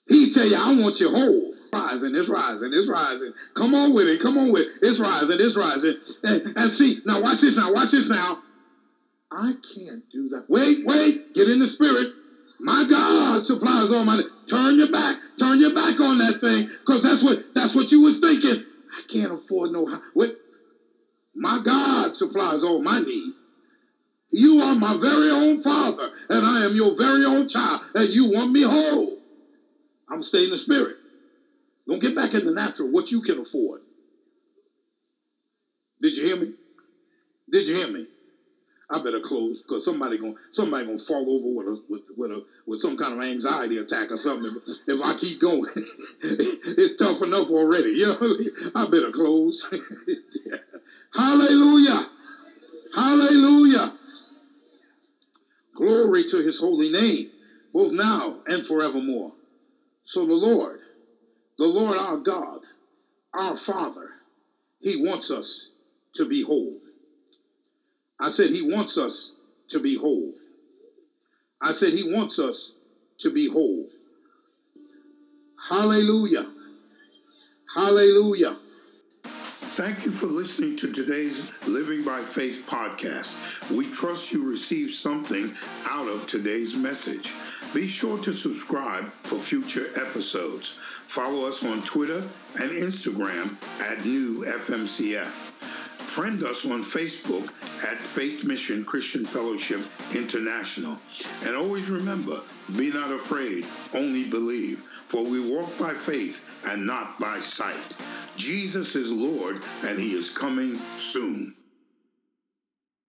He 0.09 0.33
tell 0.33 0.47
you, 0.47 0.57
I 0.57 0.81
want 0.81 1.01
you 1.01 1.11
whole. 1.11 1.53
Rising, 1.73 2.15
it's 2.15 2.29
rising, 2.29 2.71
it's 2.73 2.89
rising. 2.89 3.33
Come 3.55 3.75
on 3.75 3.95
with 3.95 4.07
it, 4.07 4.23
come 4.23 4.39
on 4.39 4.53
with 4.53 4.63
it. 4.63 4.87
It's 4.87 5.01
rising, 5.01 5.39
it's 5.41 5.57
rising. 5.57 5.97
And, 6.23 6.57
and 6.57 6.71
see, 6.71 7.01
now 7.05 7.21
watch 7.21 7.41
this 7.41 7.57
now, 7.57 7.73
watch 7.73 7.91
this 7.91 8.09
now. 8.11 8.39
I 9.33 9.55
can't 9.75 10.09
do 10.13 10.29
that. 10.29 10.47
Wait, 10.49 10.87
wait, 10.87 11.35
get 11.35 11.49
in 11.49 11.59
the 11.59 11.67
spirit. 11.67 12.15
My 12.61 12.87
God 12.89 13.45
supplies 13.45 13.91
all 13.93 14.05
my 14.05 14.21
Turn 14.49 14.77
your 14.79 14.93
back, 14.93 15.17
turn 15.39 15.59
your 15.59 15.75
back 15.75 15.99
on 15.99 16.19
that 16.19 16.39
thing, 16.41 16.69
because 16.81 17.03
that's 17.03 17.25
what 17.25 17.43
that's 17.55 17.75
what 17.75 17.91
you 17.91 18.03
was 18.03 18.21
thinking. 18.21 18.65
I 18.93 19.03
can't 19.11 19.33
afford 19.33 19.73
no. 19.73 19.89
My 21.35 21.61
God 21.65 22.17
supplies 22.17 22.63
all 22.63 22.83
my 22.83 23.01
needs. 23.01 23.37
You 24.31 24.61
are 24.63 24.79
my 24.79 24.97
very 25.01 25.31
own 25.31 25.63
father, 25.63 26.11
and 26.29 26.45
I 26.45 26.67
am 26.67 26.75
your 26.75 26.97
very 26.97 27.25
own 27.25 27.49
child, 27.49 27.81
and 27.95 28.09
you 28.09 28.33
want 28.33 28.51
me 28.51 28.63
whole. 28.65 29.19
I'm 30.09 30.23
staying 30.23 30.47
in 30.47 30.51
the 30.51 30.59
spirit. 30.59 30.97
Don't 31.87 32.03
get 32.03 32.17
back 32.17 32.35
in 32.35 32.45
the 32.45 32.53
natural, 32.53 32.91
what 32.91 33.11
you 33.11 33.21
can 33.21 33.39
afford. 33.39 33.83
Did 36.01 36.17
you 36.17 36.27
hear 36.27 36.37
me? 36.37 36.53
Did 37.51 37.69
you 37.69 37.75
hear 37.77 37.93
me? 37.93 38.07
I 38.91 39.03
better 39.03 39.21
close 39.21 39.63
because 39.63 39.85
somebody 39.85 40.19
gonna 40.19 40.35
somebody 40.53 40.85
gonna 40.87 40.99
fall 40.99 41.31
over 41.31 41.49
with 41.57 41.67
a 41.67 41.83
with, 41.89 42.03
with 42.17 42.31
a 42.31 42.45
with 42.67 42.81
some 42.81 42.97
kind 42.97 43.15
of 43.15 43.25
anxiety 43.25 43.79
attack 43.79 44.11
or 44.11 44.17
something. 44.17 44.55
If, 44.67 44.89
if 44.89 45.01
I 45.03 45.17
keep 45.19 45.41
going, 45.41 45.65
it's 46.23 46.97
tough 46.97 47.23
enough 47.23 47.51
already. 47.51 47.91
You 47.95 48.07
know, 48.07 48.39
I 48.75 48.87
better 48.91 49.11
close. 49.11 49.69
Hallelujah. 51.15 52.07
Hallelujah. 52.95 53.93
Glory 55.75 56.23
to 56.31 56.39
his 56.39 56.61
holy 56.61 56.91
name, 56.91 57.31
both 57.73 57.93
now 57.93 58.37
and 58.47 58.65
forevermore. 58.65 59.33
So 60.05 60.27
the 60.27 60.35
Lord, 60.35 60.81
the 61.59 61.67
Lord 61.67 61.99
our 61.99 62.19
God, 62.19 62.61
our 63.33 63.57
Father, 63.57 64.11
he 64.81 65.03
wants 65.03 65.31
us 65.31 65.69
to 66.15 66.29
be 66.29 66.43
whole. 66.43 66.75
I 68.21 68.29
said 68.29 68.47
he 68.47 68.63
wants 68.63 68.97
us 68.97 69.35
to 69.71 69.81
be 69.81 69.97
whole. 69.97 70.33
I 71.61 71.73
said 71.73 71.93
he 71.93 72.13
wants 72.15 72.39
us 72.39 72.73
to 73.21 73.31
be 73.33 73.51
whole. 73.51 73.89
Hallelujah. 75.69 76.47
Hallelujah. 77.75 78.57
Thank 79.75 80.05
you 80.05 80.13
for 80.13 80.27
listening 80.27 80.77
to 80.77 80.93
today's 80.93 81.51
Living 81.67 82.05
by 82.05 82.21
Faith 82.21 82.65
podcast. 82.65 83.35
We 83.77 83.91
trust 83.91 84.31
you 84.31 84.49
received 84.49 84.95
something 84.95 85.53
out 85.91 86.07
of 86.07 86.29
today's 86.29 86.77
message. 86.77 87.33
Be 87.75 87.89
sure 87.89 88.17
to 88.19 88.33
subscribe 88.33 89.03
for 89.25 89.35
future 89.35 89.87
episodes. 89.97 90.79
Follow 91.09 91.49
us 91.49 91.65
on 91.65 91.83
Twitter 91.83 92.23
and 92.61 92.71
Instagram 92.71 93.53
at 93.83 94.05
New 94.07 94.45
FMCF. 94.45 95.27
Friend 95.27 96.41
us 96.45 96.65
on 96.65 96.85
Facebook 96.85 97.49
at 97.83 97.99
Faith 97.99 98.45
Mission 98.45 98.85
Christian 98.85 99.25
Fellowship 99.25 99.81
International. 100.15 100.97
And 101.45 101.57
always 101.57 101.91
remember, 101.91 102.41
be 102.77 102.93
not 102.93 103.11
afraid, 103.11 103.67
only 103.93 104.31
believe, 104.31 104.79
for 105.09 105.25
we 105.25 105.53
walk 105.53 105.77
by 105.81 105.95
faith 105.95 106.49
and 106.69 106.87
not 106.87 107.19
by 107.19 107.39
sight. 107.39 107.97
Jesus 108.37 108.97
is 108.97 109.13
Lord, 109.13 109.57
and 109.87 109.99
he 109.99 110.13
is 110.13 110.37
coming 110.37 110.77
soon. 110.99 111.55